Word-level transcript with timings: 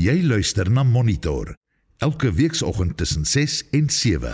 Jy 0.00 0.22
luister 0.24 0.64
na 0.72 0.80
Monitor 0.80 1.50
elke 2.00 2.30
weekoggend 2.32 2.94
tussen 2.96 3.26
6 3.28 3.56
en 3.76 3.90
7. 3.92 4.30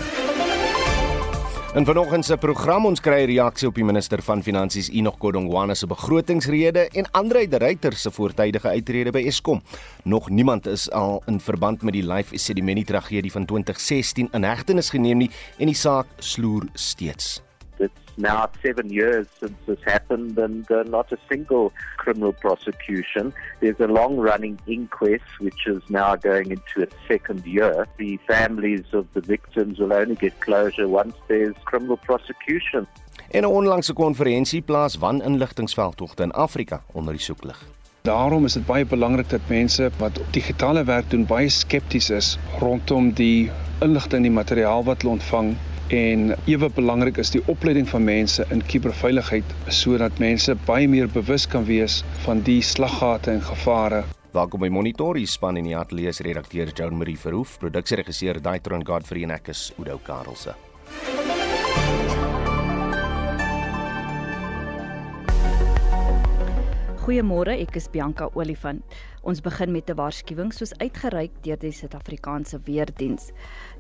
In 1.75 1.85
vanoggend 1.85 2.25
se 2.25 2.37
program 2.39 2.87
ons 2.87 3.01
kry 3.03 3.25
'n 3.25 3.27
reaksie 3.27 3.69
op 3.69 3.75
die 3.75 3.85
minister 3.85 4.23
van 4.23 4.43
Finansies 4.43 4.91
Enoch 4.91 5.19
Godongwana 5.19 5.75
se 5.75 5.87
begrotingsrede 5.87 6.89
en 6.93 7.11
Andre 7.11 7.49
de 7.49 7.59
Ruyter 7.59 7.93
se 7.93 8.11
voortydige 8.11 8.69
uittrede 8.69 9.11
by 9.11 9.25
Eskom. 9.27 9.63
Nog 10.05 10.31
niemand 10.31 10.67
is 10.67 10.91
al 10.91 11.23
in 11.27 11.41
verband 11.41 11.83
met 11.83 11.93
die 11.93 12.07
Life 12.07 12.35
Esidimeni 12.35 12.85
tragedie 12.85 13.33
van 13.33 13.45
2016 13.45 14.29
in 14.33 14.43
hegtenis 14.45 14.91
geneem 14.91 15.19
nie 15.19 15.31
en 15.59 15.67
die 15.67 15.75
saak 15.75 16.07
sloer 16.19 16.69
steeds. 16.75 17.46
Now 18.17 18.49
seven 18.63 18.91
years 18.91 19.27
since 19.41 19.57
this 19.67 19.79
happened 19.85 20.39
and 20.39 20.71
uh, 20.71 20.83
not 20.85 21.13
a 21.13 21.19
single 21.29 21.73
criminal 21.97 22.33
prosecution. 22.33 23.33
There's 23.61 23.81
a 23.81 23.87
long 23.87 24.17
running 24.17 24.59
inquest 24.67 25.25
which 25.41 25.67
is 25.67 25.83
now 25.89 26.17
going 26.17 26.51
into 26.51 26.81
its 26.81 26.95
second 27.09 27.45
year. 27.45 27.87
The 27.99 28.19
families 28.27 28.85
of 28.93 29.07
the 29.13 29.21
victims 29.21 29.79
will 29.79 29.93
only 29.93 30.15
get 30.15 30.41
closure 30.41 30.89
once 30.89 31.15
there's 31.29 31.55
criminal 31.65 31.97
prosecution. 31.97 32.87
En 33.31 33.43
'n 33.43 33.51
onlangse 33.51 33.93
konferensie 33.93 34.63
plaas 34.63 34.99
waninligtingsveldtogte 34.99 36.23
in 36.23 36.33
Afrika 36.33 36.83
onder 36.93 37.13
die 37.13 37.23
soeklig. 37.23 37.76
Daarom 38.07 38.45
is 38.47 38.55
dit 38.55 38.63
baie 38.63 38.87
belangrik 38.87 39.27
dat 39.33 39.49
mense 39.51 39.89
wat 39.99 40.19
digitale 40.31 40.85
werk 40.87 41.09
doen 41.11 41.25
baie 41.27 41.49
skepties 41.51 42.11
is 42.15 42.29
rondom 42.61 43.09
die 43.19 43.51
inligting 43.83 44.21
en 44.21 44.29
die 44.29 44.37
materiaal 44.37 44.85
wat 44.87 45.03
hulle 45.03 45.17
ontvang 45.17 45.49
en 45.97 46.23
ewe 46.47 46.69
belangrik 46.77 47.19
is 47.19 47.35
die 47.35 47.43
opleiding 47.51 47.89
van 47.91 48.07
mense 48.07 48.47
in 48.55 48.63
kuberveiligheid 48.63 49.57
sodat 49.81 50.23
mense 50.23 50.55
baie 50.71 50.87
meer 50.87 51.11
bewus 51.11 51.49
kan 51.51 51.67
wees 51.67 52.05
van 52.29 52.45
die 52.47 52.61
slaggate 52.63 53.35
en 53.35 53.43
gevare. 53.43 54.05
Welkom 54.39 54.63
by 54.63 54.71
Monitor, 54.71 55.19
die 55.19 55.27
span 55.27 55.59
in 55.59 55.67
die 55.67 55.75
ateljee 55.75 56.15
se 56.15 56.29
redakteur 56.31 56.71
Joan 56.71 57.03
Marie 57.03 57.19
Verhoef, 57.19 57.59
produksieregisseur 57.59 58.39
Daitron 58.39 58.87
Godfrey 58.87 59.27
en 59.27 59.35
ek 59.41 59.51
is 59.57 59.73
Udo 59.83 59.99
Karlse. 60.07 60.55
Goeiemôre, 67.07 67.53
ek 67.63 67.77
is 67.79 67.85
Bianca 67.87 68.27
Olifant. 68.35 68.83
Ons 69.23 69.39
begin 69.39 69.71
met 69.71 69.87
'n 69.89 69.95
waarskuwing 69.95 70.51
soos 70.51 70.73
uitgereik 70.83 71.31
deur 71.45 71.57
die 71.57 71.71
Suid-Afrikaanse 71.71 72.59
Weerdiens. 72.67 73.31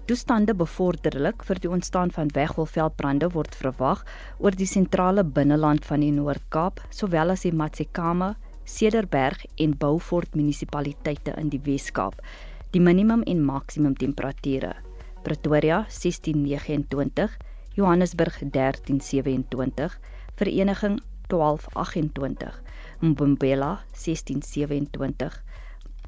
Toestande 0.06 0.54
bevorderlik 0.54 1.42
vir 1.42 1.58
die 1.58 1.68
ontstaan 1.68 2.12
van 2.12 2.30
wegwolveldbrande 2.30 3.32
word 3.34 3.52
verwag 3.54 4.04
oor 4.38 4.52
die 4.52 4.66
sentrale 4.66 5.24
binneland 5.24 5.84
van 5.84 6.00
die 6.00 6.12
Noord-Kaap, 6.12 6.78
sowel 6.90 7.30
as 7.30 7.42
die 7.42 7.52
Matsekama, 7.52 8.36
Cederberg 8.64 9.44
en 9.58 9.76
Beaufort 9.76 10.36
munisipaliteite 10.36 11.34
in 11.36 11.48
die 11.48 11.60
Wes-Kaap. 11.64 12.22
Die 12.70 12.80
minimum 12.80 13.22
en 13.26 13.44
maksimum 13.44 13.96
temperature: 13.96 14.76
Pretoria 15.24 15.84
1629, 15.88 17.36
Johannesburg 17.74 18.38
1327, 18.40 19.98
Vereniging 20.36 21.00
1228, 21.28 22.62
Mbombela 23.00 23.84
1627, 23.92 25.30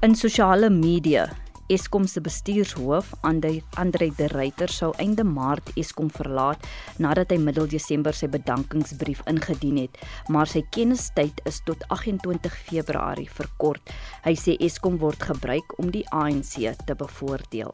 In 0.00 0.14
sosiale 0.14 0.70
media 0.70 1.28
Eskom 1.70 2.06
se 2.06 2.20
bestuurshoof 2.20 3.12
Andre 3.22 4.10
de 4.16 4.26
Ruyter 4.32 4.68
sou 4.68 4.92
einde 4.98 5.24
Maart 5.24 5.70
Eskom 5.76 6.10
verlaat 6.10 6.66
nadat 6.98 7.30
hy 7.30 7.38
middel 7.38 7.68
Desember 7.70 8.14
sy 8.14 8.26
bedankingsbrief 8.32 9.22
ingedien 9.30 9.78
het, 9.84 9.98
maar 10.28 10.50
sy 10.50 10.64
kennistyd 10.74 11.38
is 11.46 11.60
tot 11.66 11.84
28 11.88 12.56
Februarie 12.66 13.28
verkort. 13.30 13.94
Hy 14.26 14.34
sê 14.34 14.56
Eskom 14.60 14.98
word 14.98 15.22
gebruik 15.22 15.78
om 15.78 15.90
die 15.94 16.04
ANC 16.10 16.58
te 16.86 16.98
bevoordeel. 16.98 17.72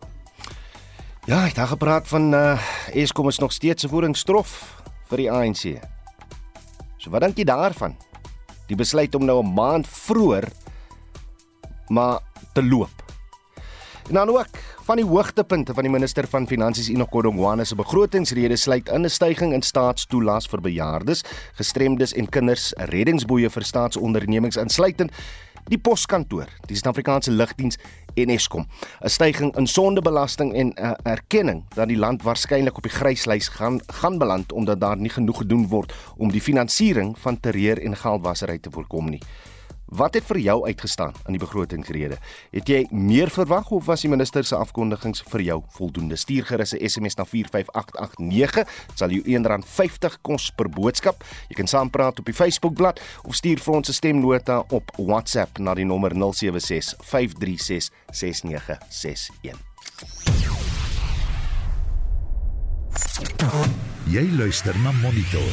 Ja, 1.29 1.45
ek 1.45 1.57
het 1.57 1.73
gepraat 1.73 2.09
van 2.09 2.33
uh, 2.35 2.61
Eskom 2.93 3.29
is 3.29 3.41
nog 3.41 3.53
steeds 3.53 3.85
'n 3.85 3.93
voeringstrof 3.93 4.83
vir 5.09 5.19
die 5.19 5.31
ANC. 5.33 5.81
So 6.99 7.11
wat 7.11 7.23
dink 7.23 7.37
jy 7.37 7.45
daarvan? 7.45 7.97
Die 8.69 8.77
besluit 8.77 9.15
om 9.15 9.25
nou 9.25 9.43
'n 9.43 9.55
maand 9.55 9.87
vroeër 9.87 10.49
maar 11.89 12.21
te 12.53 12.63
loop. 12.63 13.08
En 14.09 14.15
dan 14.15 14.29
ook 14.29 14.47
van 14.85 14.97
die 14.97 15.05
hoogtepunte 15.05 15.75
van 15.75 15.83
die 15.83 15.93
minister 15.93 16.27
van 16.29 16.47
Finansies 16.47 16.89
Enoch 16.89 17.11
Godongwana 17.11 17.65
se 17.65 17.75
begrotingsrede 17.77 18.57
sluit 18.57 18.89
in 18.89 19.05
'n 19.05 19.09
stygings 19.09 19.55
in 19.55 19.63
staatstoelaas 19.63 20.47
vir 20.47 20.61
bejaardes, 20.61 21.25
gestremdes 21.55 22.13
en 22.13 22.29
kinders, 22.29 22.73
reddingsboeie 22.77 23.51
vir 23.51 23.63
staatsondernemings 23.63 24.57
insluitend 24.57 25.13
die 25.69 25.79
poskantoor, 25.79 26.49
die 26.67 26.77
Suid-Afrikaanse 26.77 27.31
Lugdiens 27.31 27.79
en 28.15 28.29
Eskom. 28.29 28.67
'n 29.05 29.09
Stygings 29.09 29.57
in 29.57 29.67
sondebelasting 29.67 30.55
en 30.55 30.67
'n 30.69 30.81
uh, 30.81 30.93
erkenning 31.03 31.65
dat 31.75 31.89
die 31.89 31.99
land 31.99 32.23
waarskynlik 32.23 32.77
op 32.77 32.83
die 32.83 32.93
gryslys 32.93 33.49
gaan 33.49 33.81
gaan 33.87 34.19
beland 34.19 34.53
omdat 34.53 34.81
daar 34.81 34.97
nie 34.97 35.11
genoeg 35.11 35.37
gedoen 35.37 35.69
word 35.69 35.93
om 36.17 36.31
die 36.31 36.41
finansiering 36.41 37.19
van 37.19 37.41
terreur 37.41 37.83
en 37.83 37.97
geldwasery 37.97 38.59
te 38.59 38.71
voorkom 38.71 39.11
nie. 39.11 39.21
Wat 39.89 40.15
het 40.15 40.25
vir 40.29 40.39
jou 40.39 40.67
uitgestaan 40.67 41.15
in 41.27 41.33
die 41.33 41.41
begrotingsrede? 41.41 42.19
Het 42.53 42.69
jy 42.69 42.81
meer 42.93 43.31
verwag 43.33 43.71
of 43.73 43.87
was 43.89 44.03
die 44.05 44.11
minister 44.13 44.45
se 44.45 44.57
afkondigings 44.57 45.23
vir 45.33 45.41
jou 45.47 45.63
voldoende? 45.79 46.17
Stuur 46.17 46.45
gerus 46.45 46.75
'n 46.75 46.89
SMS 46.89 47.15
na 47.17 47.25
45889, 47.25 48.69
sal 48.95 49.11
jou 49.11 49.23
R1.50 49.25 50.21
kos 50.21 50.51
per 50.51 50.69
boodskap. 50.69 51.25
Jy 51.49 51.55
kan 51.55 51.67
saampraat 51.67 52.19
op 52.19 52.25
die 52.25 52.35
Facebookblad 52.35 53.01
of 53.23 53.35
stuur 53.35 53.59
vir 53.59 53.75
ons 53.75 53.89
'n 53.89 53.93
stemnota 53.93 54.65
op 54.69 54.91
WhatsApp 54.97 55.59
na 55.59 55.75
die 55.75 55.85
nommer 55.85 56.15
076 56.15 56.95
536 56.99 57.91
6961. 58.11 59.31
Jy 64.05 64.29
luister 64.37 64.79
na 64.79 64.93
Monitor. 64.93 65.53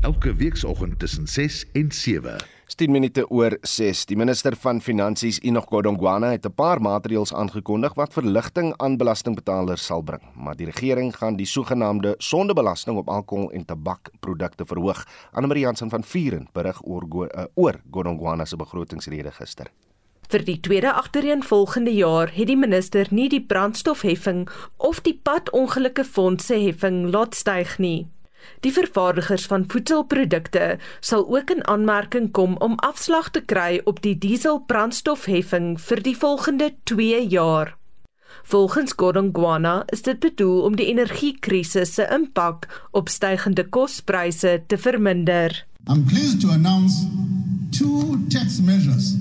Elke 0.00 0.34
weekoggend 0.34 0.98
tussen 0.98 1.26
6 1.26 1.64
en 1.72 1.92
7. 1.92 2.53
10 2.72 2.90
minute 2.90 3.26
oor 3.30 3.58
6. 3.60 4.06
Die 4.08 4.16
minister 4.16 4.56
van 4.56 4.80
Finansies, 4.80 5.38
Enoch 5.44 5.66
Godongwana, 5.68 6.30
het 6.30 6.46
'n 6.46 6.54
paar 6.54 6.80
maatreëls 6.80 7.34
aangekondig 7.34 7.94
wat 7.94 8.12
verligting 8.12 8.74
aan 8.76 8.96
belastingbetalers 8.96 9.84
sal 9.84 10.02
bring, 10.02 10.22
maar 10.34 10.56
die 10.56 10.66
regering 10.66 11.16
gaan 11.16 11.36
die 11.36 11.46
sogenaamde 11.46 12.14
sondebelasting 12.18 12.96
op 12.96 13.08
alkohol 13.08 13.50
en 13.50 13.64
tabakprodukte 13.64 14.64
verhoog. 14.66 15.06
Annelie 15.32 15.60
Jansen 15.60 15.90
van 15.90 16.04
Vuren 16.04 16.48
berig 16.52 16.80
oor 16.84 17.02
uh, 17.04 17.44
oor 17.54 17.80
Godongwana 17.90 18.44
se 18.44 18.56
begrotingsrede 18.56 19.30
gister. 19.30 19.70
Vir 20.28 20.44
die 20.44 20.60
tweede 20.60 20.92
agtereenvolgende 20.92 21.92
jaar 21.92 22.32
het 22.32 22.46
die 22.46 22.56
minister 22.56 23.06
nie 23.10 23.28
die 23.28 23.42
brandstofheffing 23.42 24.48
of 24.76 25.00
die 25.00 25.20
padongelukkefondse 25.22 26.54
heffing 26.54 27.10
laat 27.12 27.34
styg 27.34 27.78
nie. 27.78 28.13
Die 28.60 28.72
vervaardigers 28.72 29.46
van 29.46 29.64
voedselprodukte 29.68 30.78
sal 31.00 31.24
ook 31.36 31.50
in 31.50 31.64
aanmerking 31.66 32.30
kom 32.32 32.56
om 32.56 32.74
afslag 32.76 33.30
te 33.30 33.40
kry 33.40 33.80
op 33.84 34.02
die 34.02 34.18
dieselbrandstofheffing 34.18 35.80
vir 35.80 36.02
die 36.02 36.16
volgende 36.16 36.74
2 36.84 37.26
jaar. 37.28 37.76
Volgens 38.42 38.92
Gordon 38.96 39.30
Guana 39.32 39.82
is 39.86 40.02
dit 40.02 40.18
bedoel 40.18 40.60
om 40.60 40.76
die 40.76 40.86
energiekrisis 40.86 41.94
se 41.94 42.08
impak 42.12 42.66
op 42.90 43.08
stygende 43.08 43.64
kospryse 43.64 44.62
te 44.66 44.78
verminder. 44.78 45.64
I'm 45.88 46.04
pleased 46.04 46.40
to 46.40 46.50
announce 46.50 47.06
two 47.70 48.18
tax 48.28 48.60
measures 48.60 49.14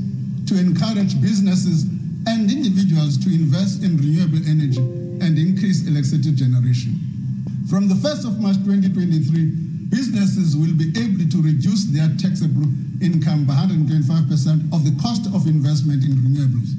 to 0.46 0.56
encourage 0.56 1.16
businesses 1.16 1.86
and 2.26 2.52
individuals 2.52 3.18
to 3.18 3.30
invest 3.30 3.84
in 3.84 3.98
renewable 3.98 4.44
energy 4.48 4.80
and 5.19 5.38
increase 5.38 5.88
electricity 5.88 6.31
generation. 6.36 7.23
From 7.69 7.88
the 7.88 7.95
1st 7.95 8.25
of 8.27 8.39
March 8.39 8.57
2023, 8.68 9.88
businesses 9.88 10.57
will 10.57 10.75
be 10.75 10.92
able 11.00 11.24
to 11.31 11.42
reduce 11.42 11.86
their 11.86 12.10
taxable 12.19 12.68
income 13.01 13.45
by 13.45 13.54
125% 13.56 14.74
of 14.75 14.83
the 14.83 14.92
cost 15.01 15.27
of 15.33 15.48
investment 15.48 16.04
in 16.04 16.12
renewables. 16.12 16.75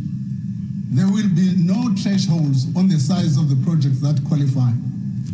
There 0.93 1.09
will 1.09 1.29
be 1.33 1.57
no 1.57 1.89
thresholds 1.97 2.69
on 2.77 2.89
the 2.89 3.01
size 3.01 3.39
of 3.39 3.49
the 3.49 3.57
projects 3.65 4.01
that 4.01 4.21
qualify, 4.29 4.77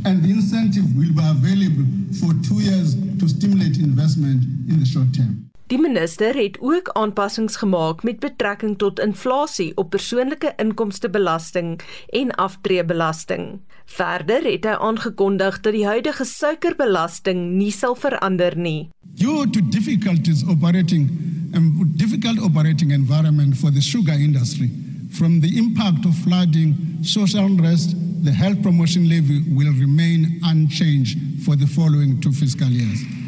and 0.07 0.23
the 0.23 0.31
incentive 0.31 0.87
will 0.95 1.11
be 1.11 1.21
available 1.21 1.89
for 2.23 2.31
two 2.47 2.63
years 2.63 2.95
to 3.19 3.29
stimulate 3.29 3.79
investment 3.79 4.45
in 4.71 4.79
the 4.79 4.87
short 4.87 5.13
term. 5.13 5.50
Die 5.71 5.79
minister 5.79 6.35
het 6.35 6.57
ook 6.61 6.89
aanpassings 6.99 7.57
gemaak 7.57 8.03
met 8.03 8.19
betrekking 8.19 8.79
tot 8.79 8.99
inflasie 8.99 9.71
op 9.77 9.91
persoonlike 9.91 10.53
inkomstebelasting 10.57 11.81
en 12.09 12.31
aftreebelasting. 12.35 13.61
Verder 13.85 14.43
het 14.43 14.67
hy 14.67 14.75
aangekondig 14.89 15.61
dat 15.61 15.77
die 15.77 15.85
huidige 15.87 16.27
suikerbelasting 16.27 17.45
nie 17.61 17.71
sal 17.71 17.95
verander 17.95 18.57
nie. 18.59 18.89
Due 19.23 19.47
to 19.51 19.63
difficulties 19.71 20.43
operating 20.47 21.07
and 21.55 21.87
difficult 21.99 22.43
operating 22.43 22.91
environment 22.91 23.55
for 23.57 23.71
the 23.71 23.83
sugar 23.83 24.19
industry 24.19 24.71
from 25.11 25.39
the 25.41 25.55
impact 25.55 26.07
of 26.07 26.19
flooding, 26.25 26.75
social 27.03 27.47
unrest, 27.47 27.95
the 28.25 28.35
health 28.35 28.61
promotion 28.63 29.07
levy 29.07 29.39
will 29.55 29.73
remain 29.79 30.41
unchanged 30.43 31.19
for 31.45 31.57
the 31.57 31.67
following 31.67 32.21
two 32.21 32.33
fiscal 32.33 32.69
years 32.69 33.20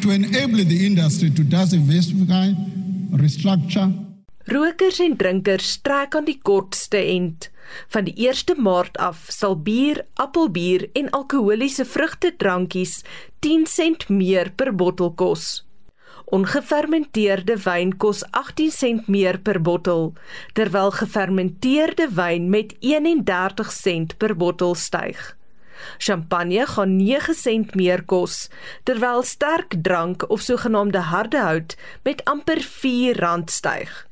to 0.00 0.10
enable 0.10 0.64
the 0.64 0.86
industry 0.86 1.30
to 1.30 1.42
diversify, 1.42 2.52
restructure. 3.12 3.92
Rokers 4.44 4.98
en 4.98 5.16
drinkers 5.16 5.76
trek 5.84 6.14
aan 6.16 6.24
die 6.24 6.38
kortste 6.42 6.98
end. 6.98 7.50
Van 7.92 8.06
die 8.08 8.14
1 8.28 8.56
Maart 8.58 8.96
af 8.98 9.26
sal 9.28 9.58
bier, 9.60 10.00
appelbier 10.14 10.88
en 10.98 11.10
alkoholiese 11.10 11.84
vrugtedrankies 11.84 13.02
10 13.44 13.66
sent 13.66 14.08
meer 14.08 14.50
per 14.56 14.72
bottel 14.74 15.12
kos. 15.12 15.64
Ongefermenteerde 16.32 17.58
wyn 17.64 17.92
kos 17.96 18.24
18 18.30 18.70
sent 18.70 19.08
meer 19.08 19.38
per 19.38 19.60
bottel, 19.60 20.12
terwyl 20.54 20.90
gefermenteerde 20.94 22.08
wyn 22.14 22.48
met 22.50 22.72
31 22.80 23.72
sent 23.72 24.16
per 24.18 24.36
bottel 24.36 24.74
styg. 24.74 25.20
Champagne 25.98 26.66
gaan 26.66 26.96
9 26.96 27.34
sent 27.34 27.74
meer 27.74 28.02
kos, 28.04 28.48
terwyl 28.84 29.22
sterk 29.22 29.82
drank 29.82 30.30
of 30.30 30.40
sogenaamde 30.40 31.02
harde 31.12 31.38
hout 31.38 31.76
met 32.04 32.24
amper 32.24 32.58
R4 32.58 33.44
styg. 33.46 34.10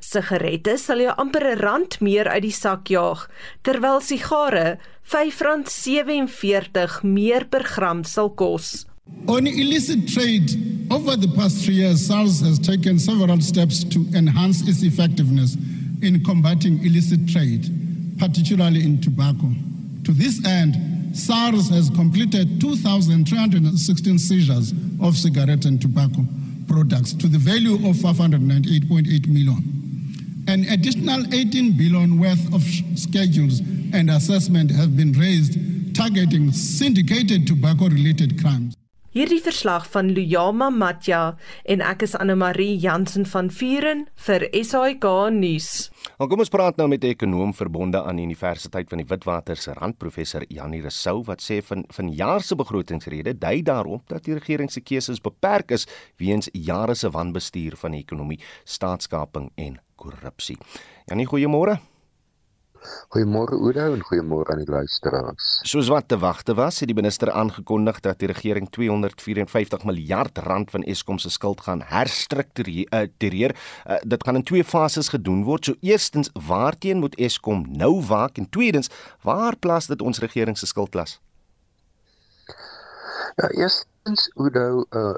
Sigarette 0.00 0.76
sal 0.78 1.00
jou 1.00 1.14
amper 1.16 1.44
'n 1.52 1.58
rand 1.60 2.00
meer 2.00 2.28
uit 2.28 2.42
die 2.42 2.52
sak 2.52 2.88
jaag, 2.88 3.28
terwyl 3.62 4.00
sigare 4.00 4.78
R5.47 5.06 7.02
meer 7.02 7.44
per 7.46 7.64
gram 7.64 8.04
sal 8.04 8.30
kos. 8.30 8.86
On 9.26 9.46
illicit 9.46 10.08
trade, 10.08 10.50
over 10.90 11.16
the 11.16 11.28
past 11.28 11.64
three 11.64 11.76
years, 11.76 12.06
SARS 12.06 12.40
has 12.40 12.58
taken 12.58 12.98
several 12.98 13.40
steps 13.40 13.84
to 13.84 14.04
enhance 14.14 14.62
its 14.68 14.82
effectiveness 14.82 15.56
in 16.02 16.22
combating 16.24 16.84
illicit 16.84 17.28
trade, 17.28 17.70
particularly 18.18 18.82
in 18.82 19.00
tobacco. 19.00 19.48
To 20.06 20.12
this 20.12 20.38
end, 20.46 21.16
SARS 21.16 21.68
has 21.70 21.90
completed 21.90 22.60
2,316 22.60 24.18
seizures 24.20 24.72
of 25.02 25.16
cigarette 25.16 25.64
and 25.64 25.82
tobacco 25.82 26.24
products 26.68 27.12
to 27.14 27.26
the 27.26 27.38
value 27.38 27.74
of 27.74 27.96
598.8 27.96 29.26
million. 29.26 30.44
An 30.46 30.62
additional 30.70 31.26
18 31.34 31.76
billion 31.76 32.20
worth 32.20 32.54
of 32.54 32.62
schedules 32.94 33.58
and 33.92 34.08
assessment 34.08 34.70
have 34.70 34.96
been 34.96 35.10
raised 35.10 35.58
targeting 35.96 36.52
syndicated 36.52 37.44
tobacco 37.48 37.88
related 37.88 38.40
crimes. 38.40 38.76
Hierdie 39.10 39.40
verslag 39.42 39.86
van 39.90 40.12
Luyama 40.14 40.70
Matja 40.70 41.34
en 41.64 41.80
ek 41.80 42.02
is 42.04 42.14
Anne 42.14 42.36
Marie 42.36 42.76
Jansen 42.78 43.26
van 43.26 43.50
Vuren 43.50 44.06
vir 44.26 44.46
SAK 44.52 45.06
nuus. 45.32 45.88
Nou 46.16 46.30
kom 46.32 46.40
ons 46.40 46.48
praat 46.48 46.78
nou 46.80 46.86
met 46.88 47.02
'n 47.04 47.12
ekonom 47.12 47.52
verbonde 47.52 48.00
aan 48.02 48.16
die 48.16 48.24
Universiteit 48.24 48.88
van 48.88 48.98
die 48.98 49.06
Witwater 49.06 49.56
se 49.56 49.72
randprofessor 49.72 50.44
Janie 50.48 50.80
Resou 50.80 51.22
wat 51.24 51.42
sê 51.42 51.62
van 51.62 51.84
van 51.88 52.08
jaar 52.08 52.40
se 52.40 52.56
begrotingsrede 52.56 53.38
dui 53.38 53.62
daarop 53.62 54.08
dat 54.08 54.24
die 54.24 54.32
regering 54.32 54.70
se 54.70 54.80
keuses 54.80 55.20
beperk 55.20 55.70
is 55.70 55.86
weens 56.16 56.48
jare 56.52 56.94
se 56.94 57.10
wanbestuur 57.10 57.76
van 57.76 57.90
die 57.90 58.00
ekonomie, 58.00 58.40
staatskaping 58.64 59.50
en 59.56 59.78
korrupsie. 59.96 60.56
Janie, 61.06 61.26
goeiemôre. 61.26 61.95
Goeiemôre 63.14 63.56
Oudo 63.56 63.92
en 63.94 64.02
goeiemôre 64.02 64.52
aan 64.52 64.62
die 64.62 64.70
luisteraars. 64.70 65.48
Soos 65.68 65.88
wat 65.92 66.08
te 66.08 66.18
wagte 66.18 66.54
was, 66.58 66.80
het 66.80 66.90
die 66.90 66.96
minister 66.96 67.30
aangekondig 67.30 68.00
dat 68.04 68.18
die 68.18 68.28
regering 68.30 68.68
254 68.70 69.84
miljard 69.84 70.38
rand 70.38 70.70
van 70.70 70.82
Eskom 70.82 71.18
se 71.18 71.30
skuld 71.30 71.60
gaan 71.66 71.82
herstruktureer. 71.86 73.54
Uh, 73.86 73.96
dit 74.02 74.24
gaan 74.24 74.40
in 74.40 74.46
twee 74.46 74.64
fases 74.64 75.08
gedoen 75.08 75.44
word. 75.44 75.64
So 75.64 75.74
eerstens, 75.80 76.30
waarteen 76.46 76.98
moet 76.98 77.18
Eskom 77.18 77.64
nou 77.70 78.02
waak 78.06 78.38
en 78.38 78.50
tweedens, 78.50 78.90
waar 79.22 79.56
plaas 79.56 79.86
dit 79.86 80.02
ons 80.02 80.18
regering 80.18 80.58
se 80.58 80.66
skuldlas? 80.66 81.20
Ja, 83.36 83.48
eerstens 83.48 84.30
Oudo, 84.34 84.86
uh, 84.90 85.14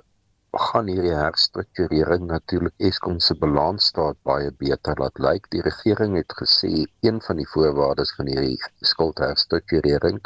gaan 0.56 0.86
hierdie 0.88 1.12
herstrukturering 1.12 2.22
natuurlik 2.26 2.74
Eskom 2.88 3.18
se 3.20 3.34
balansstaat 3.36 4.16
baie 4.24 4.50
beter 4.62 4.96
laat 5.02 5.18
lyk. 5.20 5.48
Die 5.52 5.60
regering 5.62 6.16
het 6.16 6.32
gesê 6.40 6.86
een 7.04 7.20
van 7.26 7.36
die 7.36 7.48
voorwaardes 7.52 8.14
van 8.16 8.30
hierdie 8.32 8.56
skuldherstrukturering 8.80 10.20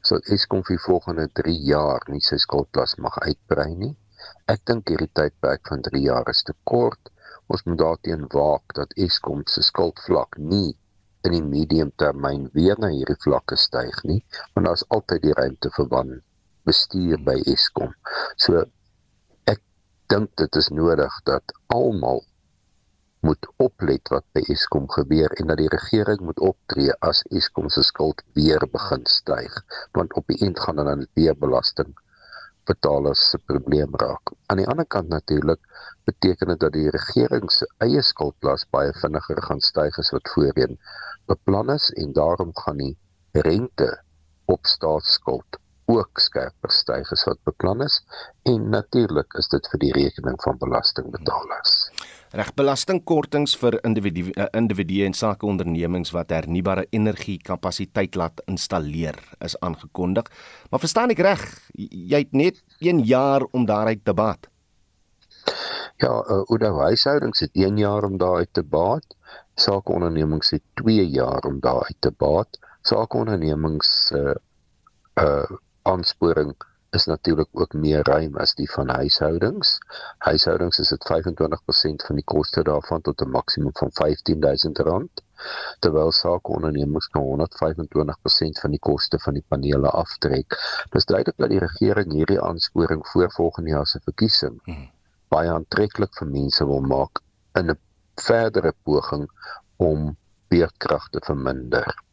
sou 0.00 0.18
Eskom 0.32 0.62
vir 0.64 0.80
volgende 0.86 1.26
3 1.40 1.52
jaar 1.68 2.06
nie 2.08 2.22
sy 2.24 2.38
skuldlas 2.40 2.96
mag 2.96 3.18
uitbrei 3.26 3.74
nie. 3.74 3.92
Ek 4.48 4.64
dink 4.64 4.88
hierdie 4.88 5.12
tydperk 5.12 5.68
van 5.68 5.84
3 5.90 6.00
jaar 6.06 6.30
is 6.32 6.42
te 6.48 6.54
kort. 6.64 7.12
Ons 7.52 7.66
moet 7.66 7.78
daarteen 7.78 8.24
waak 8.32 8.72
dat 8.78 8.96
Eskom 8.96 9.42
se 9.46 9.62
skuldvlak 9.62 10.38
nie 10.38 10.72
in 11.26 11.34
die 11.36 11.42
medium 11.42 11.90
termyn 12.00 12.48
weer 12.54 12.80
na 12.80 12.88
hierdie 12.94 13.18
vlakke 13.26 13.58
styg 13.60 14.00
nie, 14.08 14.22
want 14.54 14.70
daar's 14.70 14.86
altyd 14.88 15.22
die 15.26 15.36
ruimte 15.36 15.70
vir 15.76 15.92
wan 15.92 16.16
bestuur 16.64 17.20
by 17.28 17.36
Eskom. 17.52 17.92
So 18.40 18.64
dink 20.12 20.30
dit 20.40 20.56
is 20.60 20.68
nodig 20.68 21.14
dat 21.28 21.52
almal 21.74 22.24
moet 23.26 23.46
oplet 23.62 24.10
wat 24.14 24.24
by 24.36 24.42
Eskom 24.54 24.86
gebeur 24.94 25.32
en 25.40 25.50
dat 25.50 25.58
die 25.58 25.70
regering 25.72 26.20
moet 26.28 26.42
optree 26.48 26.94
as 27.08 27.22
Eskom 27.40 27.70
se 27.74 27.82
skuld 27.88 28.22
weer 28.38 28.66
begin 28.74 29.06
styg 29.10 29.56
want 29.98 30.14
op 30.20 30.26
die 30.30 30.38
eind 30.46 30.60
gaan 30.62 30.82
dan 30.82 31.06
weer 31.18 31.34
belasting 31.46 31.90
betalers 32.66 33.22
se 33.30 33.38
probleem 33.38 33.92
raak. 34.02 34.32
Aan 34.50 34.60
die 34.62 34.68
ander 34.70 34.86
kant 34.94 35.08
natuurlik 35.08 35.60
beteken 36.10 36.52
dit 36.52 36.62
dat 36.64 36.74
die 36.74 36.90
regering 36.90 37.50
se 37.50 37.68
eie 37.86 38.02
skuldlas 38.02 38.66
baie 38.74 38.94
vinniger 39.02 39.42
gaan 39.48 39.62
styg 39.70 39.98
as 40.02 40.10
wat 40.14 40.32
voorheen 40.34 40.78
beplan 41.30 41.70
is 41.74 41.90
en 42.02 42.14
daarom 42.18 42.54
gaan 42.62 42.82
die 42.82 42.94
rente 43.46 43.90
op 44.54 44.66
staatsskuld 44.66 45.60
ook 45.86 46.18
skerper 46.18 46.72
styg 46.74 47.10
as 47.14 47.24
wat 47.28 47.38
beplan 47.46 47.82
is 47.84 48.00
en 48.50 48.70
natuurlik 48.70 49.36
is 49.38 49.48
dit 49.52 49.68
vir 49.72 49.82
die 49.84 49.92
rekening 49.94 50.38
van 50.42 50.58
belastingbetalers. 50.58 51.74
Reg 52.36 52.50
belastingkortings 52.58 53.54
vir 53.60 53.78
individue 53.86 54.32
uh, 54.34 54.48
individue 54.58 55.06
en 55.06 55.14
sakeondernemings 55.14 56.10
wat 56.16 56.34
hernubare 56.34 56.86
energie 56.90 57.38
kapasiteit 57.38 58.18
laat 58.18 58.42
installeer 58.50 59.18
is 59.46 59.54
aangekondig. 59.62 60.26
Maar 60.70 60.82
verstaan 60.82 61.14
ek 61.14 61.22
reg, 61.22 61.44
jy 61.78 62.24
het 62.24 62.34
net 62.34 62.58
1 62.82 63.04
jaar 63.06 63.46
om 63.52 63.66
daaruit 63.68 64.02
te 64.04 64.14
baat. 64.14 64.50
Ja, 66.02 66.10
uh, 66.10 66.42
Oude 66.50 66.72
huishoudings 66.76 67.40
het 67.40 67.54
1 67.54 67.78
jaar 67.78 68.04
om 68.04 68.18
daar 68.18 68.42
uit 68.42 68.52
te 68.52 68.62
baat. 68.62 69.16
Sakeondernemings 69.54 70.50
het 70.50 70.62
2 70.82 71.06
jaar 71.08 71.46
om 71.46 71.60
daar 71.60 71.86
uit 71.86 72.00
te 72.00 72.10
baat. 72.10 72.58
Sakeondernemings 72.82 74.12
uh 74.14 74.34
uh 75.22 75.56
aansporing 75.92 76.54
is 76.96 77.06
natuurlik 77.10 77.48
ook 77.52 77.72
meer 77.72 78.02
ruim 78.08 78.36
as 78.42 78.54
die 78.58 78.68
van 78.72 78.88
huishoudings. 78.88 79.78
Huishoudings 80.24 80.78
is 80.84 80.92
dit 80.94 81.06
25% 81.12 82.06
van 82.08 82.20
die 82.20 82.24
koste 82.34 82.62
daarvan 82.68 83.02
tot 83.08 83.22
'n 83.24 83.30
maksimum 83.30 83.74
van 83.80 83.90
R15000 83.92 85.22
terwyl 85.84 86.12
sakeondernemings 86.12 87.08
nou 87.14 87.24
125% 87.24 88.62
van 88.64 88.70
die 88.76 88.82
koste 88.88 89.18
van 89.24 89.34
die 89.38 89.44
panele 89.48 89.90
aftrek. 90.02 90.58
Dis 90.94 91.04
duidelik 91.04 91.36
dat 91.36 91.52
die 91.54 91.64
regering 91.66 92.12
hierdie 92.12 92.40
aansporing 92.40 93.06
voor 93.12 93.32
volgende 93.32 93.70
jaar 93.70 93.86
se 93.86 94.00
verkiesing 94.04 94.60
hmm. 94.64 94.88
baie 95.28 95.50
aantreklik 95.50 96.14
vir 96.18 96.28
mense 96.28 96.66
wil 96.66 96.80
maak 96.80 97.20
in 97.60 97.70
'n 97.70 97.78
verdere 98.28 98.72
poging 98.82 99.28
om 99.76 100.16
beerdkrag 100.48 101.08
te 101.08 101.20
verminder. 101.20 102.05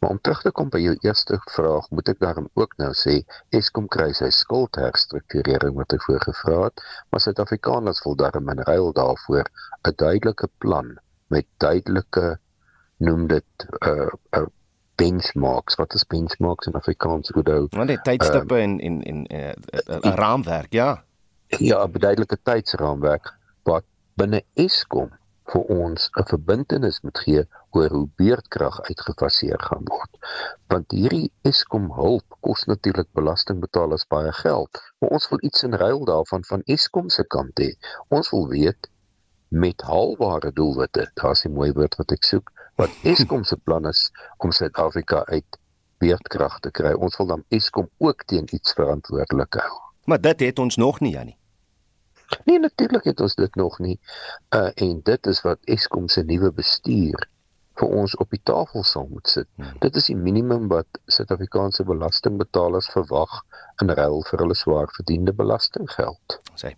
Maar 0.00 0.10
om 0.10 0.20
terug 0.20 0.42
te 0.42 0.50
kom 0.50 0.68
by 0.70 0.78
jou 0.78 0.96
eerste 1.00 1.38
vraag, 1.50 1.88
moet 1.90 2.08
ek 2.08 2.20
daarom 2.22 2.48
ook 2.54 2.76
nou 2.82 2.92
sê 2.94 3.20
Eskom 3.50 3.88
kry 3.88 4.12
sy 4.12 4.30
skuldherstrukturering 4.30 5.74
wat 5.78 5.94
hy 5.94 5.98
voorgevra 6.06 6.58
het, 6.64 6.82
maar 7.10 7.24
Suid-Afrikaners 7.24 8.02
wil 8.04 8.16
daarom 8.16 8.50
in 8.54 8.62
ruil 8.68 8.92
daarvoor 8.92 9.50
'n 9.88 9.94
duidelike 9.96 10.48
plan 10.58 10.98
met 11.28 11.46
duidelike 11.56 12.38
noem 12.98 13.26
dit 13.26 13.66
'n 13.66 13.88
uh, 13.88 14.12
uh, 14.36 14.46
benchmarks. 14.96 15.74
Wat 15.74 15.94
is 15.94 16.06
benchmarks 16.06 16.66
in 16.66 16.72
Afrikaans? 16.72 17.30
Udo? 17.30 17.66
Want 17.70 17.88
dit 17.88 18.04
tydstippe 18.04 18.56
en 18.56 18.80
en 18.80 19.02
en 19.02 19.22
'n 19.22 19.34
uh, 19.34 19.48
uh, 19.48 19.98
uh, 20.00 20.14
raamwerk, 20.14 20.72
ja. 20.72 21.04
Ja, 21.46 21.86
'n 21.86 21.98
duidelike 21.98 22.38
tydsraamwerk 22.42 23.34
wat 23.62 23.84
binne 24.14 24.42
Eskom 24.54 25.10
vir 25.52 25.62
ons 25.74 26.08
'n 26.20 26.24
verbintenis 26.30 27.00
moet 27.04 27.18
gee 27.24 27.42
oor 27.78 27.90
hoe 27.96 28.08
beurtkrag 28.22 28.80
uitgefaseer 28.88 29.60
gaan 29.68 29.84
word. 29.92 30.18
Want 30.72 30.90
hierdie 30.98 31.30
Eskom 31.50 31.86
hulp 31.98 32.36
kos 32.46 32.64
natuurlik 32.70 33.08
belastingbetalers 33.18 34.06
baie 34.14 34.32
geld, 34.32 34.82
maar 34.98 35.14
ons 35.18 35.28
wil 35.30 35.44
iets 35.48 35.62
in 35.68 35.78
ruil 35.84 36.04
daarvan 36.04 36.44
van 36.50 36.66
Eskom 36.76 37.08
se 37.08 37.24
kant 37.36 37.62
hê. 37.62 37.70
Ons 38.08 38.30
wil 38.34 38.48
weet 38.48 38.90
met 39.48 39.86
haalbare 39.90 40.52
doelwitte, 40.52 41.10
daar's 41.14 41.44
'n 41.44 41.54
mooi 41.54 41.72
woord 41.72 41.94
wat 41.96 42.12
ek 42.12 42.24
soek, 42.24 42.52
wat 42.76 42.90
Eskom 43.12 43.44
se 43.44 43.56
plan 43.56 43.86
is 43.86 44.10
om 44.38 44.52
Suid-Afrika 44.52 45.24
uit 45.24 45.58
beurtkrag 45.98 46.60
te 46.60 46.70
kry. 46.70 46.92
Ons 46.92 47.16
wil 47.16 47.26
dan 47.26 47.44
Eskom 47.48 47.88
ook 47.98 48.24
teen 48.24 48.54
iets 48.54 48.72
verantwoordelik 48.72 49.54
hou. 49.54 49.74
Maar 50.04 50.20
dit 50.20 50.40
het 50.40 50.58
ons 50.58 50.76
nog 50.76 51.00
nie, 51.00 51.12
Janie. 51.12 51.38
Nee, 52.44 52.58
natuurlik 52.58 53.04
het 53.04 53.20
ons 53.20 53.34
dit 53.34 53.54
nog 53.54 53.78
nie. 53.78 53.98
Uh 54.54 54.70
en 54.74 55.00
dit 55.02 55.26
is 55.26 55.42
wat 55.42 55.58
Eskom 55.64 56.08
se 56.08 56.22
nuwe 56.22 56.52
bestuur 56.52 57.28
vir 57.76 57.92
ons 58.00 58.16
op 58.22 58.32
die 58.32 58.40
tafel 58.42 58.84
sal 58.88 59.08
moet 59.10 59.28
sit. 59.28 59.48
Hmm. 59.60 59.76
Dit 59.82 59.96
is 60.00 60.08
die 60.10 60.16
minimum 60.16 60.68
wat 60.72 61.00
Suid-Afrikaanse 61.12 61.84
belastingbetalers 61.84 62.88
verwag 62.94 63.42
in 63.82 63.92
ruil 63.92 64.24
vir 64.30 64.44
hulle 64.44 64.56
swaar 64.56 64.90
verdiende 64.96 65.34
belastinggeld. 65.36 66.40
Sê. 66.56 66.72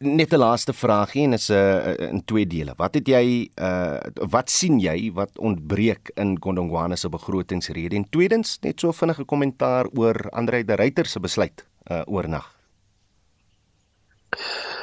Net 0.00 0.32
'n 0.32 0.40
laaste 0.40 0.72
vraagie 0.72 1.24
en 1.24 1.32
is 1.36 1.50
'n 1.50 1.54
uh, 1.54 2.08
in 2.08 2.24
twee 2.24 2.46
dele. 2.46 2.74
Wat 2.76 2.94
het 2.94 3.06
jy 3.06 3.50
uh 3.56 4.00
wat 4.30 4.50
sien 4.50 4.80
jy 4.80 5.12
wat 5.12 5.38
ontbreek 5.38 6.10
in 6.16 6.36
Gondongwana 6.40 6.96
se 6.96 7.08
begrotingsrede 7.08 7.96
en 7.96 8.08
tweedens 8.10 8.58
net 8.62 8.80
so 8.80 8.92
vinnige 8.92 9.24
kommentaar 9.24 9.86
oor 9.94 10.30
Andre 10.30 10.64
de 10.64 10.74
Ruyter 10.74 11.06
se 11.06 11.20
besluit 11.20 11.66
uh 11.90 12.02
oornag. 12.06 12.59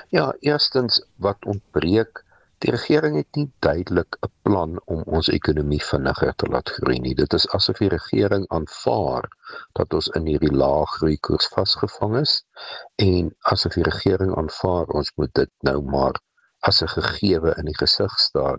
Ja, 0.09 0.33
eerstens 0.39 1.01
wat 1.15 1.45
ontbreek, 1.45 2.23
die 2.63 2.71
regering 2.73 3.15
het 3.19 3.37
nie 3.39 3.47
duidelik 3.65 4.17
'n 4.25 4.31
plan 4.41 4.81
om 4.85 5.01
ons 5.17 5.27
ekonomie 5.37 5.81
vinniger 5.89 6.33
te 6.35 6.47
laat 6.53 6.69
groei 6.77 6.99
nie. 6.99 7.15
Dit 7.15 7.33
is 7.33 7.47
asof 7.57 7.81
die 7.83 7.89
regering 7.93 8.47
aanvaar 8.57 9.29
dat 9.79 9.93
ons 9.93 10.07
in 10.19 10.25
hierdie 10.31 10.55
lae 10.61 10.85
groei 10.95 11.17
koers 11.27 11.47
vasgevang 11.55 12.17
is 12.21 12.33
en 12.95 13.35
asof 13.53 13.77
die 13.79 13.89
regering 13.89 14.35
aanvaar 14.43 14.95
ons 15.01 15.11
moet 15.15 15.33
dit 15.33 15.51
nou 15.69 15.81
maar 15.95 16.21
as 16.69 16.81
'n 16.83 16.87
gegewe 16.93 17.51
in 17.61 17.67
die 17.69 17.75
gesig 17.79 18.13
staar 18.19 18.57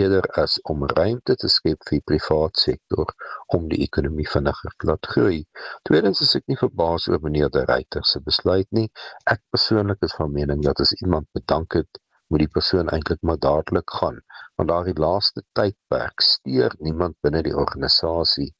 eerder 0.00 0.26
as 0.42 0.54
om 0.72 0.86
ruimte 0.86 1.34
te 1.42 1.48
skep 1.54 1.88
vir 1.88 1.96
die 1.96 2.06
private 2.10 2.60
sektor 2.60 3.14
om 3.56 3.68
die 3.72 3.80
ekonomie 3.86 4.28
vinniger 4.34 4.76
te 4.78 4.90
laat 4.90 5.10
groei. 5.14 5.40
Tweedens 5.88 6.22
is 6.26 6.36
ek 6.38 6.46
nie 6.52 6.60
verbaas 6.62 7.08
oor 7.08 7.20
meneer 7.26 7.50
De 7.56 7.64
Ruyter 7.72 8.06
se 8.12 8.22
besluit 8.30 8.70
nie. 8.70 8.88
Ek 9.34 9.42
persoonlik 9.56 10.06
is 10.08 10.16
van 10.20 10.32
mening 10.38 10.62
dat 10.68 10.80
as 10.86 10.94
iemand 11.00 11.28
bedank 11.40 11.78
het, 11.80 12.02
moet 12.28 12.44
die 12.46 12.52
persoon 12.54 12.88
eintlik 12.88 13.20
maar 13.22 13.38
dadelik 13.38 13.90
gaan, 14.00 14.22
want 14.56 14.70
daardie 14.70 14.98
laaste 15.06 15.42
tydperk 15.58 16.24
steur 16.24 16.74
niemand 16.78 17.18
binne 17.26 17.42
die 17.44 17.56
organisasie 17.64 18.52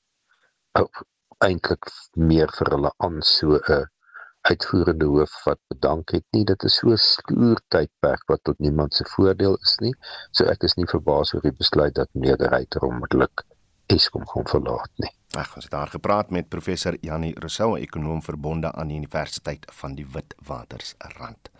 eintlik 1.46 1.88
meer 2.30 2.52
vir 2.58 2.70
hulle 2.74 2.90
aan 3.06 3.22
so 3.28 3.58
'n 3.58 3.86
uitvoerende 4.42 5.06
hoof 5.06 5.44
wat 5.44 5.58
bedank 5.70 6.10
het 6.10 6.24
nie. 6.34 6.44
Dit 6.44 6.62
is 6.66 6.76
so 6.80 6.90
'n 6.90 6.96
stoer 6.96 7.60
tydperk 7.68 8.22
wat 8.26 8.40
tot 8.42 8.58
niemand 8.58 8.94
se 8.94 9.04
voordeel 9.04 9.56
is 9.62 9.76
nie. 9.78 9.94
So 10.30 10.44
ek 10.44 10.62
is 10.62 10.74
nie 10.74 10.86
verbaas 10.86 11.34
oor 11.34 11.42
die 11.42 11.58
besluit 11.58 11.94
dat 11.94 12.08
meneer 12.12 12.36
De 12.36 12.48
Ruyter 12.48 12.82
onmiddellik 12.82 13.44
Eskom 13.86 14.26
gaan 14.26 14.46
verlaat 14.46 14.90
nie. 14.96 15.10
Ons 15.32 15.64
het 15.64 15.70
daar 15.70 15.88
gepraat 15.88 16.30
met 16.30 16.48
professor 16.48 16.96
Janie 17.00 17.34
Rousseau, 17.38 17.78
ekonom 17.78 18.22
verbonde 18.22 18.72
aan 18.72 18.88
die 18.88 18.96
Universiteit 18.96 19.66
van 19.72 19.94
die 19.94 20.06
Witwatersrand. 20.06 21.50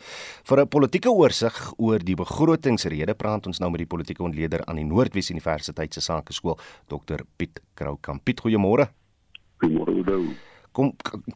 Vir 0.45 0.61
'n 0.61 0.69
politieke 0.69 1.11
oorsig 1.11 1.73
oor 1.77 1.99
die 1.99 2.15
begrotingsrede 2.15 3.15
praat 3.15 3.47
ons 3.47 3.59
nou 3.59 3.71
met 3.71 3.79
die 3.79 3.87
politieke 3.87 4.23
ontleder 4.23 4.65
aan 4.67 4.77
die 4.77 4.85
Noordwes 4.85 5.31
Universiteit 5.31 5.95
se 5.95 6.01
Sakeskool, 6.01 6.59
Dr 6.87 7.25
Piet 7.37 7.61
Kroukamp. 7.75 8.25
Piet, 8.25 8.41
goeiemôre. 8.41 8.89
Goeiemôre, 9.59 9.89
Oudo 9.89 10.52
kom 10.73 10.93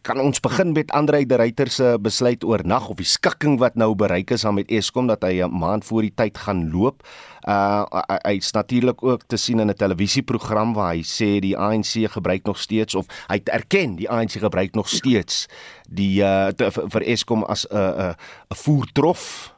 kan 0.07 0.21
ons 0.21 0.41
begin 0.41 0.73
met 0.73 0.91
Andre 0.97 1.25
de 1.27 1.37
Ruyter 1.37 1.71
se 1.73 1.97
besluit 2.01 2.45
oor 2.45 2.65
nag 2.65 2.89
of 2.89 3.01
die 3.01 3.09
skikking 3.09 3.59
wat 3.61 3.77
nou 3.77 3.95
bereik 3.95 4.31
is 4.35 4.45
aan 4.45 4.57
met 4.59 4.71
Eskom 4.73 5.07
dat 5.07 5.23
hy 5.23 5.43
'n 5.45 5.53
maand 5.53 5.85
voor 5.85 6.03
die 6.03 6.15
tyd 6.15 6.39
gaan 6.39 6.71
loop. 6.73 7.03
Uh 7.49 7.85
hy's 8.25 8.53
natuurlik 8.53 9.03
ook 9.03 9.23
te 9.27 9.37
sien 9.37 9.61
in 9.61 9.71
'n 9.71 9.75
televisieprogram 9.75 10.75
waar 10.75 10.95
hy 10.95 11.03
sê 11.03 11.41
die 11.41 11.57
ANC 11.57 12.11
gebruik 12.11 12.47
nog 12.47 12.59
steeds 12.59 12.95
of 12.95 13.07
hy 13.29 13.41
erken 13.45 13.97
die 13.97 14.11
ANC 14.11 14.31
gebruik 14.41 14.75
nog 14.75 14.89
steeds 14.89 15.47
die 15.89 16.23
uh 16.23 16.49
te, 16.49 16.71
vir 16.71 17.03
Eskom 17.03 17.45
as 17.45 17.67
'n 17.71 17.77
'n 17.77 18.15
'n 18.51 18.57
voertrof 18.57 19.56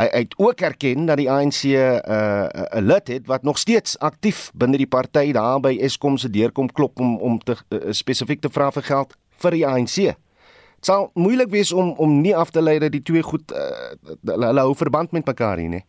Hy 0.00 0.06
het 0.10 0.34
ook 0.40 0.60
erken 0.64 1.04
dat 1.04 1.18
die 1.20 1.30
ANC 1.30 1.62
'n 1.62 2.00
uh, 2.08 2.46
'n 2.80 2.86
lid 2.86 3.08
het 3.08 3.26
wat 3.26 3.42
nog 3.42 3.58
steeds 3.58 3.98
aktief 3.98 4.50
binne 4.54 4.76
die 4.76 4.86
party 4.86 5.32
daar 5.32 5.60
by 5.60 5.76
Eskom 5.80 6.16
se 6.16 6.30
deurkom 6.30 6.72
klop 6.72 7.00
om 7.00 7.16
om 7.16 7.38
te 7.38 7.56
uh, 7.68 7.78
spesifiek 7.90 8.40
te 8.40 8.48
vra 8.48 8.70
vir 8.70 8.82
geld 8.82 9.16
vir 9.42 9.50
die 9.50 9.66
ANC. 9.66 9.94
Dit 9.94 10.88
sal 10.88 11.10
moeilik 11.14 11.50
wees 11.50 11.72
om 11.72 11.92
om 11.92 12.20
nie 12.20 12.36
af 12.36 12.50
te 12.50 12.62
lei 12.62 12.78
dat 12.78 12.92
die 12.92 13.02
twee 13.02 13.22
goed 13.22 13.52
uh, 13.52 13.92
hulle 14.24 14.60
hou 14.60 14.74
verband 14.74 15.12
met 15.12 15.26
mekaar 15.26 15.56
nie, 15.56 15.68
nee. 15.68 15.84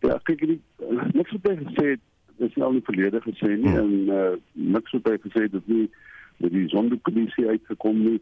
Ja, 0.00 0.18
kyk 0.22 0.42
ek 0.42 1.12
niks 1.12 1.32
wat 1.32 1.50
hy 1.50 1.56
gesê 1.56 1.86
het, 1.90 2.00
is 2.38 2.54
nou 2.54 2.72
nie 2.72 2.84
verlede 2.86 3.20
gesê 3.20 3.56
nie 3.56 3.68
hmm. 3.68 3.78
en 3.78 3.92
uh, 4.14 4.36
niks 4.52 4.92
wat 4.92 5.10
hy 5.10 5.18
gesê 5.26 5.42
het 5.42 5.52
dat 5.52 5.66
nie 5.66 5.90
dat 6.38 6.52
die 6.54 6.68
sondekommissie 6.68 7.48
uitgekom 7.48 8.04
nie 8.04 8.20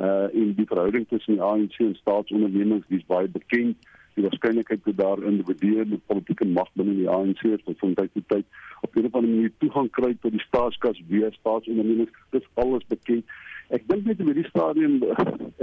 uh 0.00 0.28
in 0.32 0.54
die 0.56 0.66
verhouding 0.66 1.08
tussen 1.08 1.34
die 1.36 1.42
ANC 1.42 1.74
en 1.78 1.94
staatsondernemings 1.94 2.86
dis 2.88 3.04
baie 3.06 3.28
bekend 3.28 3.76
die 4.14 4.24
waarskynlikheid 4.26 4.84
dat 4.84 4.96
daar 4.96 5.22
individue 5.22 5.84
met 5.84 6.06
politieke 6.06 6.46
mag 6.46 6.68
binne 6.74 6.94
die 6.98 7.08
ANC 7.10 7.42
is 7.48 7.64
wat 7.64 7.78
van 7.84 7.94
tyd 7.94 8.12
tot 8.18 8.28
tyd 8.34 8.46
op 8.80 8.96
'n 8.96 9.06
of 9.06 9.14
ander 9.14 9.30
manier 9.30 9.52
toegang 9.58 9.90
kry 9.90 10.12
tot 10.20 10.32
die 10.32 10.46
staatskas 10.46 11.02
via 11.08 11.30
staatsondernemings 11.30 12.12
dis 12.30 12.48
alles 12.54 12.86
bekend 12.88 13.24
ek 13.72 13.88
dink 13.88 14.04
net 14.06 14.20
oor 14.20 14.36
die 14.36 14.48
stadium 14.48 15.00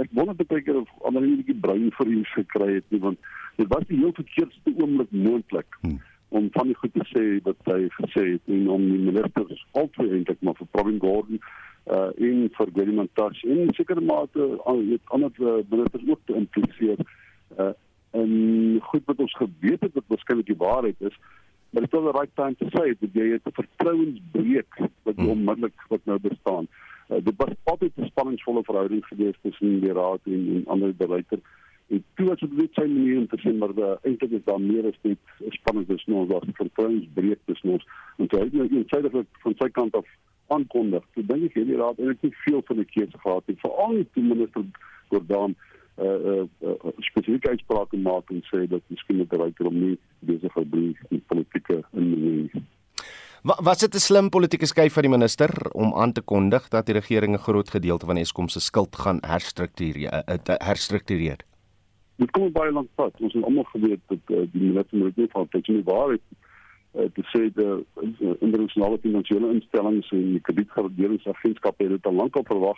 ek 0.02 0.10
wonder 0.18 0.34
baie 0.34 0.62
keer 0.66 0.80
of 0.80 0.88
ander 1.08 1.22
nie 1.22 1.44
die 1.46 1.60
bruin 1.66 1.90
vir 1.98 2.12
hom 2.12 2.24
gekry 2.34 2.70
het 2.74 2.86
nie 2.94 3.02
want 3.06 3.18
dit 3.56 3.68
was 3.74 3.86
die 3.90 3.98
heel 4.02 4.14
verkeerdste 4.16 4.74
oomblik 4.76 5.10
moontlik 5.10 5.78
hmm. 5.82 6.00
om 6.28 6.48
van 6.56 6.70
die 6.72 6.78
goed 6.82 6.94
te 6.94 7.06
sê 7.12 7.24
wat 7.46 7.70
hy 7.70 7.80
gesê 7.98 8.24
het 8.32 8.54
en 8.56 8.68
om 8.76 8.86
die 8.90 9.02
ministers 9.10 9.66
altyd 9.82 10.16
eintlik 10.16 10.42
maar 10.42 10.58
vir 10.62 10.72
Provin 10.74 11.02
Gordon 11.04 11.42
uh 11.90 12.10
in 12.16 12.50
vir 12.56 13.08
Touch 13.14 13.44
in 13.44 13.70
sekere 13.74 14.00
mate 14.00 14.48
aan 14.66 14.82
uh, 14.92 14.98
ander 15.16 15.30
uh, 15.38 15.62
ministers 15.70 16.08
ook 16.08 16.20
te 16.26 16.34
impliseer 16.34 16.98
uh 17.58 17.72
en 18.10 18.80
goed 18.82 19.04
wat 19.04 19.18
ons 19.18 19.36
geweet 19.36 19.80
het 19.80 19.94
wat 19.94 20.04
waarskynlik 20.06 20.46
die 20.46 20.62
waarheid 20.62 21.00
is 21.10 21.16
maar 21.70 21.82
dit 21.82 21.92
is 21.92 22.04
the 22.04 22.18
right 22.18 22.34
time 22.34 22.56
to 22.58 22.66
say 22.74 22.94
that 23.00 23.14
jy 23.14 23.30
het 23.32 23.46
'n 23.46 23.58
vertrouensbreuk 23.60 24.78
wat 25.02 25.16
hmm. 25.16 25.28
onmiddellik 25.28 25.86
wat 25.88 26.00
nou 26.04 26.18
bestaan. 26.18 26.66
Uh, 27.08 27.22
dit 27.24 27.34
was 27.36 27.54
altyd 27.62 27.92
'n 27.96 28.10
spanningsvolle 28.10 28.64
verhouding 28.64 29.04
gewees 29.06 29.38
tussen 29.42 29.80
die 29.80 29.92
raad 29.92 30.20
en, 30.24 30.42
en 30.54 30.66
ander 30.66 30.94
beleider 30.96 31.38
en 31.90 32.04
toe 32.14 32.26
was 32.26 32.40
dit 32.40 32.52
net 32.56 32.74
sy 32.78 32.86
manier 32.86 33.18
om 33.18 33.26
te 33.30 33.38
sê 33.42 33.52
maar 33.52 33.72
uh, 33.74 33.94
eintlik 34.06 34.34
is 34.38 34.44
daar 34.46 34.60
meer 34.62 34.86
as 34.90 34.98
net 35.02 35.32
spanning 35.56 35.86
tussen 35.88 36.12
ons 36.20 36.28
daar 36.30 36.46
vertrouensbreuk 36.58 37.40
tussen 37.50 37.72
ons. 37.76 37.86
En 38.16 38.28
toe 38.30 38.40
het 38.40 38.52
hy 38.54 38.66
eensydig 38.78 39.16
van 39.44 39.56
sy 39.58 39.68
kant 39.78 39.96
af 39.98 40.12
aankondig. 40.54 41.06
Toe 41.14 41.24
dink 41.26 41.48
ek 41.48 41.58
hierdie 41.58 41.78
raad 41.80 41.98
eintlik 41.98 42.22
nie 42.28 42.42
veel 42.44 42.62
van 42.68 42.78
'n 42.78 42.92
keuse 42.94 43.18
gehad 43.24 43.50
het 43.50 43.64
veral 43.64 43.92
nie 43.96 44.06
toe 44.14 44.22
minister 44.22 44.64
Gordon 46.00 46.48
uh, 46.60 46.68
uh, 46.68 46.74
uh 46.84 46.92
spesifieke 46.98 47.48
uitsprake 47.48 47.96
maak 47.96 48.30
en 48.30 48.42
sê 48.48 48.66
dat 48.68 48.82
miskien 48.88 49.20
met 49.20 49.32
ryker 49.32 49.66
om 49.66 49.76
nie 49.80 49.96
besig 50.20 50.52
te 50.52 50.64
bly 50.72 50.86
in 51.10 51.22
politieke 51.28 51.82
inmenging. 51.92 52.64
Was 53.42 53.78
dit 53.78 53.94
'n 53.94 53.98
slim 53.98 54.28
politieke 54.28 54.66
skuif 54.66 54.92
van 54.92 55.02
die 55.02 55.10
minister 55.10 55.50
om 55.72 55.94
aan 55.94 56.12
te 56.12 56.20
kondig 56.20 56.68
dat 56.68 56.86
die 56.86 56.94
regering 56.94 57.34
'n 57.34 57.44
groot 57.46 57.70
gedeelte 57.70 58.06
van 58.06 58.16
Eskom 58.16 58.48
se 58.48 58.60
skuld 58.60 58.96
gaan 58.96 59.18
herstruktureer? 59.20 60.22
herstruktureer? 60.58 61.38
Dit 62.16 62.30
kom 62.30 62.52
baie 62.52 62.72
lank 62.72 62.88
pad. 62.94 63.12
Ons 63.20 63.32
het 63.32 63.44
almal 63.44 63.64
geweet 63.64 64.00
dat 64.06 64.18
uh, 64.26 64.44
die 64.52 64.62
minister 64.62 64.98
moet 64.98 65.16
nie 65.16 65.28
van 65.30 65.48
tyd 65.48 65.68
nie 65.68 65.82
waar 65.84 66.10
het 66.10 66.26
uh, 66.94 67.08
te 67.14 67.22
sê 67.32 67.52
dat 67.54 67.84
internasionale 68.40 68.98
finansiële 68.98 69.52
instellings 69.52 70.10
en 70.10 70.32
die 70.32 70.40
kredietgaranteringsagentskappe 70.40 71.82
het 71.82 71.92
dit 71.92 72.06
al 72.06 72.14
lank 72.14 72.36
al 72.36 72.44
verwag 72.44 72.76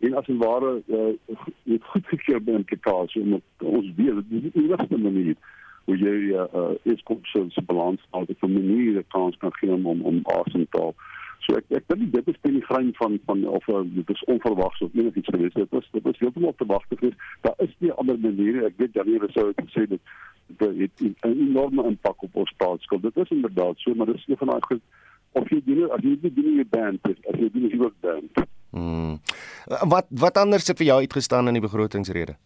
en 0.00 0.14
as 0.14 0.26
'n 0.26 0.36
ware 0.36 0.82
uh, 0.86 1.36
het 1.64 1.84
goedgekeur 1.84 2.42
by 2.42 2.50
implikasie 2.50 3.22
omdat 3.22 3.42
ons 3.58 3.92
weet 3.96 4.14
dat 4.14 4.24
dit 4.28 4.54
nie 4.54 4.64
enigste 4.64 4.98
manier 4.98 5.36
hoe 5.84 5.96
jy 5.96 6.16
uh, 6.32 6.44
uh, 6.54 6.74
is 6.82 7.02
kom 7.02 7.18
so 7.22 7.48
se 7.48 7.62
balans 7.62 8.00
hou 8.10 8.22
op 8.22 8.42
'n 8.42 8.52
manier 8.52 8.94
dat 8.94 9.08
kans 9.08 9.36
kan 9.36 9.52
gee 9.52 9.72
om 9.72 9.86
om 9.86 10.20
asem 10.22 10.66
te 10.70 10.78
haal. 10.78 10.94
So 11.40 11.56
ek 11.56 11.64
ek 11.68 11.84
dink 11.88 12.12
dit 12.12 12.28
is 12.28 12.40
die 12.42 12.60
grein 12.60 12.90
van 12.94 13.18
van 13.24 13.44
of 13.48 13.68
uh, 13.68 13.80
dit 13.84 14.10
is 14.10 14.24
onverwags 14.24 14.80
of 14.80 14.94
enigiets 14.94 15.28
gewees. 15.28 15.52
Dit 15.52 15.72
is 15.72 15.88
dit 15.92 16.06
is 16.06 16.18
heeltemal 16.18 16.54
te 16.56 16.66
wag 16.66 16.86
te 16.88 16.96
wees. 17.00 17.16
Daar 17.40 17.54
is 17.58 17.74
nie 17.78 17.92
ander 17.92 18.18
maniere. 18.18 18.66
Ek 18.66 18.76
weet 18.76 18.94
Janie 18.94 19.20
sou 19.32 19.52
gesê 19.56 19.86
dat 19.88 20.00
dit 20.46 20.90
het 20.98 21.16
'n 21.24 21.40
enorme 21.48 21.84
impak 21.84 22.22
op 22.22 22.36
ons 22.36 22.50
staatsskuld. 22.50 23.02
Dit 23.02 23.16
is 23.16 23.30
inderdaad 23.30 23.78
so, 23.78 23.94
maar 23.94 24.06
dit 24.06 24.16
is 24.16 24.28
een 24.28 24.36
van 24.36 24.48
daai 24.48 24.80
of 25.32 25.50
jy 25.50 25.60
doen 25.64 25.90
as 25.90 26.02
jy 26.02 26.16
dit 26.20 26.34
doen 26.34 26.54
jou 26.54 26.64
band, 26.70 27.06
as 27.06 27.38
jy 27.38 27.50
doen 27.54 27.68
jy 27.68 27.78
werk 27.78 28.00
band. 28.00 28.46
Hmm. 28.70 29.18
Wat 29.66 30.06
wat 30.10 30.36
anders 30.38 30.66
het 30.68 30.78
vir 30.78 30.86
jou 30.86 30.98
uitgestaan 31.00 31.50
in 31.50 31.58
die 31.58 31.64
begrotingsrede? 31.64 32.36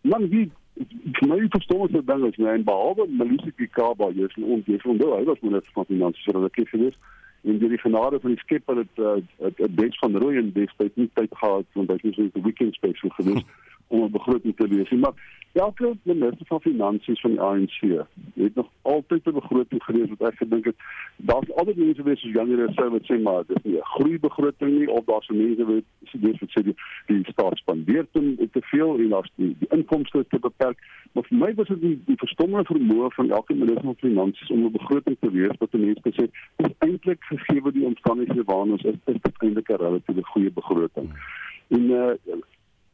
Man, 0.00 0.28
wie 0.30 0.50
vir 0.76 1.28
my 1.28 1.38
verstaan 1.50 1.92
dit 1.92 2.06
dan 2.06 2.24
as 2.28 2.36
jy 2.36 2.56
behalwe 2.64 3.06
Melissa 3.08 3.52
Kikaba 3.56 4.10
jy 4.12 4.28
is 4.28 4.34
ons 4.40 4.66
jy 4.68 4.80
onthou 4.84 5.12
hy 5.14 5.24
was 5.28 5.44
minister 5.44 5.72
van 5.76 5.88
finansies 5.88 6.26
vir 6.28 6.48
die 6.58 6.66
gewees 6.72 6.98
en 7.46 7.60
die 7.62 7.78
genade 7.80 8.20
van 8.20 8.34
die 8.34 8.42
skepper 8.42 8.82
het 8.82 9.00
het 9.00 9.62
het 9.62 9.76
Bets 9.78 9.98
van 10.02 10.18
Rooi 10.20 10.36
en 10.40 10.52
Bets 10.52 10.76
het 10.82 10.96
nie 11.00 11.08
tyd 11.14 11.32
gehad 11.40 11.66
want 11.78 11.92
hy 11.92 11.98
was 12.02 12.20
in 12.24 12.30
die 12.34 12.44
weekend 12.44 12.76
special 12.76 13.14
gewees 13.16 13.44
om 13.88 14.04
'n 14.04 14.10
begroting 14.10 14.56
te 14.56 14.68
lees 14.68 14.90
maar 14.90 15.14
elke 15.52 15.96
minister 16.02 16.46
van 16.46 16.60
finansies 16.60 17.20
van 17.20 17.30
die 17.30 17.40
ANC 17.40 18.06
het 18.34 18.54
nog 18.54 18.68
altyd 18.82 19.26
'n 19.26 19.32
begroting 19.32 19.84
gelees 19.84 20.08
wat 20.08 20.28
ek 20.28 20.38
gedink 20.38 20.64
het 20.64 20.76
daar's 21.16 21.50
altyd 21.52 21.76
mense 21.76 22.02
wees 22.02 22.20
soos 22.20 22.32
Janie 22.32 22.56
Rousseau 22.56 22.90
wat 22.90 23.02
sê 23.02 23.22
maar 23.22 23.42
dis 23.46 23.62
nie 23.62 23.76
'n 23.76 23.90
groei 23.94 24.18
begroting 24.18 24.78
nie 24.78 24.90
of 24.90 25.04
daar's 25.04 25.28
mense 25.28 25.64
wat 25.64 25.84
sê 26.04 26.20
dis 26.20 26.38
wat 26.40 26.50
sê 26.50 26.62
die, 26.62 26.76
die 27.06 27.32
staat 27.32 27.56
spandeer 27.56 28.06
te, 28.12 28.48
te 28.52 28.60
veel 28.60 28.98
en 28.98 29.08
daar's 29.08 29.30
die, 29.34 29.56
die 29.58 29.68
inkomste 29.68 30.24
te 30.28 30.38
beperk. 30.38 30.78
Maar 31.12 31.24
vir 31.24 31.38
my 31.38 31.54
was 31.54 31.68
dit 31.68 31.80
die, 31.80 31.98
die 32.06 32.16
verstommende 32.16 32.74
vermoë 32.74 33.10
van 33.10 33.30
elke 33.30 33.54
minister 33.54 33.84
van 33.84 33.94
finansies 33.94 34.50
om 34.50 34.64
'n 34.64 34.70
begroting 34.70 35.16
te 35.20 35.30
lees 35.30 35.56
wat 35.58 35.72
mense 35.72 36.02
gesê 36.02 36.28
is 36.56 36.72
eintlik 36.78 37.22
gegee 37.24 37.72
die 37.72 37.84
omstandighede 37.84 38.44
waarna 38.44 38.72
ons 38.72 38.82
is 38.82 38.94
is 39.04 39.20
dit 39.22 39.42
eintlik 39.42 39.68
'n 39.68 39.82
relatiewe 39.84 40.22
goeie 40.22 40.50
begroting. 40.50 41.08
En 41.68 41.82
uh, 41.90 42.12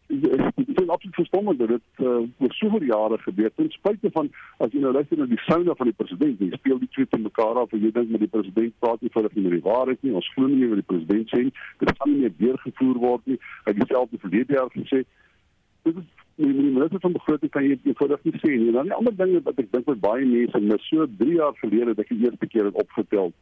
dit 0.06 0.80
is 0.82 0.88
absoluut 0.88 1.14
verstommend 1.14 1.58
dat 1.58 1.68
dit 1.68 1.82
uh, 1.98 2.06
oor 2.38 2.52
soveel 2.52 2.82
jare 2.84 3.18
gebeur 3.18 3.50
ten 3.54 3.70
spyte 3.70 4.10
van 4.12 4.30
as 4.58 4.72
jy 4.72 4.82
nou 4.82 4.92
luister 4.92 5.18
na 5.18 5.26
die 5.30 5.40
soune 5.46 5.76
van 5.76 5.88
die 5.88 5.96
president 5.96 6.40
jy 6.40 6.50
speel 6.56 6.78
die 6.82 6.90
twee 6.96 7.08
te 7.08 7.18
mekaar 7.18 7.62
af 7.62 7.72
en 7.72 7.84
jy 7.84 7.92
dink 7.94 8.10
met 8.12 8.24
die 8.24 8.32
president 8.32 8.74
praat 8.84 9.00
nie 9.00 9.12
vir 9.14 9.28
die 9.34 9.48
die 9.56 9.64
waarheid 9.64 10.02
nie 10.02 10.14
ons 10.20 10.30
glo 10.34 10.50
nie 10.50 10.68
wat 10.72 10.82
die 10.82 10.90
president 10.94 11.32
sê 11.32 11.42
dit 11.84 11.94
gaan 11.98 12.12
nie 12.12 12.24
meer 12.24 12.34
deurgevoer 12.38 12.98
word 13.04 13.30
nie. 13.30 13.38
Hy 13.64 13.72
het 13.72 13.80
dieselfde 13.80 14.20
verlede 14.24 14.58
jaar 14.58 14.72
gesê 14.74 15.04
dit 15.82 15.96
is 15.96 16.10
die 16.42 16.48
minister 16.48 17.00
van 17.02 17.14
begroting 17.16 17.50
kan 17.54 17.64
jy 17.66 17.78
eenvoudig 17.84 18.22
nie 18.26 18.40
sê 18.42 18.52
nie. 18.56 18.72
Dan 18.74 18.90
die 18.90 18.96
ander 18.96 19.16
ding 19.16 19.34
wat 19.46 19.58
ek 19.60 19.72
dink 19.72 19.88
met 19.90 20.00
baie 20.02 20.26
mense 20.26 20.60
mis. 20.64 20.86
So 20.88 21.06
3 21.22 21.38
jaar 21.38 21.56
gelede 21.60 21.92
dat 21.92 22.04
ek 22.04 22.12
die 22.14 22.22
eerste 22.26 22.48
keer 22.54 22.70
het 22.70 22.78
opgetel 22.84 23.32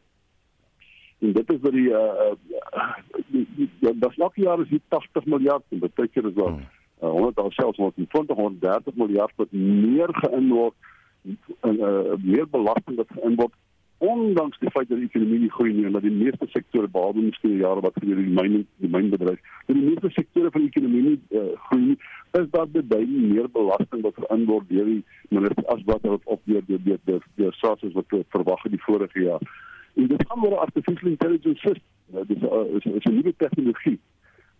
en 1.21 1.33
dit 1.37 1.53
is 1.53 1.59
vir 1.63 1.75
die 1.77 1.89
uh 1.89 2.33
uh 2.33 3.95
dat 4.03 4.13
elke 4.17 4.41
jaar 4.41 4.61
is 4.61 4.69
hier 4.69 4.81
80 4.87 5.25
miljard 5.25 5.63
en 5.69 5.83
baie 5.83 6.07
keer 6.13 6.29
is 6.29 6.37
daar 6.37 6.55
uh, 6.55 7.09
100 7.09 7.37
of 7.37 7.53
selfs 7.53 7.77
120 7.77 8.35
130 8.35 8.95
miljard 9.03 9.35
wat 9.35 9.51
meer 9.51 10.13
geïn 10.23 10.49
word 10.49 10.73
en 11.69 11.77
uh, 11.77 12.15
meer 12.23 12.47
belasting 12.49 12.97
wat 12.97 13.13
geïn 13.17 13.37
word 13.41 13.53
ondanks 14.01 14.57
die 14.59 14.73
feit 14.73 14.89
dat 14.89 14.97
die 14.97 15.09
ekonomie 15.11 15.43
nie 15.43 15.51
groei 15.53 15.73
nie 15.77 15.85
en 15.85 15.93
dat 15.97 16.05
die 16.07 16.15
meeste 16.15 16.47
sektore 16.49 16.89
behalwe 16.89 17.27
miskien 17.27 17.53
die 17.53 17.61
jare 17.61 17.85
wat 17.85 17.99
vir 18.01 18.15
die 18.17 18.33
myn 18.39 18.63
die 18.81 18.93
mynbedryf 18.95 19.41
dat 19.67 19.75
die 19.77 19.85
meeste 19.85 20.09
sektore 20.17 20.49
van 20.55 20.65
die 20.65 20.71
ekonomie 20.73 21.03
nie 21.09 21.17
uh, 21.37 21.51
groei 21.67 21.83
nie 21.91 21.97
is 22.39 22.49
daar 22.55 22.69
baie 22.73 23.05
meer 23.05 23.49
belasting 23.59 24.01
wat 24.07 24.17
geïn 24.23 24.47
word 24.49 24.69
deur 24.73 24.89
die 24.89 25.03
minister 25.29 25.69
as 25.75 25.85
wat 25.91 26.07
op 26.09 26.41
deur 26.49 26.65
deur 26.65 26.81
deur 26.87 27.03
deur, 27.05 27.27
deur 27.37 27.59
SARS 27.61 27.93
wat 27.93 28.17
verwag 28.33 28.65
het 28.65 28.73
die 28.73 28.85
vorige 28.87 29.27
jaar 29.27 29.45
En 29.95 30.07
dit 30.07 30.25
gaan 30.27 30.45
oor 30.45 30.57
artificial 30.57 31.09
intelligence 31.09 31.59
system. 31.59 32.27
Dit 32.27 32.37
is 32.37 32.43
'n 32.43 32.95
is 32.95 33.05
'n 33.05 33.13
nuwe 33.13 33.33
tegnologie 33.37 33.99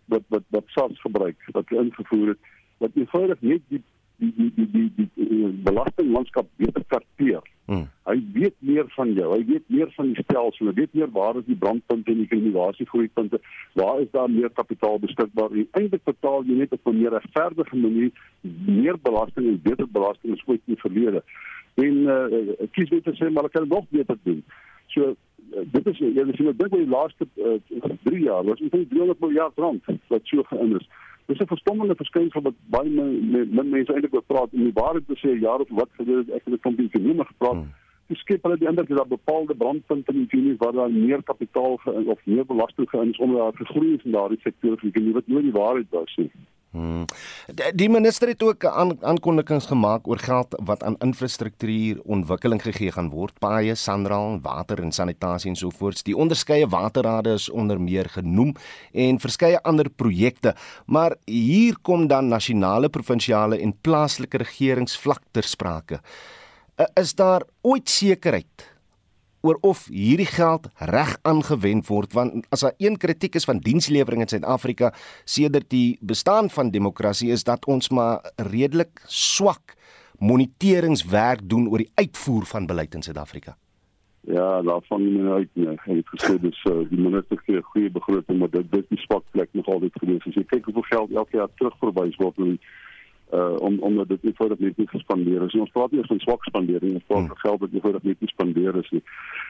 wat 0.04 0.22
wat 0.28 0.42
wat 0.48 0.64
SARS 0.66 1.00
gebruik, 1.00 1.36
wat 1.52 1.70
ingevoer 1.70 2.28
het 2.28 2.38
wat 2.78 2.90
eenvoudig 2.94 3.40
net 3.40 3.60
die 3.68 3.82
die 4.16 4.32
die 4.36 4.52
die 4.54 4.70
die, 4.70 4.92
die, 4.96 5.08
die 5.28 5.48
belastinglandskap 5.66 6.48
beter 6.56 6.84
karteer. 6.86 7.42
Hmm. 7.64 7.86
Hy 8.04 8.16
weet 8.34 8.54
meer 8.58 8.88
van 8.96 9.12
jou, 9.14 9.28
hy 9.32 9.44
weet 9.46 9.68
meer 9.70 9.90
van 9.96 10.10
die 10.10 10.24
stelsel, 10.24 10.66
hy 10.66 10.74
weet 10.80 10.96
meer 10.98 11.10
waar 11.14 11.38
is 11.38 11.46
die 11.46 11.58
brandpunte 11.58 12.10
en 12.10 12.24
die 12.24 12.38
innovatiegroeipunte, 12.38 13.40
waar 13.78 14.00
is 14.02 14.10
daar 14.10 14.30
meer 14.30 14.50
kapitaal 14.50 14.98
beskikbaar 15.02 15.54
en 15.54 15.68
eintlik 15.78 16.04
betaal 16.08 16.42
jy 16.48 16.58
net 16.58 16.74
op 16.76 16.90
'n 16.90 16.98
meer 16.98 17.14
regverdige 17.14 17.76
manier 17.76 18.10
meer 18.66 18.98
belasting 18.98 19.48
en 19.48 19.62
beter 19.62 19.88
belasting 19.88 20.34
as 20.34 20.46
ooit 20.46 20.62
in 20.66 20.74
die 20.74 20.82
verlede. 20.82 21.22
En 21.74 21.94
uh, 22.04 22.68
kies 22.76 22.90
weet 22.90 23.04
te 23.04 23.14
sê 23.16 23.30
maar 23.30 23.44
ek 23.44 23.52
kan 23.52 23.68
nog 23.68 23.86
beter 23.88 24.18
doen. 24.22 24.42
So 24.94 25.12
uh, 25.12 25.64
dit 25.74 25.86
is 25.86 25.98
jy 25.98 26.12
weet 26.16 26.40
jy 26.40 26.52
dink 26.56 26.74
oor 26.74 26.82
die 26.82 26.92
laaste 26.94 27.28
3 27.36 28.16
uh, 28.16 28.22
jaar 28.22 28.44
was 28.48 28.60
omtrent 28.60 28.90
300 28.90 29.20
miljard 29.24 29.58
rand 29.64 29.92
wat 30.12 30.30
so 30.30 30.44
geïn 30.50 30.76
is. 30.80 30.88
Dis 31.30 31.40
'n 31.40 31.52
verstommende 31.54 31.96
verskynsel 31.96 32.42
wat 32.48 32.58
baie 32.74 32.90
min 32.90 33.70
mense 33.70 33.92
eintlik 33.92 34.14
oor 34.14 34.26
praat 34.32 34.52
en 34.52 34.64
die 34.68 34.78
waarheid 34.80 35.06
te 35.06 35.18
sê 35.22 35.36
jaar 35.40 35.64
of 35.64 35.70
wat 35.80 35.90
gebeur 36.00 36.24
het 36.24 36.34
ek 36.38 36.50
het 36.50 36.66
van 36.66 36.76
die 36.76 36.88
ekonomie 36.90 37.28
gepraat. 37.32 37.60
Hmm. 37.62 37.72
Dis 38.08 38.20
skep 38.20 38.42
hulle 38.44 38.58
die 38.58 38.68
ander 38.68 38.86
dat 38.86 39.08
bepaalde 39.08 39.54
brandpunte 39.54 40.12
in 40.12 40.18
die 40.18 40.28
ekonomie 40.28 40.56
waar 40.62 40.72
daar 40.72 40.90
meer 40.90 41.22
kapitaal 41.22 41.78
of 42.14 42.20
meer 42.24 42.46
belasting 42.46 42.88
geïn 42.90 43.14
is 43.14 43.22
omdat 43.24 43.38
daar 43.38 43.60
gegroei 43.64 43.94
is 43.94 44.04
in 44.04 44.18
daardie 44.18 44.40
sektore 44.42 44.76
vir 44.76 44.92
die 44.92 45.12
wat 45.12 45.26
nooit 45.26 45.48
die 45.48 45.58
waarheid 45.60 45.90
was 45.90 46.16
nie. 46.16 46.30
Hmm. 46.32 46.50
Die 46.72 47.88
minister 47.92 48.30
het 48.32 48.42
ook 48.42 48.64
aankondigings 48.64 49.66
gemaak 49.68 50.06
oor 50.08 50.18
geld 50.18 50.54
wat 50.64 50.82
aan 50.82 50.96
infrastruktuur 51.04 52.00
ontwikkeling 52.08 52.62
gegee 52.64 52.92
gaan 52.94 53.10
word, 53.12 53.36
paaie, 53.44 53.74
sandraal, 53.76 54.38
water 54.40 54.80
en 54.80 54.92
sanitasie 54.92 55.50
en 55.52 55.56
so 55.56 55.68
voort. 55.70 56.00
Die 56.08 56.16
onderskeie 56.16 56.68
waterrade 56.72 57.36
is 57.36 57.50
onder 57.50 57.80
meer 57.80 58.08
genoem 58.08 58.54
en 58.92 59.20
verskeie 59.20 59.60
ander 59.68 59.90
projekte, 59.90 60.54
maar 60.86 61.16
hier 61.28 61.76
kom 61.82 62.06
dan 62.08 62.32
nasionale, 62.32 62.88
provinsiale 62.88 63.60
en 63.60 63.76
plaaslike 63.80 64.40
regeringsvlak 64.40 65.20
ter 65.30 65.44
sprake. 65.44 66.00
Is 66.96 67.12
daar 67.14 67.44
ooit 67.60 67.88
sekerheid 67.88 68.71
oor 69.42 69.58
of 69.60 69.86
hierdie 69.90 70.28
geld 70.30 70.68
reg 70.78 71.16
aangewend 71.22 71.88
word 71.90 72.14
want 72.16 72.46
as 72.54 72.62
daar 72.66 72.74
een 72.78 72.96
kritiek 72.96 73.34
is 73.34 73.48
van 73.48 73.58
dienslewering 73.58 74.22
in 74.22 74.30
Suid-Afrika 74.30 74.92
sedert 75.24 75.70
die 75.70 75.98
bestaan 76.00 76.50
van 76.50 76.70
demokrasie 76.70 77.30
is 77.30 77.44
dat 77.44 77.66
ons 77.66 77.90
maar 77.90 78.32
redelik 78.36 79.02
swak 79.06 79.76
moniteringswerk 80.22 81.42
doen 81.48 81.68
oor 81.68 81.82
die 81.82 81.92
uitvoer 81.94 82.46
van 82.46 82.66
beleid 82.66 82.94
in 82.94 83.02
Suid-Afrika. 83.02 83.56
Ja, 84.22 84.62
daarvan 84.62 85.02
nie 85.02 85.22
uit 85.26 85.48
nie. 85.58 85.66
Ek 85.72 85.82
het 85.88 86.10
gesê 86.14 86.36
dis 86.38 86.58
uh, 86.70 86.84
die 86.90 87.00
minister 87.00 87.40
gee 87.42 87.58
'n 87.58 87.70
goeie 87.74 87.90
begroting, 87.90 88.38
maar 88.38 88.50
dit 88.50 88.70
dis 88.70 88.86
die 88.88 89.02
swak 89.02 89.24
plek 89.34 89.48
nog 89.52 89.66
altyd 89.66 89.98
gewees. 89.98 90.26
As 90.26 90.34
jy 90.34 90.44
kyk 90.44 90.64
hoeveel 90.64 90.86
geld 90.90 91.10
elke 91.10 91.36
jaar 91.36 91.50
terugverwys 91.58 92.16
word 92.22 92.38
na 92.38 92.44
die 92.44 92.60
uh 93.32 93.56
om 93.58 93.78
omdat 93.78 94.08
dit 94.08 94.22
nie 94.22 94.32
voordat 94.34 94.58
net 94.58 94.76
nie 94.76 94.88
gespandeer 94.88 95.42
is. 95.42 95.54
Ons 95.54 95.70
praat 95.70 95.90
nie 95.90 96.04
van 96.06 96.20
swak 96.20 96.44
spandering, 96.44 96.94
ons 96.94 97.06
praat 97.06 97.26
van 97.26 97.38
geld 97.44 97.60
wat 97.60 97.72
nie 97.72 97.80
voordat 97.80 98.02
net 98.02 98.20
nie 98.20 98.28
gespandeer 98.28 98.76
is 98.76 98.90
nie. 98.90 99.02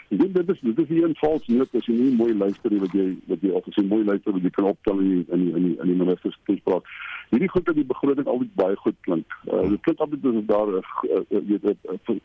Ek 0.09 0.19
dink 0.21 0.35
dit 0.35 0.53
is 0.55 0.61
dit 0.61 0.79
is 0.85 0.89
hier 0.89 1.09
'n 1.09 1.17
vals 1.23 1.47
noot 1.47 1.75
as 1.75 1.87
jy 1.87 1.95
nie 1.95 2.17
mooi 2.17 2.35
luister 2.35 2.71
nie 2.71 2.81
wat 2.85 2.93
jy 2.93 3.07
wat 3.27 3.43
jy 3.43 3.51
of 3.51 3.69
as 3.69 3.75
jy 3.75 3.85
mooi 3.85 4.05
luister 4.05 4.33
wat 4.33 4.43
jy 4.43 4.51
kan 4.51 4.71
optel 4.71 5.01
in 5.01 5.09
die, 5.09 5.25
in 5.29 5.45
die, 5.45 5.53
in 5.57 5.63
die, 5.67 5.77
in 5.83 5.89
die 5.93 5.99
minister 6.05 6.33
se 6.33 6.39
toespraak. 6.45 6.85
Hierdie 7.31 7.49
goed 7.49 7.65
dat 7.65 7.75
die 7.75 7.91
begroting 7.95 8.27
altyd 8.27 8.55
baie 8.55 8.77
goed 8.77 8.99
klink. 9.01 9.27
Uh 9.51 9.69
dit 9.69 9.81
klink 9.81 9.99
altyd 9.99 10.27
asof 10.31 10.47
daar 10.47 10.69
'n 10.69 10.83
uh, 11.11 11.43
weet 11.49 11.65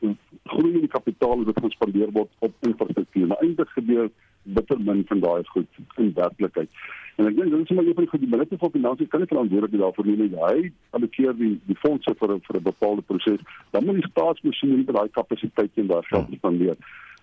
'n 0.02 0.18
groei 0.46 0.74
in 0.82 0.88
kapitaal 0.88 1.44
wat 1.44 1.60
gespandeer 1.64 2.12
word 2.12 2.30
op 2.40 2.54
infrastruktuur. 2.60 3.28
Maar 3.28 3.42
eintlik 3.42 3.70
gebeur 3.70 4.10
bitter 4.56 4.80
min 4.80 5.04
van 5.08 5.20
daai 5.20 5.44
goed 5.54 5.82
in 5.98 6.14
werklikheid. 6.16 6.70
En 7.18 7.26
ek 7.26 7.36
dink 7.36 7.50
dit 7.52 7.64
is 7.64 7.76
maar 7.76 7.88
een 7.88 7.98
van 7.98 8.06
die 8.06 8.12
goed 8.12 8.24
die 8.24 8.30
minister 8.30 8.58
van 8.62 8.72
finansies 8.72 9.10
kan 9.10 9.24
nie 9.24 9.32
verantwoordelik 9.32 9.82
daarvoor 9.82 10.06
neem 10.06 10.20
nie. 10.24 10.44
Hy 10.44 10.72
allokeer 10.98 11.34
die 11.40 11.56
die 11.66 11.80
fondse 11.82 12.14
vir 12.20 12.36
vir 12.48 12.60
'n 12.60 12.70
bepaalde 12.70 13.02
proses. 13.02 13.42
Dan 13.72 13.86
moet 13.86 14.00
die 14.02 14.10
staatsmasjinerie 14.12 14.86
by 14.86 14.94
daai 15.00 15.10
kapasiteit 15.20 15.72
en 15.76 15.88
daar 15.88 16.06
geld 16.12 16.34
spandeer. 16.38 16.78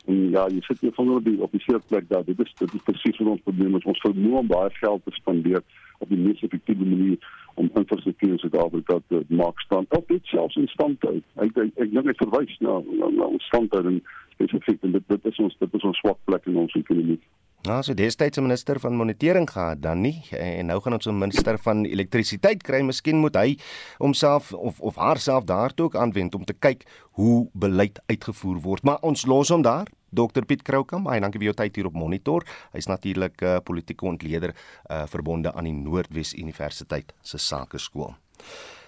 En 0.07 0.31
ja, 0.31 0.49
jy 0.49 0.61
sit 0.61 0.81
hier 0.81 0.93
van 0.93 1.23
die 1.25 1.41
op 1.41 1.53
die 1.53 1.61
seerplek 1.61 2.09
daar. 2.09 2.25
Dit 2.25 2.41
is 2.41 2.53
dit 2.59 2.75
is 2.75 2.83
presies 2.85 3.19
wat 3.19 3.29
ons 3.29 3.47
probleem 3.47 3.77
is. 3.77 3.85
Ons 3.85 4.03
vermoë 4.05 4.39
om 4.39 4.47
baie 4.47 4.71
geld 4.81 5.05
te 5.05 5.11
spandeer 5.11 5.63
op 5.99 6.09
die 6.09 6.19
mees 6.19 6.43
effektiewe 6.43 6.85
manier 6.85 7.19
om 7.55 7.71
infrastruktuur 7.75 8.35
in 8.35 8.39
Suid-Afrika 8.39 8.99
te 9.09 9.23
maak 9.29 9.61
stand. 9.61 9.91
Of 9.97 10.07
dit 10.07 10.27
selfs 10.27 10.57
in 10.57 10.67
stand 10.73 11.03
hou. 11.07 11.21
Ek 11.45 11.57
ek, 11.57 11.73
ek 11.77 11.95
dink 11.95 12.11
dit 12.11 12.23
verwys 12.25 12.59
na 12.61 12.81
na, 12.91 13.11
na 13.21 13.31
ons 13.31 13.49
standhouding 13.53 14.03
spesifiek 14.35 14.83
en 14.83 14.99
dit 14.99 15.09
dit 15.15 15.33
is 15.33 15.41
ons 15.47 15.57
dit 15.61 15.81
is 15.81 15.89
ons 15.91 16.03
swak 16.03 16.21
plek 16.29 16.47
in 16.51 16.61
ons 16.65 16.79
ekonomie. 16.81 17.21
Nou, 17.65 17.79
so 17.81 17.95
destyds 17.97 18.37
'n 18.39 18.43
minister 18.43 18.81
van 18.81 18.97
monitering 18.97 19.51
gehad 19.51 19.81
dan 19.83 20.01
nie 20.01 20.21
en 20.31 20.67
nou 20.67 20.81
gaan 20.81 20.93
ons 20.93 21.07
'n 21.07 21.19
minister 21.19 21.59
van 21.59 21.85
elektrisiteit 21.85 22.63
kry. 22.63 22.83
Miskien 22.83 23.17
moet 23.17 23.37
hy 23.37 23.57
homself 23.99 24.53
of 24.53 24.81
of 24.81 24.97
haarself 24.97 25.45
daartoe 25.45 25.87
ook 25.87 25.97
aanwend 25.97 26.35
om 26.35 26.45
te 26.45 26.53
kyk 26.53 26.85
hoe 27.13 27.49
beleid 27.53 28.03
uitgevoer 28.07 28.61
word. 28.61 28.83
Maar 28.83 28.99
ons 29.01 29.27
los 29.27 29.49
hom 29.49 29.63
daar. 29.63 29.87
Dr 30.15 30.47
Piet 30.47 30.63
Kroukamp, 30.63 31.09
hy 31.11 31.19
dankie 31.21 31.43
vir 31.43 31.51
jou 31.51 31.57
tyd 31.59 31.77
hier 31.77 31.91
op 31.91 31.99
Monitor. 31.99 32.47
Hy's 32.73 32.89
natuurlik 32.91 33.43
'n 33.43 33.47
uh, 33.47 33.59
politieke 33.65 34.07
ontleder 34.07 34.55
uh, 34.55 35.05
verbonde 35.07 35.53
aan 35.55 35.65
die 35.65 35.75
Noordwes 35.75 36.35
Universiteit 36.35 37.13
se 37.23 37.39
Sakeskool. 37.39 38.15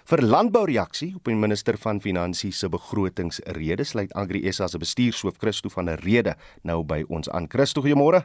Vir 0.06 0.22
landboureaksie 0.22 1.14
op 1.16 1.24
die 1.24 1.34
minister 1.34 1.76
van 1.82 1.98
Finansies 2.00 2.58
se 2.58 2.68
begrotingsrede 2.70 3.84
sluit 3.84 4.12
Agri 4.14 4.52
SA 4.52 4.68
se 4.68 4.78
bestuurshoof 4.78 5.40
Christo 5.42 5.68
van 5.68 5.86
der 5.90 5.98
Rede 5.98 6.36
nou 6.62 6.84
by 6.84 7.02
ons 7.08 7.28
aan. 7.28 7.48
Christo, 7.50 7.82
goeiemôre. 7.82 8.22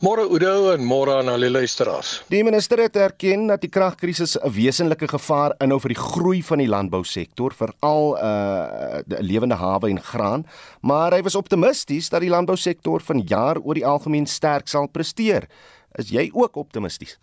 Môre 0.00 0.22
Oudo 0.24 0.70
en 0.72 0.84
môre 0.86 1.18
aan 1.20 1.28
al 1.28 1.42
die 1.44 1.50
luisteraars. 1.50 2.22
Die 2.32 2.40
minister 2.46 2.80
het 2.80 2.94
erken 2.96 3.48
dat 3.50 3.60
die 3.60 3.68
kragkrisis 3.68 4.36
'n 4.38 4.52
wesenlike 4.54 5.08
gevaar 5.08 5.54
inhou 5.60 5.80
vir 5.80 5.92
die 5.92 6.02
groei 6.02 6.42
van 6.42 6.58
die 6.58 6.68
landbousektor, 6.68 7.52
veral 7.52 8.16
uh 8.16 9.02
die 9.06 9.22
lewende 9.22 9.58
hawe 9.60 9.90
en 9.90 10.00
graan, 10.00 10.46
maar 10.80 11.12
hy 11.12 11.22
was 11.22 11.34
optimisties 11.34 12.08
dat 12.08 12.20
die 12.20 12.30
landbousektor 12.30 13.00
vanjaar 13.00 13.58
oor 13.58 13.74
die 13.74 13.86
algemeen 13.86 14.26
sterk 14.26 14.68
sal 14.68 14.88
presteer. 14.88 15.48
Is 15.98 16.08
jy 16.08 16.30
ook 16.32 16.56
optimisties? 16.56 17.18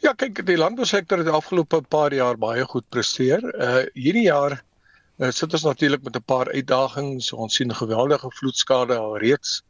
Ja, 0.00 0.14
kyk, 0.14 0.46
die 0.46 0.56
landbousektor 0.56 1.18
het 1.18 1.26
die 1.26 1.34
afgelope 1.34 1.82
paar 1.82 2.12
jaar 2.12 2.38
baie 2.38 2.64
goed 2.64 2.88
presteer. 2.88 3.42
Uh 3.42 3.84
hierdie 3.94 4.28
jaar 4.30 4.62
uh, 5.18 5.30
sit 5.30 5.52
ons 5.52 5.64
natuurlik 5.64 6.02
met 6.04 6.16
'n 6.16 6.24
paar 6.24 6.48
uitdagings. 6.48 7.32
Ons 7.32 7.54
sien 7.54 7.74
geweldige 7.74 8.30
vloedskade 8.30 8.96
al 8.96 9.18
reeds 9.18 9.62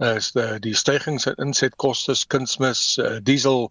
is 0.00 0.32
die 0.32 0.58
die 0.64 0.74
stygings 0.74 1.26
in 1.26 1.34
insetkoste, 1.36 2.16
kunsmis, 2.28 2.98
uh, 2.98 3.18
diesel 3.22 3.70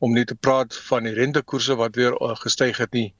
om 0.00 0.14
nie 0.16 0.24
te 0.24 0.34
praat 0.34 0.76
van 0.88 1.04
die 1.04 1.14
rentekoerse 1.16 1.76
wat 1.76 1.96
weer 1.96 2.16
uh, 2.20 2.34
gestyg 2.40 2.78
het 2.80 2.92
nie. 2.96 3.10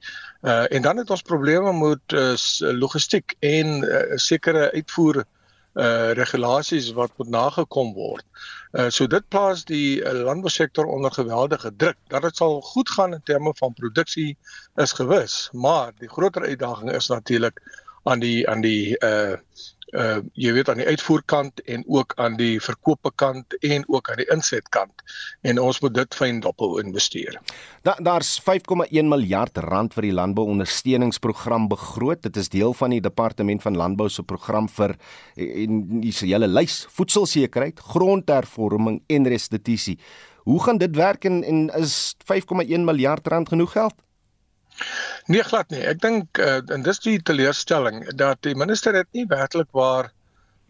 Uh 0.41 0.65
en 0.73 0.81
dan 0.81 0.97
het 0.97 1.09
ons 1.13 1.21
probleme 1.21 1.73
met 1.77 2.15
uh, 2.17 2.33
logistiek 2.77 3.35
en 3.39 3.83
uh, 3.83 4.01
sekere 4.15 4.71
uitvoer 4.71 5.23
uh 5.73 6.11
regulasies 6.17 6.89
wat 6.97 7.11
moet 7.17 7.29
nagekom 7.29 7.93
word. 7.93 8.25
Uh 8.73 8.89
so 8.89 9.07
dit 9.07 9.27
plaas 9.29 9.63
die 9.65 10.01
uh, 10.01 10.11
landbousektor 10.25 10.85
onder 10.85 11.11
geweldige 11.11 11.71
druk. 11.75 11.97
Dat 12.07 12.21
dit 12.21 12.35
sal 12.35 12.61
goed 12.61 12.89
gaan 12.89 13.13
in 13.13 13.23
terme 13.23 13.53
van 13.55 13.73
produksie 13.73 14.37
is 14.75 14.91
gewis, 14.91 15.49
maar 15.53 15.93
die 15.99 16.09
groter 16.09 16.41
uitdaging 16.41 16.91
is 16.91 17.07
natuurlik 17.07 17.61
aan 18.03 18.19
die 18.19 18.49
aan 18.49 18.61
die 18.61 18.97
uh 18.99 19.37
uh 19.91 20.19
jy 20.33 20.53
weet 20.55 20.69
aan 20.69 20.79
die 20.79 20.87
uitvoerkant 20.87 21.61
en 21.67 21.83
ook 21.87 22.13
aan 22.15 22.37
die 22.39 22.59
verkoopkant 22.63 23.57
en 23.59 23.83
ook 23.87 24.09
aan 24.11 24.21
die 24.21 24.27
insetkant 24.31 25.03
en 25.41 25.59
ons 25.59 25.79
moet 25.81 25.93
dit 25.93 26.15
fyn 26.15 26.39
dophou 26.39 26.79
investeer. 26.81 27.39
Da, 27.83 27.95
daar's 27.99 28.37
5,1 28.45 29.09
miljard 29.09 29.57
rand 29.57 29.93
vir 29.93 30.07
die 30.07 30.15
landbouondersteuningsprogram 30.15 31.67
begroot. 31.71 32.21
Dit 32.23 32.37
is 32.37 32.49
deel 32.49 32.73
van 32.73 32.95
die 32.95 33.01
departement 33.01 33.61
van 33.61 33.77
landbou 33.77 34.09
se 34.09 34.23
program 34.23 34.69
vir 34.69 34.95
en 35.35 36.01
'n 36.01 36.11
hele 36.21 36.47
lys 36.47 36.85
voedselsekerheid, 36.89 37.79
grondhervorming 37.79 39.01
en 39.07 39.27
restituisie. 39.27 39.99
Hoe 40.43 40.63
gaan 40.63 40.77
dit 40.77 40.95
werk 40.95 41.25
en, 41.25 41.43
en 41.43 41.69
is 41.77 42.15
5,1 42.25 42.85
miljard 42.85 43.27
rand 43.27 43.49
genoeg 43.49 43.71
geld? 43.71 43.93
Nee 45.25 45.43
glad 45.43 45.69
nie. 45.69 45.83
Ek 45.87 46.01
dink 46.01 46.39
uh, 46.41 46.59
en 46.73 46.85
dis 46.85 47.01
die 47.03 47.19
teleurstelling 47.21 48.03
dat 48.19 48.41
die 48.47 48.55
minister 48.55 48.95
het 48.97 49.09
nie 49.17 49.27
werklik 49.29 49.69
waar 49.77 50.11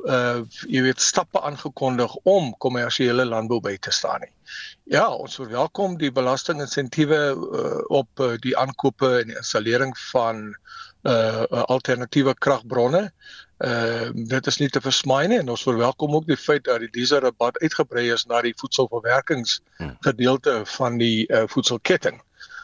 uh 0.10 0.41
jy 0.65 0.82
weet 0.82 1.02
stappe 1.02 1.38
aangekondig 1.45 2.15
om 2.26 2.56
kommersiële 2.58 3.26
landbou 3.26 3.60
by 3.62 3.76
te 3.78 3.91
staan 3.93 4.21
nie. 4.26 4.32
Ja, 4.89 5.13
ons 5.13 5.36
verwelkom 5.38 5.97
die 6.02 6.12
belastinginsentiewe 6.12 7.19
uh, 7.36 7.82
op 7.93 8.19
uh, 8.19 8.34
die 8.41 8.58
aankope 8.58 9.19
en 9.19 9.28
die 9.30 9.38
installering 9.38 9.93
van 10.12 10.56
uh 11.02 11.45
alternatiewe 11.50 12.36
kragbronne. 12.38 13.12
Uh 13.65 14.10
dit 14.13 14.47
is 14.47 14.58
nie 14.62 14.69
te 14.69 14.82
versmaai 14.82 15.28
nie 15.28 15.39
en 15.41 15.50
ons 15.54 15.63
verwelkom 15.65 16.15
ook 16.15 16.28
die 16.28 16.38
feit 16.38 16.63
dat 16.65 16.80
die 16.82 16.91
dieselrabat 16.97 17.58
uitgebrei 17.62 18.12
is 18.13 18.26
na 18.30 18.41
die 18.41 18.54
voedselverwerkingsgedeelte 18.58 20.62
van 20.78 20.97
die 21.02 21.28
uh, 21.30 21.43
voedselketting. 21.47 22.21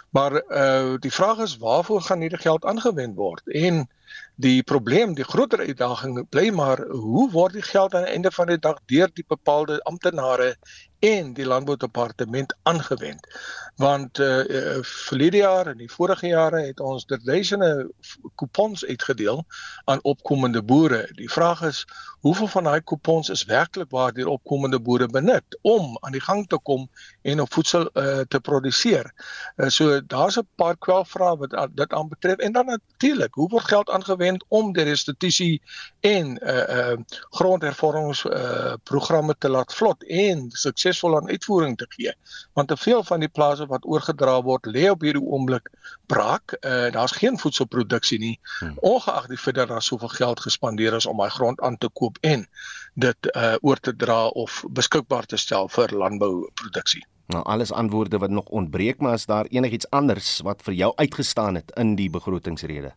Maar 0.10 0.44
uh 0.50 0.96
die 1.00 1.14
vraag 1.14 1.38
is 1.38 1.58
waarvoor 1.58 2.02
gaan 2.02 2.20
hierdie 2.20 2.40
geld 2.40 2.66
aangewend 2.66 3.16
word? 3.16 3.48
En 3.48 3.88
die 4.36 4.64
probleem, 4.64 5.14
die 5.14 5.24
groter 5.24 5.60
uitdaging 5.60 6.30
bly 6.30 6.50
maar 6.50 6.82
hoe 6.88 7.32
word 7.32 7.54
die 7.54 7.66
geld 7.66 7.96
aan 7.96 8.06
die 8.06 8.14
einde 8.14 8.32
van 8.32 8.48
die 8.48 8.60
dag 8.60 8.80
deur 8.86 9.10
die 9.14 9.26
bepaalde 9.28 9.82
amptenare 9.84 10.56
en 11.00 11.34
die 11.34 11.46
landboudepartement 11.46 12.56
aangewend. 12.64 13.28
Want 13.76 14.20
uh, 14.20 14.38
uh 14.50 14.78
verlede 14.82 15.38
jaar 15.38 15.68
en 15.68 15.78
die 15.78 15.92
vorige 15.92 16.28
jare 16.28 16.62
het 16.66 16.80
ons 16.80 17.06
duisende 17.06 17.92
kupons 18.36 18.86
uitgedeel 18.86 19.46
aan 19.86 20.00
opkomende 20.02 20.64
boere. 20.64 21.10
Die 21.14 21.32
vraag 21.32 21.62
is 21.62 21.86
hoeveel 22.20 22.48
van 22.48 22.64
daai 22.64 22.82
kupons 22.82 23.30
is 23.30 23.44
werklik 23.44 23.92
waar 23.94 24.14
deur 24.14 24.28
opkomende 24.28 24.80
boere 24.80 25.08
benut 25.08 25.58
om 25.62 25.98
aan 26.00 26.12
die 26.12 26.22
gang 26.22 26.48
te 26.48 26.58
kom 26.58 26.88
en 27.22 27.42
op 27.42 27.54
voedsel 27.54 27.90
uh, 27.94 28.20
te 28.28 28.40
produseer. 28.40 29.12
Uh, 29.56 29.70
so 29.70 30.02
daar's 30.02 30.38
'n 30.40 30.48
paar 30.56 30.78
kwelvrae 30.78 31.38
wat 31.38 31.54
uh, 31.54 31.66
dit 31.72 31.94
aanbetref 31.94 32.38
en 32.38 32.52
dan 32.52 32.66
natuurlik, 32.66 33.34
hoe 33.34 33.50
word 33.50 33.64
geld 33.64 33.90
aangewend 33.90 34.46
om 34.48 34.74
die 34.74 34.84
restituisie 34.84 35.62
en 36.00 36.38
uh 36.44 36.56
uh 36.78 36.98
grondhervormings 37.30 38.26
uh 38.26 38.74
programme 38.84 39.36
te 39.38 39.50
laat 39.50 39.74
vlot 39.74 40.04
en 40.04 40.50
suksesvol 40.88 41.18
aan 41.18 41.30
uitvoering 41.30 41.78
te 41.78 41.86
gee. 41.90 42.14
Want 42.54 42.68
te 42.68 42.78
veel 42.78 43.04
van 43.04 43.20
die 43.20 43.30
plase 43.30 43.66
wat 43.68 43.86
oorgedra 43.86 44.42
word, 44.42 44.66
lê 44.66 44.90
op 44.90 45.02
hierdie 45.02 45.24
oomblik 45.24 45.70
braak. 46.08 46.56
Uh 46.62 46.90
daar's 46.92 47.12
geen 47.12 47.38
voedselproduksie 47.38 48.20
nie, 48.20 48.40
hmm. 48.60 48.78
ongeag 48.82 49.28
die 49.28 49.38
feit 49.38 49.56
dat 49.56 49.68
daar 49.68 49.82
soveel 49.82 50.08
geld 50.08 50.40
gespandeer 50.40 50.96
is 50.96 51.06
om 51.06 51.18
daai 51.18 51.30
grond 51.30 51.62
aan 51.62 51.78
te 51.78 51.90
koop 51.90 52.18
en 52.22 52.48
dit 52.96 53.32
uh 53.36 53.56
oor 53.62 53.80
te 53.80 53.96
dra 53.96 54.28
of 54.28 54.64
beskikbaar 54.70 55.26
te 55.26 55.38
stel 55.38 55.70
vir 55.70 55.94
landbouproduksie. 55.94 57.06
Nou 57.28 57.44
alles 57.44 57.72
antwoorde 57.72 58.18
wat 58.18 58.30
nog 58.30 58.46
ontbreek, 58.46 59.00
maar 59.00 59.14
is 59.14 59.26
daar 59.26 59.46
enigiets 59.46 59.90
anders 59.90 60.40
wat 60.44 60.62
vir 60.64 60.74
jou 60.74 60.94
uitgestaan 60.96 61.56
het 61.56 61.72
in 61.76 61.96
die 61.96 62.10
begrotingsrede? 62.10 62.94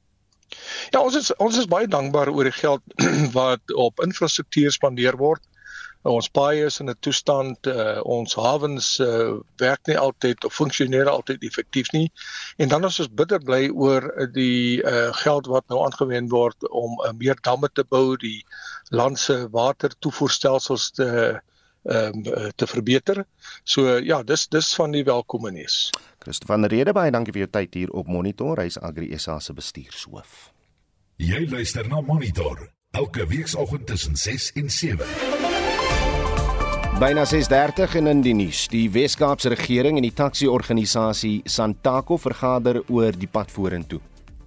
Ja, 0.90 1.00
ons 1.00 1.16
is 1.16 1.34
ons 1.36 1.58
is 1.58 1.66
baie 1.66 1.86
dankbaar 1.86 2.30
oor 2.30 2.46
die 2.46 2.54
geld 2.54 2.82
wat 3.38 3.74
op 3.74 4.00
infrastruktuur 4.02 4.70
spandeer 4.70 5.16
word. 5.16 5.42
Ons 6.08 6.30
paaie 6.32 6.64
is 6.64 6.78
in 6.80 6.88
'n 6.88 6.96
toestand 7.00 7.66
uh, 7.66 8.00
ons 8.04 8.34
hawens 8.34 8.98
uh, 9.00 9.36
werk 9.60 9.86
nie 9.86 9.98
altyd 9.98 10.44
of 10.44 10.54
funksioneer 10.54 11.08
altyd 11.08 11.42
effektief 11.44 11.92
nie. 11.92 12.10
En 12.56 12.68
dan 12.68 12.84
is 12.84 13.00
ons 13.00 13.12
bitter 13.12 13.40
bly 13.40 13.68
oor 13.68 14.08
die 14.32 14.80
uh, 14.80 15.12
geld 15.12 15.46
wat 15.46 15.68
nou 15.68 15.84
aangewend 15.84 16.30
word 16.30 16.68
om 16.68 16.96
uh, 17.04 17.12
meer 17.12 17.36
damme 17.42 17.68
te 17.72 17.84
bou, 17.84 18.16
die 18.16 18.44
land 18.88 19.18
se 19.18 19.48
watertoevoerstelsels 19.52 20.90
te 20.90 21.40
ehm 21.80 22.12
um, 22.28 22.50
te 22.56 22.66
verbeter. 22.66 23.24
So 23.64 23.96
ja, 24.04 24.22
dis 24.22 24.48
dis 24.48 24.74
van 24.74 24.92
die 24.92 25.04
welkome 25.04 25.50
nuus. 25.50 25.90
Christo 26.18 26.46
van 26.46 26.64
Rede 26.68 26.92
baie 26.92 27.10
dankie 27.10 27.32
vir 27.32 27.46
jou 27.46 27.50
tyd 27.50 27.74
hier 27.74 27.90
op 27.96 28.06
Monitor. 28.06 28.60
Hy's 28.60 28.76
Agri 28.76 29.18
SA 29.18 29.38
se 29.40 29.56
bestuurshoof. 29.56 30.52
Jy 31.16 31.46
luister 31.48 31.88
na 31.88 32.00
Monitor 32.00 32.68
elke 32.90 33.26
weekoggend 33.26 33.86
tussen 33.86 34.16
6 34.16 34.52
en 34.52 34.70
7. 34.70 35.39
Byna 37.00 37.24
6:30 37.24 37.94
en 37.94 38.06
in 38.06 38.20
die 38.20 38.34
nuus. 38.34 38.66
Die 38.68 38.90
Wes-Kaapse 38.92 39.48
regering 39.48 39.96
en 39.96 40.04
die 40.04 40.12
taksi-organisasie 40.12 41.40
Santaco 41.48 42.18
vergader 42.20 42.82
oor 42.92 43.16
die 43.16 43.28
pad 43.32 43.48
vorentoe. 43.50 44.00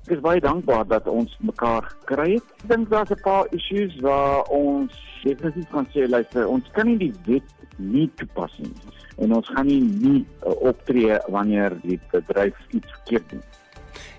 Ek 0.06 0.14
is 0.14 0.22
baie 0.22 0.42
dankbaar 0.44 0.86
dat 0.86 1.08
ons 1.10 1.34
mekaar 1.42 1.90
kry 2.06 2.36
het. 2.36 2.52
Ek 2.62 2.68
dink 2.70 2.92
daar's 2.92 3.10
'n 3.10 3.24
paar 3.24 3.50
issues 3.58 3.98
waar 4.06 4.46
ons 4.54 4.94
definitief 5.24 5.66
kan 5.72 5.88
sê 5.96 6.06
luister, 6.08 6.48
ons 6.48 6.70
kan 6.74 6.86
nie 6.86 6.98
die 6.98 7.14
wet 7.26 7.50
nie 7.78 8.12
toepas 8.16 8.54
nie. 8.60 8.74
En 9.18 9.34
ons 9.34 9.50
gaan 9.50 9.66
nie 9.66 9.82
nie 9.82 10.26
uh, 10.46 10.54
optree 10.62 11.18
wanneer 11.30 11.80
die 11.82 12.00
bedryf 12.12 12.56
iets 12.70 12.88
verkeerd 12.92 13.30
doen. 13.30 13.44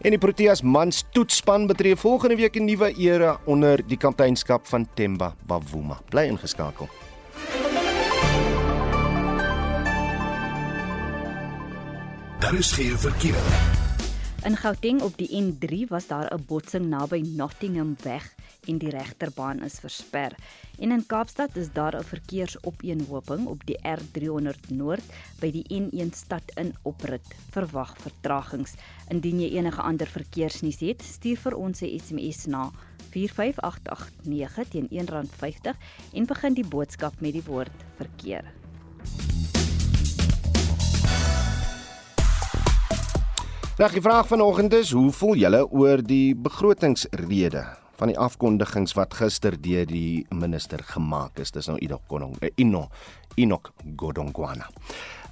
En 0.02 0.10
die 0.10 0.18
Proteas 0.18 0.62
mans 0.62 1.04
toetsspan 1.12 1.66
betree 1.66 1.96
volgende 1.96 2.36
week 2.36 2.56
'n 2.56 2.64
nuwe 2.64 2.94
era 2.98 3.38
onder 3.44 3.86
die 3.86 3.96
kapteinskap 3.96 4.66
van 4.66 4.88
Themba 4.94 5.34
Bavuma. 5.46 6.00
Bly 6.10 6.26
ingeskakel. 6.26 6.88
Daar 12.54 12.62
is 12.62 12.72
geen 12.72 12.98
verkeer. 12.98 13.42
In 14.44 14.56
Gauteng 14.56 15.00
op 15.02 15.16
die 15.18 15.42
N3 15.42 15.88
was 15.88 16.06
daar 16.06 16.34
'n 16.34 16.44
botsing 16.46 16.86
naby 16.86 17.20
Nottingham 17.20 17.96
weg 18.02 18.34
en 18.66 18.78
die 18.78 18.90
regterbaan 18.90 19.62
is 19.62 19.78
versper. 19.78 20.32
En 20.78 20.90
in 20.90 21.06
Kaapstad 21.06 21.56
is 21.56 21.72
daar 21.72 21.96
'n 21.96 22.04
verkeersopeenhoping 22.04 23.46
op 23.46 23.66
die 23.66 23.78
R300 23.82 24.68
Noord 24.68 25.02
by 25.40 25.50
die 25.50 25.64
N1 25.68 26.12
stad 26.12 26.42
in 26.54 26.74
oprit. 26.82 27.26
Verwag 27.50 27.96
vertragings. 27.98 28.74
Indien 29.08 29.40
jy 29.40 29.56
enige 29.56 29.82
ander 29.82 30.06
verkeersnuus 30.06 30.80
het, 30.80 31.02
stuur 31.02 31.36
vir 31.36 31.54
ons 31.54 31.80
'n 31.80 31.98
SMS 31.98 32.46
na 32.46 32.70
45889 33.10 34.68
teen 34.68 34.88
R1.50 34.90 35.76
en 36.12 36.26
begin 36.26 36.54
die 36.54 36.68
boodskap 36.68 37.20
met 37.20 37.32
die 37.32 37.44
woord 37.46 37.84
verkeer. 37.96 38.44
Nou, 43.74 43.88
die 43.90 44.00
vraag 44.00 44.26
vanoggend 44.26 44.72
is: 44.72 44.90
Hoe 44.94 45.12
voel 45.12 45.34
julle 45.34 45.64
oor 45.70 45.98
die 45.98 46.34
begrotingsrede 46.38 47.64
van 47.98 48.12
die 48.12 48.18
afkondigings 48.18 48.94
wat 48.94 49.16
gister 49.18 49.56
deur 49.58 49.88
die 49.90 50.22
minister 50.30 50.78
gemaak 50.92 51.40
is? 51.42 51.50
Dis 51.50 51.66
nou 51.66 51.74
Ino 51.82 51.98
Konong, 52.06 52.36
eh, 52.38 52.52
Ino 52.54 52.84
Inok 53.34 53.72
Godongwana. 53.96 54.68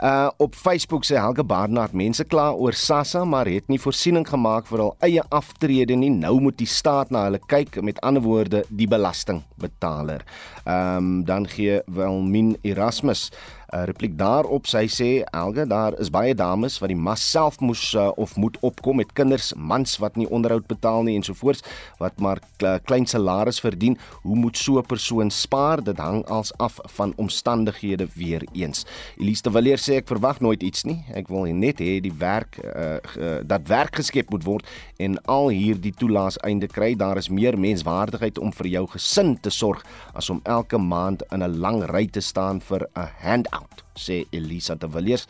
Uh 0.03 0.31
op 0.43 0.57
Facebook 0.59 1.05
sê 1.07 1.15
Helge 1.15 1.45
Barnard 1.47 1.93
mense 1.95 2.25
kla 2.27 2.49
oor 2.59 2.75
Sassa 2.75 3.23
maar 3.25 3.47
het 3.47 3.69
nie 3.71 3.79
voorsiening 3.79 4.27
gemaak 4.27 4.67
vir 4.67 4.83
hul 4.83 4.91
eie 5.07 5.23
aftrede 5.31 5.95
nie. 5.95 6.11
Nou 6.11 6.41
moet 6.43 6.59
die 6.59 6.67
staat 6.67 7.15
na 7.15 7.29
hulle 7.29 7.39
kyk, 7.39 7.79
met 7.87 8.01
ander 8.03 8.25
woorde 8.25 8.65
die 8.69 8.89
belastingbetaler. 8.91 10.27
Ehm 10.65 10.97
um, 10.97 11.25
dan 11.25 11.49
gee 11.49 11.81
Wilmin 11.87 12.57
Erasmus 12.63 13.31
'n 13.73 13.79
uh, 13.79 13.85
repliek 13.85 14.19
daarop. 14.19 14.67
Sy 14.69 14.85
sê 14.93 15.11
Elge, 15.33 15.65
daar 15.67 15.95
is 16.01 16.11
baie 16.13 16.35
dames 16.37 16.77
wat 16.79 16.91
die 16.93 16.97
mas 16.97 17.23
self 17.31 17.57
moes 17.61 17.95
uh, 17.97 18.11
of 18.21 18.37
moet 18.37 18.59
opkom 18.61 18.99
met 19.01 19.13
kinders, 19.17 19.55
mans 19.57 19.97
wat 19.97 20.17
nie 20.21 20.29
onderhoud 20.29 20.67
betaal 20.69 21.03
nie 21.03 21.15
ensovoorts 21.17 21.65
wat 21.99 22.21
maar 22.21 22.39
klein 22.85 23.07
salaris 23.07 23.61
verdien. 23.65 23.97
Hoe 24.23 24.37
moet 24.37 24.57
so 24.57 24.79
'n 24.79 24.87
persoon 24.87 25.31
spaar? 25.31 25.83
Dit 25.85 25.99
hang 25.99 26.25
als 26.29 26.53
af 26.59 26.79
van 26.85 27.13
omstandighede 27.17 28.09
weer 28.15 28.45
eens. 28.53 28.85
Elise 29.17 29.43
de 29.43 29.51
Villiers 29.51 29.89
sê 29.91 29.95
ek 29.95 30.07
verwag 30.07 30.41
nooit 30.41 30.63
iets 30.63 30.85
nie. 30.85 31.05
Ek 31.15 31.29
wil 31.29 31.45
net 31.45 31.81
hê 31.81 32.01
die 32.01 32.13
werk 32.19 32.59
uh, 32.61 33.01
uh, 33.19 33.41
dat 33.45 33.69
werk 33.69 33.97
geskep 33.97 34.31
moet 34.31 34.45
word 34.45 34.69
en 34.99 35.17
al 35.25 35.49
hierdie 35.49 35.95
toelaas 35.97 36.37
einde 36.39 36.67
kry. 36.67 36.95
Daar 36.95 37.17
is 37.17 37.29
meer 37.29 37.59
menswaardigheid 37.59 38.39
om 38.39 38.53
vir 38.53 38.67
jou 38.67 38.87
gesin 38.87 39.39
te 39.41 39.51
sorg 39.51 39.83
as 40.13 40.31
om 40.31 40.41
elke 40.53 40.79
maand 40.79 41.25
in 41.33 41.43
'n 41.43 41.59
lang 41.65 41.81
ry 41.95 42.07
te 42.07 42.21
staan 42.21 42.61
vir 42.61 42.87
'n 42.97 43.09
handout 43.25 43.63
out 43.63 43.83
sê 43.95 44.27
Elisa 44.31 44.75
de 44.75 44.89
Villiers. 44.89 45.27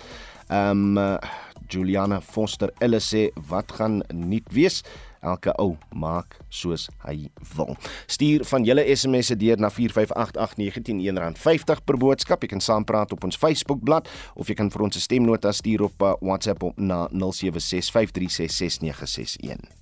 Ehm 0.49 0.99
um, 0.99 1.19
Juliana 1.69 2.21
Foster 2.21 2.71
Ellis 2.81 3.15
sê 3.15 3.31
wat 3.49 3.73
gaan 3.73 4.03
nie 4.13 4.43
wees 4.53 4.83
elke 5.23 5.55
ou 5.63 5.77
maak 5.95 6.35
soos 6.51 6.89
hy 7.07 7.31
wil. 7.57 7.77
Stuur 8.11 8.43
van 8.51 8.65
julle 8.67 8.83
SMS'e 8.97 9.37
deur 9.39 9.59
na 9.63 9.71
4588919 9.71 11.39
R50 11.39 11.85
per 11.87 11.97
boodskap. 11.97 12.43
Jy 12.43 12.49
kan 12.57 12.61
saampraat 12.61 13.13
op 13.15 13.25
ons 13.25 13.39
Facebookblad 13.39 14.09
of 14.35 14.49
jy 14.51 14.55
kan 14.59 14.71
vir 14.71 14.83
ons 14.83 14.97
'n 14.97 15.01
stemnota 15.01 15.53
stuur 15.53 15.83
op 15.83 16.03
uh, 16.03 16.13
WhatsApp 16.21 16.63
op 16.63 16.79
na 16.79 17.09
0765366961. 17.13 19.82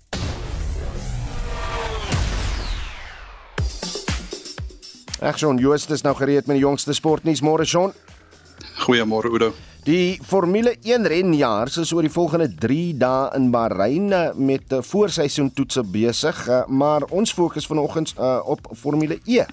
Ag 5.20 5.36
Jean, 5.36 5.58
Joost 5.60 5.90
is 5.92 6.00
nou 6.00 6.14
gereed 6.16 6.46
met 6.48 6.56
die 6.56 6.62
jongste 6.62 6.94
sportnuus 6.96 7.42
môre 7.44 7.66
Jean. 7.68 7.90
Goeiemôre 8.86 9.28
Oudo. 9.28 9.50
Die 9.84 10.16
Formule 10.24 10.72
1 10.80 11.04
renjaar 11.12 11.68
is 11.68 11.92
oor 11.92 12.06
die 12.06 12.12
volgende 12.12 12.46
3 12.62 12.94
dae 12.96 13.26
in 13.36 13.50
Bahrein 13.52 14.08
eh, 14.16 14.30
met 14.32 14.72
voorseisoen 14.88 15.52
toetse 15.52 15.84
besig, 15.84 16.40
eh, 16.48 16.62
maar 16.72 17.04
ons 17.12 17.34
fokus 17.36 17.68
vanoggend 17.68 18.14
uh, 18.16 18.38
op 18.48 18.64
Formule 18.72 19.20
E. 19.28 19.44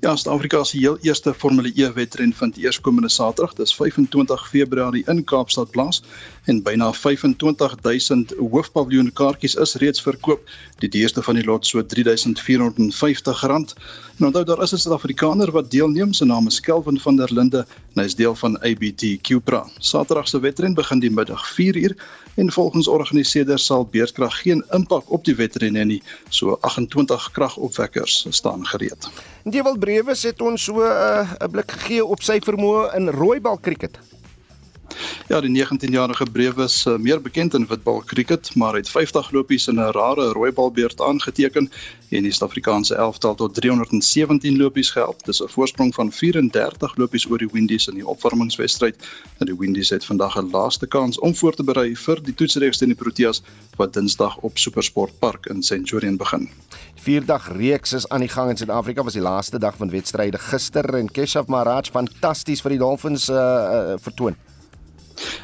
Ja, 0.00 0.14
Suid-Afrika 0.16 0.64
se 0.64 0.78
heel 0.78 0.98
eerste 1.04 1.34
Formule 1.34 1.72
E 1.74 1.92
wedren 1.92 2.32
vind 2.32 2.56
eers 2.56 2.80
komende 2.80 3.08
Saterdag, 3.08 3.52
dis 3.54 3.74
25 3.74 4.48
Februarie 4.48 5.02
in 5.06 5.24
Kaapstad 5.24 5.70
plaas 5.70 6.00
en 6.48 6.62
byna 6.64 6.92
25000 6.92 8.32
hoofpaviljoen 8.38 9.12
kaartjies 9.12 9.58
is 9.60 9.74
reeds 9.82 10.00
verkoop. 10.00 10.48
Die 10.80 10.88
duurste 10.88 11.22
van 11.22 11.36
die 11.36 11.44
lot 11.44 11.66
so 11.68 11.82
R3450. 11.82 13.76
En 14.16 14.26
onthou 14.30 14.44
daar 14.44 14.62
is 14.62 14.72
'n 14.72 14.78
Suid-Afrikaner 14.78 15.52
wat 15.52 15.70
deelneem, 15.70 16.12
sy 16.12 16.24
naam 16.24 16.46
is 16.46 16.60
Kelvin 16.60 17.00
van 17.00 17.16
der 17.16 17.32
Linde 17.32 17.66
en 17.94 18.00
hy 18.00 18.04
is 18.04 18.14
deel 18.14 18.34
van 18.34 18.56
ABT 18.62 19.20
Cupra. 19.20 19.66
Saterdag 19.78 20.28
se 20.28 20.40
wedren 20.40 20.74
begin 20.74 20.98
die 21.00 21.10
middag 21.10 21.44
4uur 21.52 21.94
en 22.40 22.52
volgens 22.52 22.88
organiseerders 22.88 23.64
sal 23.64 23.86
beerdkrag 23.90 24.40
geen 24.40 24.64
impak 24.70 25.10
op 25.12 25.24
die 25.24 25.34
wedren 25.36 25.76
hê 25.76 25.84
nie. 25.84 26.02
So 26.28 26.56
28 26.60 27.30
kragopwekkers 27.36 28.26
staan 28.30 28.66
gereed. 28.66 29.08
Dewald 29.44 29.78
Brewes 29.78 30.22
het 30.22 30.40
ons 30.40 30.64
so 30.64 30.80
'n 30.80 30.86
uh, 30.86 31.50
blik 31.50 31.70
gegee 31.70 32.04
op 32.04 32.22
sy 32.22 32.38
vermoë 32.40 32.94
in 32.96 33.08
rooibal 33.08 33.60
cricket. 33.60 33.98
Ja, 35.28 35.40
die 35.40 35.50
19-jarige 35.50 36.26
Brewe 36.32 36.64
is 36.64 36.84
uh, 36.86 36.96
meer 36.96 37.20
bekend 37.22 37.54
in 37.54 37.66
witbal 37.66 38.02
cricket, 38.06 38.54
maar 38.54 38.74
het 38.74 38.88
50 38.90 39.30
lopies 39.30 39.68
in 39.68 39.78
'n 39.78 39.92
rare 39.94 40.32
rooibalbeurt 40.32 41.00
aangeteken 41.00 41.70
en 42.08 42.22
die 42.22 42.32
Suid-Afrikaanse 42.32 42.94
elftal 42.94 43.34
tot 43.34 43.54
317 43.54 44.56
lopies 44.56 44.90
gehelp. 44.90 45.24
Dis 45.24 45.42
'n 45.42 45.48
voorsprong 45.48 45.94
van 45.94 46.12
34 46.12 46.96
lopies 46.96 47.30
oor 47.30 47.38
die 47.38 47.48
Windies 47.52 47.86
in 47.86 47.94
die 47.94 48.06
opwarmingswedstryd. 48.06 48.96
En 49.38 49.46
die 49.46 49.56
Windies 49.58 49.90
het 49.90 50.04
vandag 50.04 50.36
'n 50.36 50.50
laaste 50.50 50.86
kans 50.86 51.18
om 51.18 51.34
voor 51.34 51.54
te 51.54 51.64
berei 51.64 51.96
vir 51.96 52.22
die 52.22 52.34
toetsreeks 52.34 52.78
teen 52.78 52.88
die 52.88 52.98
Proteas 52.98 53.42
wat 53.76 53.92
Dinsdag 53.92 54.36
op 54.36 54.58
SuperSport 54.58 55.18
Park 55.18 55.46
in 55.46 55.62
Centurion 55.62 56.16
begin. 56.16 56.48
Vierdag 56.94 57.52
reeks 57.56 57.92
is 57.92 58.08
aan 58.08 58.20
die 58.20 58.28
gang 58.28 58.50
in 58.50 58.56
Suid-Afrika 58.56 59.02
was 59.02 59.12
die 59.12 59.22
laaste 59.22 59.58
dag 59.58 59.76
van 59.76 59.90
wedstryde 59.90 60.38
gister 60.38 60.94
en 60.94 61.10
Keshav 61.10 61.46
Maharaj 61.46 61.90
fantasties 61.90 62.60
vir 62.60 62.70
die 62.70 62.78
Dolphins 62.78 63.28
uh, 63.28 63.36
uh, 63.36 63.94
vertoon. 63.96 64.36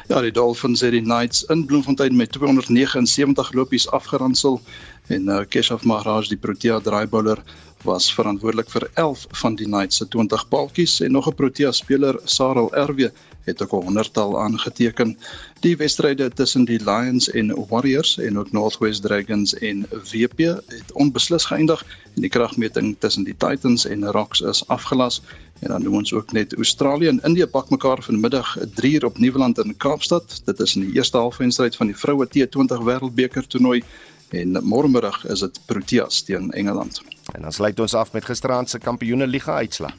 Ja, 0.07 0.21
die 0.21 0.31
Dolphins 0.31 0.81
het 0.81 0.91
die 0.91 1.01
Knights 1.01 1.43
in 1.53 1.65
Bloemfontein 1.65 2.15
met 2.15 2.31
279 2.31 3.51
lopies 3.53 3.89
afgeransel 3.91 4.61
en 5.07 5.29
uh, 5.29 5.41
Keshav 5.49 5.83
Maharaj 5.83 6.29
die 6.31 6.37
Protea 6.37 6.79
draaibouler 6.79 7.43
was 7.83 8.07
verantwoordelik 8.13 8.69
vir 8.73 8.89
11 8.93 9.25
van 9.41 9.55
die 9.55 9.67
Knights 9.67 10.01
se 10.01 10.07
20 10.07 10.47
paaltjies 10.49 10.99
en 11.01 11.11
nog 11.11 11.27
'n 11.29 11.35
Protea 11.35 11.71
speler, 11.71 12.19
Sarel 12.23 12.71
RW, 12.73 13.09
het 13.47 13.61
ook 13.61 13.71
'n 13.71 13.85
honderdtal 13.85 14.39
aangeteken. 14.39 15.17
Die 15.59 15.77
wedstryde 15.77 16.29
tussen 16.29 16.65
die 16.65 16.83
Lions 16.83 17.29
en 17.29 17.65
Warriors 17.69 18.17
en 18.17 18.39
ook 18.39 18.51
Northwest 18.51 19.01
Dragons 19.01 19.53
en 19.53 19.85
WP 20.11 20.37
het 20.67 20.91
onbeslis 20.93 21.45
geëindig 21.45 21.85
en 22.15 22.21
die 22.21 22.29
kragmeting 22.29 22.95
tussen 22.99 23.23
die 23.23 23.35
Titans 23.37 23.85
en 23.85 24.05
Rocks 24.05 24.41
is 24.41 24.67
afgelas. 24.67 25.21
En 25.59 25.67
dan 25.67 25.81
doen 25.81 25.93
ons 25.93 26.13
ook 26.13 26.31
net 26.31 26.55
Australië 26.55 27.07
en 27.07 27.21
Indië 27.23 27.45
pak 27.45 27.69
mekaar 27.69 28.03
vanmiddag 28.03 28.57
3 28.73 28.93
uur 28.93 29.05
op 29.05 29.17
Nieuweland 29.17 29.57
in 29.57 29.77
Kaapstad. 29.77 30.41
Dit 30.45 30.59
is 30.59 30.75
in 30.75 30.81
die 30.81 30.95
eerste 30.95 31.17
halfwedstryd 31.17 31.75
van 31.75 31.85
die 31.85 31.97
vroue 31.97 32.27
T20 32.27 32.83
Wêreldbeker 32.83 33.47
toernooi 33.47 33.83
en 34.29 34.59
môremiddag 34.63 35.25
is 35.25 35.39
dit 35.39 35.59
Proteas 35.65 36.21
teen 36.21 36.51
Engeland. 36.51 37.01
En 37.31 37.41
dan 37.41 37.51
sluit 37.51 37.79
ons 37.79 37.93
af 37.93 38.11
met 38.11 38.25
gisteraand 38.25 38.69
se 38.69 38.79
Kampioene 38.79 39.27
Liga 39.27 39.55
uitslag. 39.55 39.93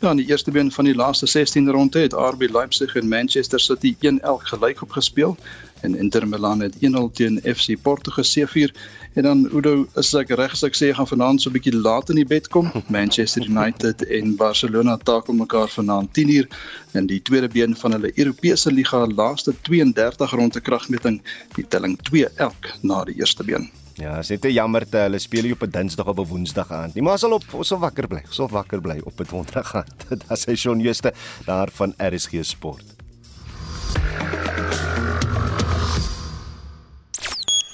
Ja, 0.00 0.10
in 0.10 0.16
die 0.16 0.28
eerste 0.28 0.50
been 0.50 0.72
van 0.72 0.84
die 0.84 0.94
laaste 0.94 1.26
16 1.26 1.70
ronde 1.70 1.98
het 1.98 2.12
RB 2.12 2.50
Leipzig 2.50 2.94
en 2.96 3.08
Manchester 3.08 3.60
City 3.60 3.96
1-1 4.00 4.18
gelyk 4.50 4.82
op 4.82 4.90
gespeel 4.90 5.36
en 5.80 5.96
Inter 5.98 6.28
Milan 6.28 6.60
het 6.60 6.74
1-0 6.74 6.78
teen 7.12 7.40
FC 7.42 7.82
Porto 7.82 8.10
geseëvier 8.10 8.74
en 9.14 9.22
dan 9.22 9.48
Udo 9.52 9.86
is 9.94 10.12
ek 10.14 10.30
reg 10.38 10.52
as 10.54 10.62
ek 10.66 10.76
sê 10.78 10.90
gaan 10.94 11.08
vanaand 11.10 11.42
so 11.42 11.50
'n 11.50 11.56
bietjie 11.56 11.74
laat 11.74 12.10
in 12.10 12.20
die 12.20 12.28
bed 12.34 12.48
kom. 12.54 12.70
Manchester 12.98 13.42
United 13.42 14.04
en 14.06 14.36
Barcelona 14.36 14.96
takel 14.96 15.34
mekaar 15.34 15.68
vanaand 15.68 16.10
10uur 16.18 16.46
in 16.94 17.06
die 17.06 17.22
tweede 17.22 17.48
been 17.48 17.76
van 17.76 17.92
hulle 17.92 18.12
Europese 18.14 18.72
liga 18.72 19.06
laaste 19.06 19.54
32 19.62 20.30
ronde 20.30 20.60
kragmeting, 20.60 21.22
die 21.54 21.66
telling 21.68 21.98
2 22.02 22.28
elk 22.36 22.72
na 22.82 23.04
die 23.04 23.18
eerste 23.18 23.44
been. 23.44 23.70
Ja, 23.98 24.18
is 24.22 24.28
net 24.30 24.44
jammer 24.54 24.84
dat 24.86 25.08
hulle 25.08 25.18
speel 25.18 25.48
hier 25.48 25.56
op 25.56 25.64
'n 25.66 25.70
Dinsdag 25.74 26.06
of 26.06 26.18
'n 26.18 26.28
Woensdag 26.30 26.70
aan. 26.72 26.90
Die 26.94 27.02
maar 27.02 27.18
sal 27.18 27.32
op 27.32 27.44
ons 27.52 27.68
sal 27.68 27.78
wakker 27.78 28.06
bly. 28.06 28.22
Ons 28.26 28.34
sal 28.34 28.48
wakker 28.48 28.80
bly 28.80 29.00
op 29.04 29.20
'n 29.20 29.26
Donderdag 29.30 29.74
aan. 29.74 29.86
Dit 30.08 30.24
is 30.30 30.60
Shaun 30.60 30.80
Jooste 30.80 31.12
daar 31.44 31.68
van 31.72 31.94
RSG 31.96 32.30
Sport. 32.40 32.84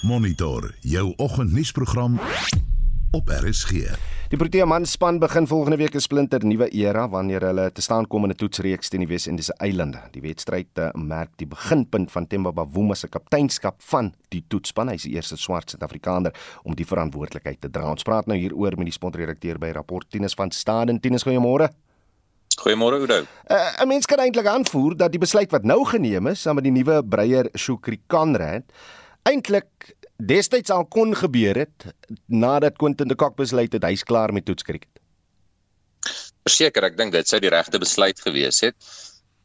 Monitor 0.02 0.74
jou 0.80 1.12
oggendnuusprogram 1.16 2.20
op 3.10 3.28
RSG. 3.28 3.72
Die 4.34 4.40
Protea 4.40 4.64
manspan 4.66 5.20
begin 5.22 5.46
volgende 5.46 5.76
week 5.78 5.94
'n 5.94 6.00
splinter 6.00 6.44
nuwe 6.44 6.66
era 6.74 7.08
wanneer 7.08 7.40
hulle 7.40 7.72
te 7.72 7.80
staan 7.80 8.06
kom 8.06 8.24
in 8.24 8.30
'n 8.30 8.34
toetsreeks 8.34 8.88
teen 8.88 9.00
die 9.00 9.06
Wes-Indiese 9.06 9.54
eilande. 9.62 10.00
Die 10.10 10.22
wedstryd 10.22 10.78
uh, 10.78 10.90
merk 10.94 11.30
die 11.36 11.46
beginpunt 11.46 12.10
van 12.10 12.26
Themba 12.26 12.52
Bavuma 12.52 12.94
se 12.94 13.08
kapteinskap 13.08 13.76
van 13.78 14.12
die 14.30 14.44
toetsspan. 14.48 14.88
Hy 14.88 14.94
is 14.94 15.02
die 15.02 15.14
eerste 15.14 15.36
swart 15.36 15.70
Suid-Afrikaner 15.70 16.34
om 16.64 16.74
die 16.74 16.84
verantwoordelikheid 16.84 17.60
te 17.60 17.70
dra. 17.70 17.90
Ons 17.90 18.02
praat 18.02 18.26
nou 18.26 18.36
hieroor 18.36 18.76
met 18.76 18.86
die 18.86 18.98
sportredakteur 18.98 19.58
by 19.58 19.70
Rapport 19.70 20.10
Tinus 20.10 20.34
van 20.34 20.50
Staden. 20.50 21.00
Tinus, 21.00 21.22
goeiemôre. 21.22 21.70
Goeiemôre 22.58 22.98
Oudo. 22.98 23.22
Uh, 23.50 23.82
'n 23.82 23.88
Mens 23.88 24.06
kan 24.06 24.18
eintlik 24.18 24.46
aanvoer 24.46 24.96
dat 24.96 25.12
die 25.12 25.20
besluit 25.20 25.50
wat 25.52 25.62
nou 25.62 25.84
geneem 25.84 26.26
is 26.26 26.42
saam 26.42 26.54
met 26.56 26.64
die 26.64 26.72
nuwe 26.72 27.04
breier 27.04 27.48
Shukri 27.54 28.00
Conrad 28.08 28.64
eintlik 29.28 29.94
destyds 30.16 30.70
al 30.70 30.86
kon 30.86 31.14
gebeur 31.16 31.58
het 31.64 31.88
nadat 32.26 32.76
Quentin 32.78 33.08
de 33.08 33.16
Kock 33.18 33.36
besluit 33.36 33.72
het 33.72 33.84
hy's 33.84 34.04
klaar 34.06 34.32
met 34.32 34.46
toetskriket. 34.46 34.90
Verseker, 36.44 36.84
ek 36.84 36.98
dink 37.00 37.14
dit 37.14 37.28
sou 37.28 37.40
die 37.40 37.52
regte 37.52 37.80
besluit 37.80 38.20
gewees 38.20 38.60
het. 38.60 38.76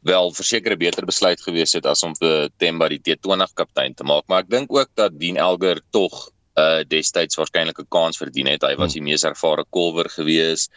Wel, 0.04 0.32
verseker 0.32 0.72
'n 0.72 0.78
beter 0.78 1.04
besluit 1.04 1.40
gewees 1.40 1.72
het 1.72 1.86
as 1.86 2.02
om 2.02 2.14
vir 2.16 2.48
Temba 2.58 2.88
die 2.88 3.00
T20 3.00 3.54
kaptein 3.54 3.94
te 3.94 4.04
maak, 4.04 4.24
maar 4.28 4.40
ek 4.44 4.50
dink 4.50 4.72
ook 4.72 4.88
dat 4.94 5.18
Dean 5.18 5.36
Elgar 5.36 5.80
tog 5.90 6.30
uh 6.56 6.82
destyds 6.88 7.36
waarskynlik 7.36 7.78
'n 7.78 7.88
kans 7.88 8.16
verdien 8.16 8.46
het. 8.46 8.62
Hy 8.62 8.76
was 8.76 8.92
hmm. 8.92 9.00
die 9.00 9.10
mees 9.10 9.24
ervare 9.24 9.64
kolwer 9.70 10.08
gewees. 10.08 10.68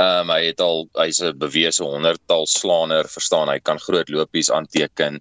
Ehm 0.00 0.30
um, 0.30 0.30
hy 0.32 0.44
het 0.46 0.60
al 0.64 0.86
hy's 0.96 1.18
'n 1.20 1.38
bewese 1.38 1.84
honderdtal 1.84 2.46
slaaner, 2.48 3.08
verstaan, 3.14 3.50
hy 3.52 3.58
kan 3.60 3.80
groot 3.86 4.08
lopies 4.08 4.48
aanteken. 4.50 5.18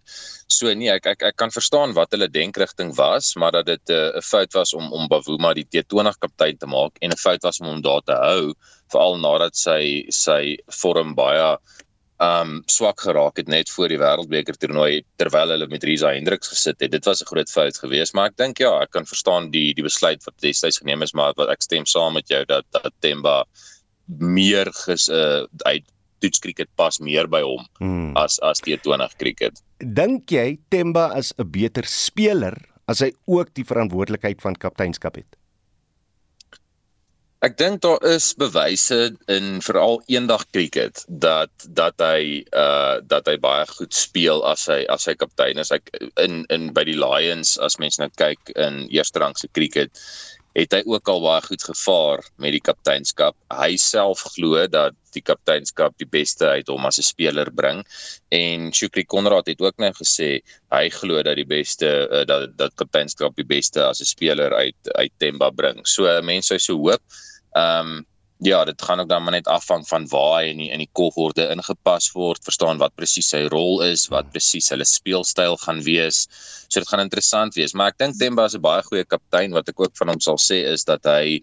So 0.47 0.73
nee, 0.73 0.91
ek 0.93 1.05
ek 1.13 1.23
ek 1.29 1.35
kan 1.35 1.51
verstaan 1.51 1.95
wat 1.97 2.11
hulle 2.15 2.29
denkrigting 2.31 2.93
was, 2.95 3.33
maar 3.35 3.51
dat 3.51 3.65
dit 3.65 3.89
'n 3.89 4.17
uh, 4.17 4.21
fout 4.21 4.53
was 4.53 4.73
om 4.73 4.93
om 4.93 5.07
Bavuma 5.07 5.53
die 5.53 5.67
T20 5.67 6.19
kaptein 6.19 6.57
te 6.57 6.67
maak 6.67 6.95
en 7.01 7.11
'n 7.11 7.23
fout 7.25 7.43
was 7.43 7.59
om 7.59 7.67
hom 7.67 7.81
daar 7.81 8.01
te 8.05 8.15
hou, 8.15 8.53
veral 8.91 9.17
nadat 9.19 9.55
sy 9.55 10.05
sy 10.09 10.57
vorm 10.81 11.15
baie 11.15 11.57
um 12.19 12.63
swak 12.67 12.99
geraak 12.99 13.37
het 13.39 13.47
net 13.47 13.69
voor 13.71 13.87
die 13.87 13.99
wêreldbeker 13.99 14.57
toernooi 14.59 15.03
terwyl 15.17 15.53
hulle 15.53 15.67
met 15.71 15.83
Risa 15.83 16.11
Hendriks 16.11 16.51
gesit 16.51 16.79
het. 16.79 16.91
Dit 16.91 17.05
was 17.05 17.21
'n 17.21 17.29
groot 17.31 17.49
fout 17.51 17.77
geweest, 17.77 18.13
maar 18.13 18.27
ek 18.27 18.37
dink 18.37 18.59
ja, 18.59 18.81
ek 18.81 18.91
kan 18.91 19.05
verstaan 19.05 19.51
die 19.51 19.73
die 19.73 19.83
besluit 19.83 20.23
wat 20.23 20.39
destyds 20.41 20.79
geneem 20.79 21.01
is, 21.01 21.13
maar 21.13 21.33
wat 21.35 21.49
ek 21.49 21.61
stem 21.61 21.85
saam 21.85 22.13
met 22.13 22.27
jou 22.27 22.45
dat 22.45 22.65
dat 22.71 22.93
Temba 22.99 23.45
meer 24.17 24.71
ges 24.85 25.07
uh, 25.13 25.45
uit 25.65 25.85
toets 26.19 26.41
cricket 26.43 26.69
pas 26.75 26.99
meer 26.99 27.29
by 27.31 27.41
hom 27.45 27.65
hmm. 27.79 28.11
as 28.19 28.39
as 28.43 28.61
T20 28.65 29.15
cricket. 29.21 29.61
Dink 29.79 30.31
jy 30.31 30.59
Temba 30.73 31.11
is 31.17 31.33
'n 31.37 31.47
beter 31.47 31.85
speler 31.87 32.57
as 32.89 33.03
hy 33.05 33.13
ook 33.29 33.53
die 33.53 33.67
verantwoordelikheid 33.67 34.41
van 34.41 34.57
kapteinskap 34.57 35.21
het? 35.21 35.39
Ek 37.39 37.53
dink 37.55 37.79
daar 37.85 38.01
is 38.03 38.33
bewyse 38.35 39.15
in 39.31 39.61
veral 39.63 40.01
eendag 40.11 40.43
cricket 40.51 41.05
dat 41.07 41.51
dat 41.71 41.95
hy 42.03 42.43
uh 42.51 42.99
dat 42.99 43.29
hy 43.31 43.37
baie 43.39 43.63
goed 43.69 43.95
speel 43.95 44.43
as 44.43 44.65
hy 44.67 44.83
as 44.91 45.07
hy 45.07 45.15
kaptein 45.15 45.61
is. 45.63 45.71
Ek 45.71 45.87
in 46.19 46.43
in 46.51 46.73
by 46.75 46.83
die 46.83 46.97
Lions 46.99 47.55
as 47.63 47.79
mense 47.79 48.01
nou 48.03 48.11
kyk 48.19 48.51
in 48.59 48.89
eerste 48.91 49.23
rangse 49.23 49.47
cricket 49.55 49.95
het 50.59 50.75
hy 50.75 50.81
ook 50.85 51.09
al 51.11 51.21
baie 51.23 51.43
goed 51.45 51.63
gevaar 51.63 52.23
met 52.37 52.53
die 52.55 52.63
kapteinskap. 52.63 53.35
Hy 53.53 53.77
self 53.81 54.23
glo 54.35 54.65
dat 54.67 54.95
die 55.15 55.23
kapteinskap 55.25 55.95
die 55.97 56.07
beste 56.09 56.47
uit 56.47 56.67
hom 56.69 56.85
as 56.85 56.99
'n 56.99 57.07
speler 57.07 57.49
bring 57.51 57.81
en 58.29 58.69
Shukri 58.73 59.05
Konrad 59.05 59.47
het 59.47 59.61
ook 59.61 59.77
nou 59.77 59.91
gesê 59.97 60.41
hy 60.71 60.89
glo 60.89 61.23
dat 61.23 61.35
die 61.35 61.47
beste 61.49 61.89
uh, 62.11 62.25
dat 62.25 62.57
dat 62.57 62.75
kapteinskap 62.75 63.35
die 63.35 63.47
beste 63.47 63.83
as 63.83 64.01
'n 64.01 64.05
speler 64.05 64.53
uit 64.53 64.93
uit 64.95 65.13
Temba 65.17 65.49
bring. 65.49 65.81
So 65.87 66.05
mense 66.21 66.47
sou 66.47 66.59
so 66.59 66.77
hoop. 66.77 67.01
Ehm 67.55 67.97
um, 67.97 68.05
ja, 68.39 68.65
dit 68.65 68.81
gaan 68.81 68.99
ook 68.99 69.09
dan 69.09 69.23
maar 69.23 69.31
net 69.31 69.47
afhang 69.47 69.87
van 69.87 70.07
waar 70.07 70.39
hy 70.39 70.51
in 70.53 70.61
die, 70.61 70.69
in 70.71 70.79
die 70.79 70.89
kohorte 70.95 71.49
ingepas 71.51 72.11
word, 72.15 72.43
verstaan 72.47 72.79
wat 72.79 72.95
presies 72.95 73.27
sy 73.33 73.41
rol 73.51 73.81
is, 73.83 74.05
wat 74.13 74.31
presies 74.31 74.69
hulle 74.71 74.87
speelstyl 74.87 75.57
gaan 75.59 75.81
wees. 75.83 76.21
So 76.69 76.79
dit 76.79 76.87
gaan 76.87 77.03
interessant 77.03 77.59
wees, 77.59 77.75
maar 77.75 77.91
ek 77.91 77.99
dink 77.99 78.15
Temba 78.19 78.45
is 78.47 78.55
'n 78.55 78.63
baie 78.63 78.83
goeie 78.87 79.03
kaptein 79.03 79.51
wat 79.51 79.69
ek 79.69 79.79
ook 79.79 79.95
van 79.99 80.15
hom 80.15 80.21
sal 80.23 80.39
sê 80.39 80.63
is 80.71 80.87
dat 80.87 81.03
hy 81.03 81.41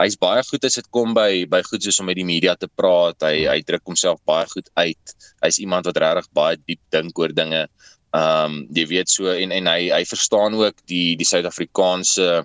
hy's 0.00 0.16
baie 0.16 0.42
goed 0.48 0.64
as 0.64 0.78
dit 0.80 0.88
kom 0.90 1.12
by 1.14 1.44
by 1.44 1.60
goed 1.62 1.82
soos 1.84 2.00
om 2.00 2.06
met 2.08 2.16
die 2.16 2.24
media 2.24 2.56
te 2.56 2.68
praat. 2.68 3.20
Hy 3.20 3.44
hy 3.44 3.60
druk 3.60 3.84
homself 3.84 4.20
baie 4.24 4.46
goed 4.48 4.70
uit. 4.76 5.14
Hy's 5.44 5.60
iemand 5.60 5.84
wat 5.84 6.00
regtig 6.00 6.30
baie 6.32 6.56
diep 6.56 6.80
dink 6.90 7.18
oor 7.18 7.32
dinge. 7.36 7.68
Ehm 8.16 8.44
um, 8.44 8.66
jy 8.72 8.86
weet 8.86 9.08
so 9.12 9.28
en 9.28 9.52
en 9.52 9.66
hy 9.66 9.90
hy 9.92 10.04
verstaan 10.04 10.54
ook 10.54 10.80
die 10.86 11.16
die 11.20 11.28
Suid-Afrikaanse 11.28 12.40
uh, 12.40 12.44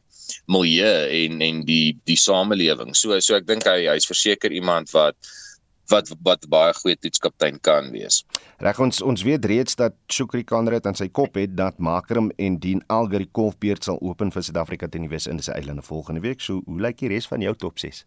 milieu 0.51 1.07
en 1.23 1.41
en 1.41 1.63
die 1.65 1.97
die 2.05 2.19
samelewing. 2.19 2.95
So 2.95 3.19
so 3.19 3.35
ek 3.35 3.47
dink 3.47 3.67
hy 3.69 3.85
hy's 3.89 4.07
verseker 4.09 4.51
iemand 4.51 4.93
wat 4.95 5.15
wat 5.91 6.09
wat 6.25 6.47
baie 6.49 6.73
goeie 6.73 6.97
toetskaptein 6.97 7.59
kan 7.65 7.91
wees. 7.93 8.23
Reg 8.63 8.79
ons 8.81 9.01
ons 9.05 9.25
weet 9.27 9.45
reeds 9.45 9.77
dat 9.79 9.97
Shukri 10.11 10.43
Conrad 10.47 10.87
aan 10.89 10.97
sy 10.97 11.07
kop 11.07 11.37
het 11.39 11.55
dat 11.57 11.77
Makram 11.77 12.31
en 12.41 12.57
Dean 12.59 12.81
Algary 12.87 13.29
Golfbeerd 13.31 13.85
sal 13.85 14.01
open 14.01 14.33
vir 14.33 14.45
Suid-Afrika 14.47 14.89
teen 14.89 15.05
die 15.05 15.13
Wes-Indiese 15.13 15.53
eilande 15.53 15.85
volgende 15.85 16.25
week. 16.25 16.41
So 16.41 16.63
hoe 16.65 16.81
lyk 16.81 17.03
die 17.03 17.13
res 17.13 17.29
van 17.29 17.45
jou 17.45 17.53
top 17.59 17.81
6? 17.81 18.05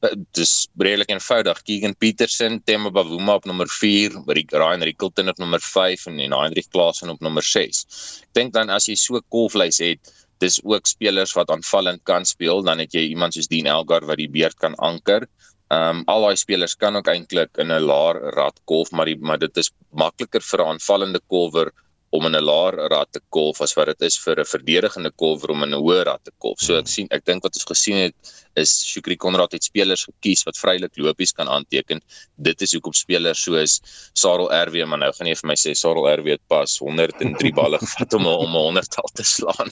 Eh, 0.00 0.16
dis 0.32 0.68
redelik 0.80 1.10
eenvoudig. 1.12 1.62
Keegan 1.62 1.94
Petersen, 2.00 2.62
Temba 2.64 2.90
Bavuma 2.90 3.34
op 3.36 3.44
nommer 3.44 3.68
4, 3.68 4.16
Ryan 4.48 4.82
Rickelton 4.82 5.28
op 5.28 5.38
nommer 5.38 5.60
5 5.60 6.06
en 6.06 6.18
Heinrich 6.32 6.68
Klaasen 6.68 7.12
op 7.12 7.20
nommer 7.20 7.44
6. 7.44 7.84
Ek 8.22 8.32
dink 8.38 8.54
dan 8.56 8.70
as 8.70 8.88
jy 8.88 8.96
so 8.96 9.16
'n 9.16 9.26
golflys 9.28 9.78
het, 9.78 10.00
dis 10.40 10.60
ook 10.64 10.86
spelers 10.86 11.34
wat 11.36 11.50
aanvallend 11.50 12.02
kan 12.08 12.24
speel, 12.24 12.62
dan 12.62 12.78
het 12.82 12.94
jy 12.96 13.06
iemand 13.12 13.36
soos 13.36 13.48
Dean 13.48 13.68
Elgar 13.70 14.06
wat 14.08 14.20
die 14.20 14.30
beurt 14.30 14.58
kan 14.58 14.74
anker. 14.76 15.28
Ehm 15.70 16.00
um, 16.00 16.04
al 16.10 16.24
daai 16.26 16.36
spelers 16.36 16.74
kan 16.74 16.96
ook 16.98 17.08
eintlik 17.08 17.60
in 17.62 17.70
'n 17.70 17.84
laer 17.86 18.16
rad 18.34 18.56
golf, 18.66 18.90
maar 18.90 19.06
die, 19.06 19.18
maar 19.18 19.38
dit 19.38 19.56
is 19.56 19.70
makliker 19.92 20.42
vir 20.42 20.60
'n 20.64 20.70
aanvallende 20.74 21.20
golfer 21.28 21.72
om 22.10 22.26
in 22.26 22.34
'n 22.36 22.42
laer 22.42 22.74
rad 22.90 23.08
te 23.12 23.20
kolf 23.28 23.60
as 23.60 23.74
wat 23.78 23.86
dit 23.86 24.02
is 24.08 24.18
vir 24.18 24.40
'n 24.40 24.52
verdedigende 24.52 25.10
kolwer 25.22 25.50
om 25.50 25.62
in 25.62 25.74
'n 25.74 25.82
hoër 25.82 26.04
rad 26.04 26.24
te 26.24 26.32
kolf. 26.38 26.58
So 26.58 26.76
ek 26.76 26.88
sien 26.88 27.06
ek 27.10 27.24
dink 27.24 27.42
wat 27.42 27.54
ons 27.54 27.64
gesien 27.64 27.96
het 27.96 28.14
is 28.56 28.70
Shukri 28.84 29.16
Konrad 29.16 29.52
het 29.52 29.64
spelers 29.64 30.04
gekies 30.04 30.42
wat 30.44 30.58
vrylik 30.58 30.96
lopies 30.96 31.32
kan 31.32 31.48
aanteken. 31.48 32.00
Dit 32.36 32.62
is 32.62 32.72
hoekom 32.72 32.92
spelers 32.92 33.42
soos 33.42 33.80
Sarel 34.12 34.50
RW 34.50 34.86
maar 34.86 34.98
nou 34.98 35.12
gaan 35.12 35.26
jy 35.26 35.36
vir 35.36 35.48
my 35.48 35.54
sê 35.54 35.74
Sarel 35.74 36.08
RW 36.18 36.28
het 36.30 36.46
pas 36.48 36.78
103 36.78 37.52
balle 37.52 37.78
gevat 37.84 38.14
om 38.14 38.26
om 38.26 38.50
'n 38.50 38.64
100 38.66 38.90
tal 38.90 39.10
te 39.14 39.22
slaan. 39.22 39.70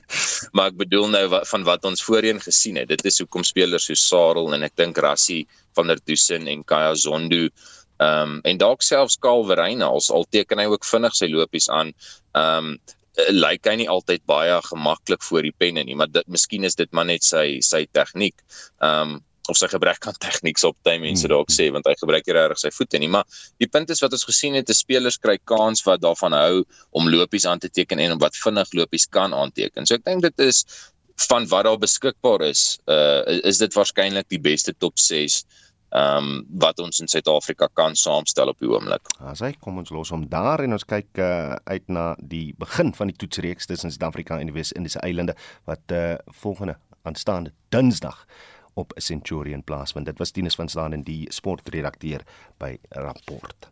Maar 0.52 0.66
ek 0.68 0.76
bedoel 0.76 1.08
nou 1.08 1.26
wat, 1.28 1.48
van 1.48 1.64
wat 1.64 1.84
ons 1.84 2.02
voorheen 2.02 2.40
gesien 2.40 2.76
het. 2.76 2.88
Dit 2.88 3.04
is 3.04 3.18
hoekom 3.18 3.42
spelers 3.44 3.84
soos 3.84 4.08
Sarel 4.08 4.54
en 4.54 4.62
ek 4.62 4.76
dink 4.76 4.96
Rassie 4.96 5.48
van 5.74 5.86
der 5.86 5.98
Dusen 6.04 6.46
en 6.46 6.64
Kaya 6.64 6.94
Zondo 6.94 7.48
Ehm 7.98 8.36
um, 8.36 8.40
en 8.46 8.58
dalk 8.58 8.82
selfs 8.86 9.18
Calverine 9.18 9.84
als 9.84 10.10
al 10.10 10.26
teken 10.30 10.60
hy 10.62 10.68
ook 10.70 10.86
vinnig 10.86 11.14
sy 11.18 11.30
lopies 11.32 11.68
aan. 11.68 11.94
Ehm 12.38 12.72
um, 12.72 12.78
lyk 13.34 13.66
hy 13.66 13.74
nie 13.80 13.88
altyd 13.90 14.22
baie 14.30 14.60
gemaklik 14.62 15.24
voor 15.26 15.42
die 15.42 15.54
penne 15.58 15.82
nie, 15.82 15.96
maar 15.98 16.10
dit 16.12 16.28
miskien 16.30 16.64
is 16.64 16.78
dit 16.78 16.92
maar 16.94 17.08
net 17.08 17.26
sy 17.26 17.58
sy 17.64 17.86
tegniek. 17.92 18.36
Ehm 18.78 19.16
um, 19.16 19.24
of 19.48 19.56
sy 19.56 19.68
gebrek 19.72 20.04
aan 20.06 20.16
tegniek 20.20 20.60
op 20.68 20.76
tyd 20.84 21.00
mense 21.00 21.24
hmm. 21.24 21.32
dalk 21.32 21.50
sê 21.52 21.70
want 21.72 21.86
hy 21.88 21.94
gebruik 21.96 22.26
regtig 22.36 22.60
sy 22.60 22.70
voete 22.74 23.00
nie, 23.00 23.08
maar 23.08 23.24
die 23.62 23.68
punt 23.72 23.90
is 23.90 24.02
wat 24.04 24.12
ons 24.12 24.26
gesien 24.28 24.58
het, 24.58 24.68
is 24.68 24.82
spelers 24.84 25.16
kry 25.16 25.38
kans 25.48 25.80
wat 25.86 26.02
daarvan 26.04 26.36
hou 26.36 26.64
om 27.00 27.08
lopies 27.08 27.48
aan 27.48 27.62
te 27.62 27.70
teken 27.72 28.02
en 28.04 28.16
om 28.16 28.22
wat 28.22 28.36
vinnig 28.36 28.74
lopies 28.76 29.08
kan 29.08 29.34
aanteken. 29.34 29.88
So 29.88 29.96
ek 29.96 30.04
dink 30.04 30.26
dit 30.26 30.44
is 30.44 30.64
van 31.28 31.48
wat 31.50 31.64
daar 31.66 31.80
beskikbaar 31.80 32.44
is, 32.46 32.76
uh 32.86 33.40
is 33.48 33.58
dit 33.58 33.74
waarskynlik 33.74 34.28
die 34.30 34.42
beste 34.42 34.76
top 34.78 35.00
6 35.00 35.42
ehm 35.88 36.24
um, 36.24 36.46
wat 36.60 36.78
ons 36.84 37.00
in 37.00 37.08
Suid-Afrika 37.08 37.68
kan 37.72 37.96
saamstel 37.96 38.50
op 38.52 38.58
die 38.60 38.68
oomblik. 38.68 39.08
As 39.24 39.40
hy 39.40 39.54
kom 39.60 39.78
ons 39.80 39.90
los 39.94 40.12
hom 40.12 40.26
daar 40.28 40.60
en 40.60 40.76
ons 40.76 40.84
kyk 40.84 41.20
uh, 41.24 41.56
uit 41.64 41.88
na 41.88 42.10
die 42.20 42.52
begin 42.60 42.92
van 42.94 43.08
die 43.08 43.16
toetsreeks 43.16 43.70
tussen 43.70 43.94
Suid-Afrika 43.94 44.36
en 44.36 44.52
die 44.52 44.56
Wes-Indiese 44.56 45.00
eilande 45.00 45.36
wat 45.64 45.96
uh, 45.96 46.18
volgende 46.42 46.76
aanstaande 47.08 47.54
Dinsdag 47.72 48.26
op 48.78 48.92
Centurion 48.96 49.64
plaasvind. 49.64 50.06
Dit 50.06 50.18
was 50.18 50.30
Tinus 50.30 50.54
van 50.54 50.68
Staan 50.68 50.92
en 50.92 51.02
die 51.02 51.24
sportredakteur 51.32 52.22
by 52.60 52.76
Rapport. 52.88 53.70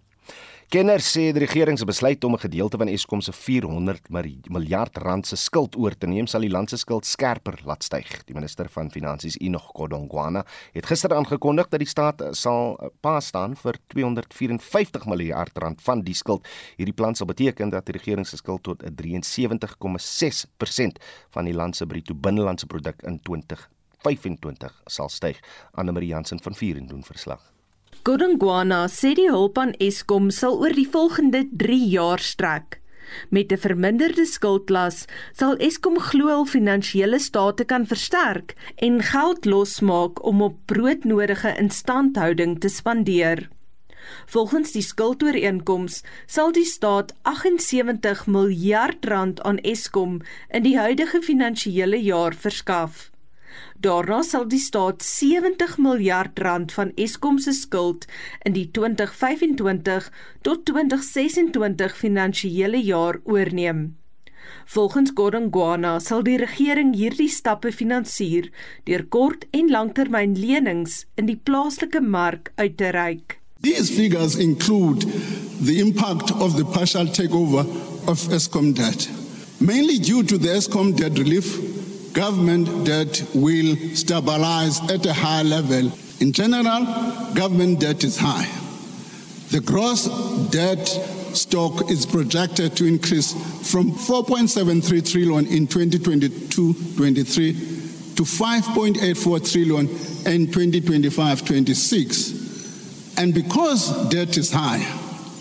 Kenners 0.67 1.07
sê 1.15 1.29
die 1.31 1.39
regering 1.39 1.77
se 1.79 1.87
besluit 1.87 2.25
om 2.27 2.35
'n 2.35 2.43
gedeelte 2.43 2.77
van 2.77 2.89
Eskom 2.89 3.21
se 3.21 3.33
400 3.33 4.11
miljard 4.51 4.97
rand 4.97 5.27
se 5.27 5.37
skuld 5.37 5.77
oor 5.77 5.95
te 5.95 6.07
neem 6.07 6.27
sal 6.27 6.41
die 6.41 6.51
land 6.51 6.71
se 6.71 6.77
skuld 6.77 7.07
skerper 7.07 7.61
laat 7.65 7.85
styg. 7.85 8.25
Die 8.27 8.35
minister 8.35 8.69
van 8.69 8.91
Finansies, 8.91 9.39
Enoch 9.39 9.71
Godongwana, 9.75 10.45
het 10.73 10.87
gister 10.87 11.15
aangekondig 11.15 11.69
dat 11.69 11.79
die 11.79 11.89
staat 11.89 12.23
sal 12.33 12.91
pa 13.01 13.21
staan 13.21 13.55
vir 13.55 13.75
254 13.87 15.07
miljard 15.07 15.59
rand 15.59 15.83
van 15.83 16.03
die 16.03 16.15
skuld. 16.15 16.49
Hierdie 16.77 16.95
plan 16.95 17.15
sal 17.15 17.27
beteken 17.27 17.71
dat 17.71 17.87
die 17.87 17.93
regering 17.93 18.27
se 18.27 18.37
skuld 18.37 18.63
tot 18.63 18.83
73,6% 18.83 20.99
van 21.31 21.45
die 21.45 21.55
land 21.55 21.77
se 21.77 21.87
bruto 21.87 22.15
binnelandse 22.15 22.67
produk 22.67 23.03
in 23.03 23.21
2025 23.21 24.83
sal 24.87 25.09
styg. 25.09 25.41
Anne 25.75 25.93
Marie 25.93 26.09
Jansen 26.09 26.43
van 26.43 26.55
Vieren 26.55 26.87
doen 26.87 27.05
verslag. 27.05 27.57
Godongwana 28.07 28.85
sê 28.87 29.17
die 29.19 29.27
hulp 29.27 29.57
aan 29.59 29.73
Eskom 29.83 30.29
sal 30.31 30.61
oor 30.63 30.75
die 30.79 30.87
volgende 30.87 31.41
3 31.63 31.79
jaar 31.91 32.23
strek. 32.23 32.77
Met 33.35 33.51
'n 33.51 33.59
verminderde 33.59 34.27
skuldlas 34.31 34.99
sal 35.35 35.57
Eskom 35.69 35.99
glo 35.99 36.29
hul 36.31 36.47
finansiële 36.47 37.19
state 37.19 37.65
kan 37.65 37.87
versterk 37.87 38.55
en 38.77 39.03
geld 39.03 39.45
losmaak 39.45 40.23
om 40.23 40.43
op 40.43 40.55
broodnodige 40.67 41.57
instandhouding 41.59 42.61
te 42.61 42.69
spandeer. 42.69 43.49
Volgens 44.27 44.71
die 44.73 44.87
skuldooreenkoms 44.87 46.03
sal 46.27 46.53
die 46.53 46.65
staat 46.65 47.15
78 47.23 48.27
miljard 48.27 49.05
rand 49.05 49.43
aan 49.43 49.59
Eskom 49.59 50.21
in 50.51 50.63
die 50.63 50.79
huidige 50.79 51.23
finansiële 51.23 51.99
jaar 52.03 52.35
verskaf. 52.35 53.11
Daarna 53.81 54.23
sal 54.23 54.49
die 54.49 54.61
staat 54.63 55.03
70 55.03 55.79
miljard 55.79 56.39
rand 56.39 56.73
van 56.73 56.93
Eskom 56.95 57.39
se 57.39 57.53
skuld 57.53 58.07
in 58.43 58.57
die 58.57 58.71
2025 58.71 60.11
tot 60.43 60.65
2026 60.65 61.97
finansiële 61.97 62.83
jaar 62.83 63.21
oorneem. 63.25 63.97
Volgens 64.65 65.11
Gordon 65.15 65.49
Guana 65.51 65.99
sal 65.99 66.23
die 66.27 66.37
regering 66.39 66.95
hierdie 66.95 67.31
stappe 67.31 67.73
finansier 67.73 68.51
deur 68.85 69.05
kort- 69.07 69.47
en 69.51 69.71
langtermynlenings 69.71 71.05
in 71.15 71.27
die 71.31 71.39
plaaslike 71.43 72.01
mark 72.01 72.53
uit 72.55 72.77
te 72.77 72.91
reik. 72.95 73.39
These 73.61 73.93
figures 73.93 74.37
include 74.37 75.07
the 75.65 75.79
impact 75.79 76.33
of 76.33 76.57
the 76.57 76.65
partial 76.65 77.07
takeover 77.11 77.67
of 78.07 78.29
Eskom 78.29 78.75
debt. 78.75 79.09
Mainly 79.59 79.99
due 79.99 80.25
to 80.25 80.39
the 80.39 80.51
Eskom 80.51 80.95
debt 80.97 81.19
relief, 81.19 81.59
government 82.17 82.87
debt 82.87 83.23
will 83.35 83.77
stabilize 83.95 84.81
at 84.91 85.05
a 85.05 85.13
high 85.13 85.43
level. 85.43 85.93
In 86.21 86.33
general, 86.33 86.87
government 87.35 87.81
debt 87.81 88.03
is 88.05 88.17
high. 88.17 88.49
The 89.51 89.61
gross 89.61 90.07
debt 90.51 90.89
stock 91.37 91.91
is 91.91 92.07
projected 92.07 92.75
to 92.79 92.87
increase 92.87 93.35
from 93.71 93.93
4.73 93.93 95.13
trillion 95.13 95.47
in 95.47 95.67
2022-23 95.67 98.17
to 98.17 98.23
5.84 98.23 99.53
trillion 99.53 99.87
in 100.35 100.47
2025-26. 100.47 103.19
And 103.19 103.35
because 103.35 104.09
debt 104.09 104.39
is 104.39 104.51
high, 104.51 104.83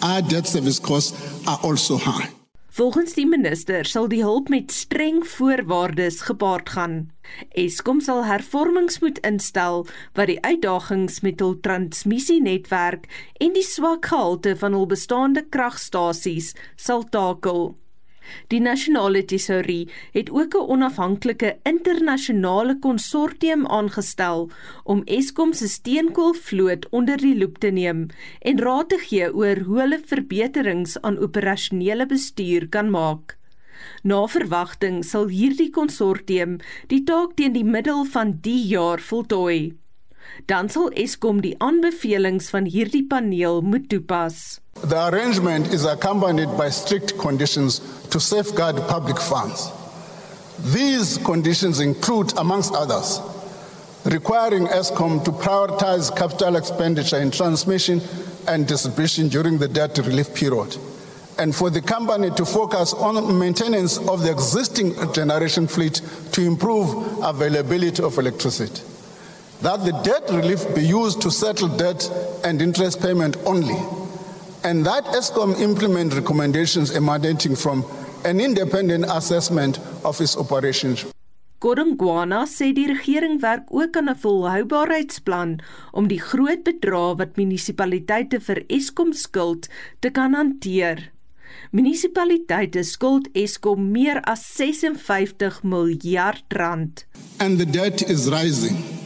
our 0.01 0.21
debt 0.21 0.45
service 0.45 0.79
costs 0.79 1.13
are 1.47 1.57
also 1.63 1.95
high. 1.97 2.29
Volgens 2.75 3.13
die 3.15 3.23
minister 3.23 3.87
sal 3.87 4.09
die 4.11 4.19
hulp 4.19 4.49
met 4.51 4.73
streng 4.75 5.21
voorwaardes 5.23 6.17
gepaard 6.27 6.73
gaan. 6.75 6.97
Eskom 7.55 8.01
sal 8.03 8.25
hervormings 8.27 8.99
moet 8.99 9.21
instel 9.23 9.85
wat 10.19 10.27
die 10.27 10.41
uitdagings 10.43 11.21
met 11.23 11.39
hul 11.39 11.55
transmissienetwerk 11.63 13.07
en 13.39 13.55
die 13.55 13.63
swak 13.63 14.11
gehalte 14.11 14.57
van 14.59 14.75
hul 14.75 14.89
bestaande 14.91 15.45
kragstasies 15.55 16.51
sal 16.75 17.07
takel. 17.15 17.77
Die 18.47 18.59
nasionale 18.59 19.25
tesourie 19.25 19.89
het 20.13 20.29
ook 20.29 20.55
'n 20.55 20.69
onafhanklike 20.75 21.57
internasionale 21.63 22.79
konsortium 22.79 23.67
aangestel 23.67 24.49
om 24.83 25.01
Eskom 25.05 25.53
se 25.53 25.67
steenkoolvloot 25.67 26.89
onder 26.89 27.17
die 27.17 27.37
loep 27.37 27.57
te 27.57 27.67
neem 27.67 28.07
en 28.39 28.59
raad 28.59 28.89
te 28.89 28.97
gee 28.97 29.33
oor 29.33 29.57
hoe 29.57 29.79
hulle 29.79 29.99
verbeterings 30.05 31.01
aan 31.01 31.17
operasionele 31.17 32.05
bestuur 32.05 32.69
kan 32.69 32.89
maak. 32.89 33.37
Na 34.03 34.27
verwagting 34.27 35.03
sal 35.05 35.27
hierdie 35.27 35.69
konsortium 35.69 36.59
die 36.87 37.03
taak 37.03 37.35
teen 37.35 37.53
die 37.53 37.63
middel 37.63 38.05
van 38.05 38.37
die 38.41 38.61
jaar 38.67 38.99
voltooi. 38.99 39.84
Dan 40.45 40.69
sal 40.69 40.91
Eskom 40.93 41.41
die 41.41 41.55
aanbevelings 41.57 42.49
van 42.53 42.65
hierdie 42.69 43.05
paneel 43.09 43.61
moet 43.61 43.89
toepas. 43.89 44.59
The 44.87 44.97
arrangement 44.97 45.73
is 45.73 45.85
accompanied 45.85 46.57
by 46.57 46.69
strict 46.69 47.17
conditions 47.17 47.81
to 48.09 48.19
safeguard 48.19 48.75
public 48.87 49.17
funds. 49.17 49.71
These 50.73 51.17
conditions 51.19 51.79
include, 51.79 52.37
amongst 52.37 52.73
others, 52.75 53.21
requiring 54.05 54.67
ESCOM 54.67 55.23
to 55.23 55.31
prioritize 55.31 56.15
capital 56.15 56.55
expenditure 56.55 57.19
in 57.19 57.31
transmission 57.31 58.01
and 58.47 58.67
distribution 58.67 59.27
during 59.27 59.57
the 59.57 59.67
debt 59.67 59.97
relief 59.97 60.33
period, 60.33 60.77
and 61.39 61.55
for 61.55 61.69
the 61.69 61.81
company 61.81 62.29
to 62.31 62.45
focus 62.45 62.93
on 62.93 63.39
maintenance 63.39 63.97
of 63.97 64.21
the 64.21 64.31
existing 64.31 64.93
generation 65.13 65.67
fleet 65.67 66.01
to 66.31 66.41
improve 66.41 66.93
availability 67.23 68.03
of 68.03 68.17
electricity. 68.17 68.81
That 69.61 69.83
the 69.85 69.93
debt 70.03 70.29
relief 70.29 70.63
be 70.75 70.81
used 70.81 71.21
to 71.21 71.29
settle 71.31 71.69
debt 71.69 72.09
and 72.43 72.61
interest 72.61 73.01
payment 73.01 73.37
only 73.45 73.77
and 74.65 74.83
that 74.83 75.05
ESCOM 75.05 75.61
implement 75.61 76.15
recommendations 76.15 76.89
emanating 76.89 77.55
from 77.55 77.85
an 78.25 78.41
independent 78.41 79.05
assessment 79.05 79.79
of 80.03 80.19
its 80.19 80.35
operations. 80.35 81.05
Gordon 81.59 81.95
Guana 81.97 82.43
sê 82.49 82.71
die 82.73 82.87
regering 82.89 83.37
werk 83.41 83.69
ook 83.69 83.97
aan 83.97 84.09
'n 84.09 84.17
volhoubaarheidsplan 84.23 85.59
om 85.93 86.07
die 86.07 86.19
groot 86.19 86.63
bedrae 86.63 87.15
wat 87.21 87.37
munisipaliteite 87.37 88.39
vir 88.39 88.63
Eskom 88.67 89.13
skuld 89.13 89.69
te 89.99 90.09
kan 90.09 90.33
hanteer. 90.33 91.11
Munisipaliteite 91.71 92.83
skuld 92.83 93.29
Eskom 93.33 93.91
meer 93.91 94.21
as 94.21 94.41
56 94.57 95.63
miljard 95.63 96.43
rand. 96.49 97.05
And 97.39 97.59
the 97.59 97.65
debt 97.65 98.01
is 98.09 98.29
rising. 98.29 99.04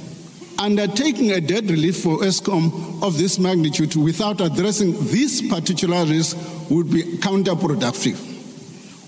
Undertaking 0.59 1.31
a 1.31 1.39
debt 1.39 1.63
relief 1.69 2.03
for 2.03 2.17
ESCOM 2.17 3.01
of 3.01 3.17
this 3.17 3.39
magnitude 3.39 3.95
without 3.95 4.41
addressing 4.41 4.91
this 5.05 5.41
particular 5.41 6.03
risk 6.03 6.37
would 6.69 6.91
be 6.91 7.01
counterproductive. 7.19 8.19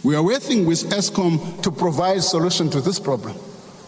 We 0.02 0.16
are 0.16 0.24
working 0.24 0.66
with 0.66 0.90
ESCOM 0.90 1.62
to 1.64 1.70
provide 1.70 2.24
solution 2.24 2.70
to 2.70 2.80
this 2.80 3.00
problem, 3.00 3.34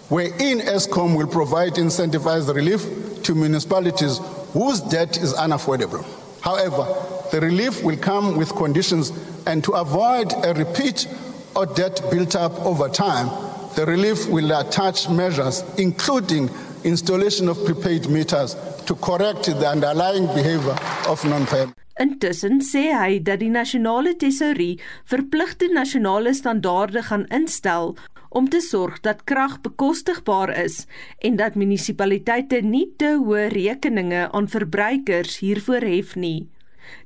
wherein 0.10 0.60
ESCOM 0.60 1.16
will 1.16 1.28
provide 1.28 1.76
incentivized 1.76 2.54
relief 2.54 3.24
to 3.24 3.34
municipalities 3.34 4.20
whose 4.52 4.82
debt 4.82 5.16
is 5.16 5.34
unaffordable. 5.34 6.06
However, 6.42 6.86
the 7.32 7.40
relief 7.40 7.82
will 7.82 7.98
come 7.98 8.36
with 8.36 8.54
conditions 8.56 9.14
and 9.48 9.64
to 9.64 9.72
avoid 9.72 10.34
a 10.44 10.54
repeat 10.54 11.08
of 11.56 11.74
debt 11.78 12.02
built 12.12 12.36
up 12.36 12.60
over 12.66 12.90
time, 12.90 13.30
the 13.78 13.86
relief 13.86 14.28
will 14.28 14.52
attach 14.52 15.08
measures 15.08 15.64
including 15.78 16.50
installation 16.84 17.50
of 17.50 17.64
prepaid 17.66 18.10
meters 18.10 18.56
to 18.86 18.96
correct 18.96 19.46
the 19.46 19.68
underlying 19.68 20.28
behavior 20.28 20.76
of 21.08 21.24
non-payment. 21.26 21.78
Intussen 22.02 22.58
sê 22.66 22.88
hy 22.98 23.20
dat 23.22 23.44
die 23.44 23.52
nasionale 23.54 24.16
tesourie 24.18 24.80
verpligte 25.06 25.68
nasionale 25.70 26.34
standaarde 26.34 27.04
gaan 27.10 27.28
instel 27.30 27.94
om 28.34 28.50
te 28.50 28.62
sorg 28.66 28.98
dat 29.06 29.24
krag 29.30 29.60
bekostigbaar 29.62 30.50
is 30.64 30.88
en 31.22 31.38
dat 31.38 31.56
munisipaliteite 31.56 32.64
nie 32.66 32.88
te 32.98 33.14
hoë 33.22 33.46
rekeninge 33.54 34.26
aan 34.32 34.50
verbruikers 34.50 35.38
hiervoor 35.46 35.86
hef 35.86 36.16
nie. 36.18 36.50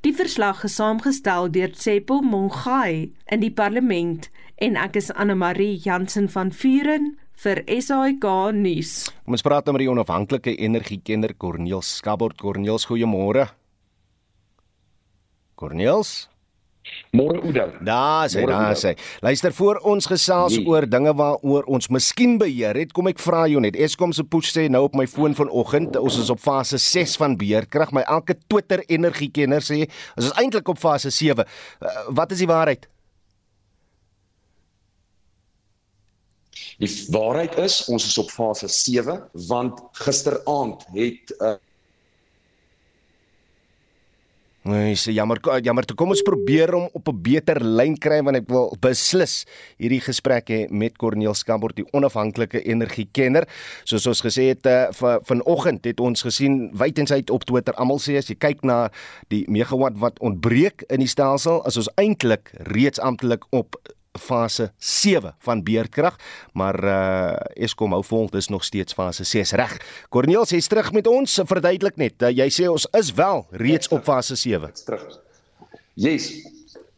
Die 0.07 0.15
verslag 0.15 0.63
is 0.63 0.79
saamgestel 0.79 1.51
deur 1.51 1.75
Tsepo 1.75 2.21
Mongai 2.23 3.11
in 3.27 3.43
die 3.43 3.51
parlement 3.51 4.29
en 4.55 4.79
ek 4.79 4.95
is 5.03 5.11
Anne 5.11 5.35
Marie 5.35 5.75
Jansen 5.83 6.31
van 6.31 6.53
Vuren 6.55 7.17
vir 7.43 7.61
SAK 7.69 8.25
nuus. 8.57 8.93
Kom 9.25 9.37
ons 9.37 9.45
praat 9.45 9.67
nou 9.67 9.75
met 9.77 9.85
die 9.85 9.91
onafhanklike 9.91 10.55
energiekenner 10.57 11.35
Corneels 11.37 11.97
Skabord. 11.99 12.39
Corneels, 12.41 12.87
goeiemôre. 12.89 13.45
Corneels? 15.57 16.27
Môre 17.11 17.41
Oudo. 17.43 17.65
Daar 17.83 18.29
sê, 18.31 18.43
daar 18.47 18.75
sê. 18.79 18.93
Luister 19.21 19.53
voor 19.53 19.79
ons 19.83 20.07
gesels 20.07 20.55
nee. 20.55 20.65
oor 20.67 20.87
dinge 20.87 21.11
waaroor 21.19 21.67
ons 21.67 21.89
miskien 21.91 22.37
beheer 22.39 22.77
het. 22.79 22.93
Kom 22.95 23.09
ek 23.11 23.19
vra 23.19 23.45
jou 23.51 23.61
net. 23.63 23.75
Eskom 23.75 24.13
se 24.15 24.23
push 24.23 24.53
sê 24.53 24.67
nou 24.71 24.85
op 24.87 24.95
my 24.97 25.07
foon 25.09 25.35
vanoggend, 25.37 25.99
ons 25.99 26.19
is 26.21 26.31
op 26.33 26.41
fase 26.43 26.79
6 26.81 27.17
van 27.21 27.37
beheerkrag. 27.39 27.93
My 27.95 28.05
elke 28.07 28.37
Twitter 28.47 28.83
energiekenner 28.87 29.65
sê 29.65 29.83
ons 30.15 30.29
is 30.29 30.35
eintlik 30.39 30.71
op 30.71 30.79
fase 30.81 31.11
7. 31.13 31.43
Uh, 31.43 31.97
wat 32.17 32.35
is 32.35 32.43
die 32.43 32.49
waarheid? 32.49 32.87
Die 36.77 36.89
waarheid 37.09 37.57
is 37.57 37.79
ons 37.89 38.05
is 38.05 38.17
op 38.21 38.29
fase 38.29 38.67
7 38.69 39.23
want 39.49 39.81
gisteraand 40.05 40.85
het 40.93 41.33
uh, 41.39 41.55
Nee, 44.67 44.95
se 44.99 45.13
jammer 45.15 45.39
jammer 45.63 45.85
toe 45.87 45.95
kom 45.95 46.09
ons 46.11 46.21
probeer 46.27 46.73
om 46.75 46.89
op 46.91 47.07
'n 47.07 47.21
beter 47.23 47.63
lyn 47.63 47.95
kry 47.95 48.19
want 48.21 48.35
ek 48.35 48.49
wil 48.51 48.75
beslis 48.83 49.45
hierdie 49.79 50.01
gesprek 50.03 50.49
hê 50.49 50.67
met 50.69 50.97
Corneel 50.97 51.33
Skambort 51.33 51.75
die 51.75 51.87
onafhanklike 51.93 52.59
energiekenner. 52.65 53.47
Soos 53.85 54.07
ons 54.07 54.21
gesê 54.21 54.49
het 54.51 54.65
uh, 54.65 54.91
vanoggend 55.23 55.85
het 55.85 55.99
ons 55.99 56.21
gesien 56.21 56.69
wyd 56.75 56.99
en 56.99 57.07
wyd 57.07 57.29
op 57.29 57.45
Twitter 57.45 57.73
almal 57.75 57.99
sê 57.99 58.17
as 58.17 58.27
jy 58.27 58.35
kyk 58.35 58.63
na 58.63 58.89
die 59.29 59.45
megawatt 59.47 59.97
wat 59.99 60.19
ontbreek 60.19 60.83
in 60.89 60.99
die 60.99 61.07
stelsel, 61.07 61.63
is 61.65 61.77
ons 61.77 61.89
eintlik 61.95 62.51
reeds 62.67 62.99
amptelik 62.99 63.45
op 63.51 63.79
fase 64.17 64.71
7 64.77 65.35
van 65.39 65.63
beerdkrag, 65.63 66.17
maar 66.53 66.83
uh 66.83 67.63
Eskom 67.63 67.91
hou 67.91 68.03
vol, 68.03 68.29
dis 68.29 68.47
nog 68.47 68.63
steeds 68.63 68.93
fase 68.93 69.23
6 69.23 69.51
reg. 69.51 69.77
Corneel 70.09 70.45
sê 70.45 70.59
terug 70.67 70.91
met 70.91 71.07
ons, 71.07 71.39
verduidelik 71.45 71.97
net. 71.97 72.21
Uh, 72.21 72.31
jy 72.31 72.49
sê 72.53 72.67
ons 72.69 72.87
is 72.97 73.13
wel 73.13 73.45
reeds 73.51 73.87
op 73.87 74.03
fase 74.03 74.35
7. 74.35 74.71
Terug. 74.85 75.19
Yes. 75.97 76.31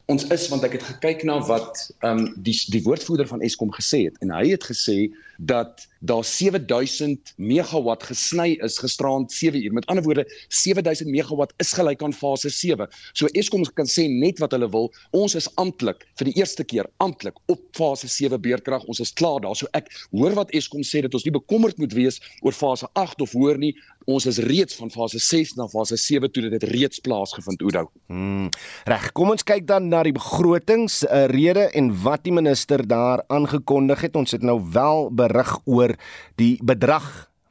Ons 0.09 0.25
is 0.33 0.47
want 0.49 0.63
ek 0.65 0.79
het 0.79 0.85
gekyk 0.87 1.23
na 1.27 1.37
wat 1.45 1.85
ehm 2.01 2.25
um, 2.25 2.29
die 2.35 2.55
die 2.73 2.83
woordvoerder 2.83 3.27
van 3.29 3.43
Eskom 3.45 3.71
gesê 3.75 4.07
het 4.07 4.17
en 4.25 4.33
hy 4.33 4.49
het 4.55 4.65
gesê 4.65 5.11
dat 5.41 5.87
daar 5.99 6.23
7000 6.23 7.33
megawatt 7.35 8.03
gesny 8.03 8.57
is 8.61 8.77
gisterand 8.77 9.31
7 9.31 9.63
uur. 9.63 9.73
Met 9.73 9.85
ander 9.85 10.03
woorde, 10.03 10.25
7000 10.47 11.09
megawatt 11.09 11.53
is 11.57 11.71
gelyk 11.73 12.03
aan 12.03 12.13
fase 12.13 12.49
7. 12.49 12.87
So 13.13 13.27
Eskom 13.31 13.63
kan 13.73 13.87
sê 13.87 14.07
net 14.07 14.39
wat 14.39 14.51
hulle 14.51 14.69
wil. 14.69 14.91
Ons 15.15 15.35
is 15.35 15.47
amptelik 15.55 16.03
vir 16.19 16.31
die 16.31 16.35
eerste 16.39 16.63
keer 16.63 16.89
amptelik 16.97 17.39
op 17.47 17.61
fase 17.71 18.07
7 18.07 18.41
beerkrag. 18.41 18.83
Ons 18.83 18.99
is 18.99 19.13
klaar 19.13 19.39
daar. 19.43 19.55
So 19.55 19.67
ek 19.71 19.87
hoor 20.11 20.35
wat 20.35 20.51
Eskom 20.51 20.83
sê 20.83 21.03
dat 21.07 21.15
ons 21.15 21.23
nie 21.23 21.35
bekommerd 21.35 21.79
moet 21.79 21.95
wees 21.95 22.19
oor 22.41 22.55
fase 22.55 22.87
8 22.99 23.21
of 23.23 23.31
hoor 23.31 23.57
nie. 23.57 23.75
Ons 24.09 24.25
is 24.25 24.39
reeds 24.41 24.75
van 24.79 24.89
fase 24.91 25.19
6 25.21 25.55
na 25.59 25.67
fase 25.69 25.97
7 25.99 26.31
toe 26.31 26.49
dit 26.49 26.63
reeds 26.71 26.99
plaasgevind 27.05 27.61
Oudo. 27.61 27.89
Hmm. 28.09 28.47
Reg, 28.89 29.11
kom 29.13 29.31
ons 29.35 29.45
kyk 29.45 29.67
dan 29.69 29.89
na 29.91 30.01
die 30.07 30.15
begrotings 30.15 31.03
uh, 31.05 31.27
rede 31.29 31.67
en 31.77 31.91
wat 32.03 32.23
die 32.25 32.33
minister 32.33 32.81
daar 32.87 33.21
aangekondig 33.29 34.07
het. 34.07 34.17
Ons 34.17 34.33
het 34.33 34.45
nou 34.45 34.57
wel 34.73 35.11
berig 35.29 35.55
oor 35.65 35.95
die 36.41 36.57
bedrag 36.65 37.07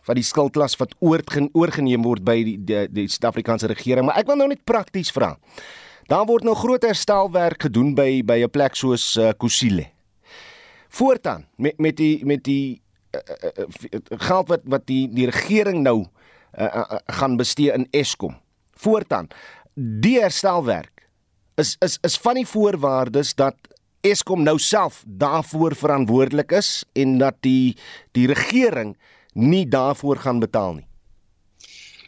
van 0.08 0.16
die 0.16 0.24
skuldklas 0.24 0.76
wat 0.80 0.94
oorgeneem 1.04 2.04
word 2.06 2.24
by 2.24 2.38
die 2.44 2.56
die, 2.64 2.86
die 2.88 3.06
Suid-Afrikaanse 3.12 3.68
regering, 3.72 4.08
maar 4.08 4.20
ek 4.20 4.30
wil 4.30 4.40
nou 4.40 4.48
net 4.50 4.64
prakties 4.68 5.12
vra. 5.14 5.34
Daar 6.08 6.24
word 6.28 6.46
nou 6.48 6.54
groot 6.56 6.84
herstelwerk 6.88 7.68
gedoen 7.68 7.92
by 7.96 8.22
by 8.24 8.40
'n 8.44 8.50
plek 8.50 8.76
soos 8.76 9.16
uh, 9.16 9.32
Kusile. 9.36 9.90
Voortaan 10.88 11.46
met 11.56 11.78
met 11.78 11.96
die 11.96 12.24
met 12.24 12.44
die 12.44 12.80
uh, 13.12 13.20
uh, 13.20 14.00
geld 14.28 14.48
wat 14.48 14.62
wat 14.64 14.86
die 14.86 15.08
die 15.12 15.28
regering 15.28 15.82
nou 15.84 16.06
uh, 16.58 16.64
uh, 16.64 16.98
gaan 17.20 17.36
bestee 17.36 17.72
in 17.72 17.86
Eskom. 17.92 18.36
Voortaan 18.72 19.28
die 19.74 20.18
herstelwerk 20.20 21.04
is 21.56 21.76
is 21.84 21.98
is 22.02 22.16
van 22.16 22.34
die 22.34 22.46
voorwaardes 22.46 23.34
dat 23.34 23.56
Eskom 24.06 24.44
nou 24.46 24.58
self 24.62 25.00
daarvoor 25.06 25.74
verantwoordelik 25.74 26.52
is 26.54 26.84
en 26.94 27.16
dat 27.18 27.40
die 27.42 27.74
die 28.14 28.28
regering 28.30 28.94
nie 29.34 29.64
daarvoor 29.66 30.22
gaan 30.22 30.38
betaal 30.38 30.76
nie. 30.78 30.86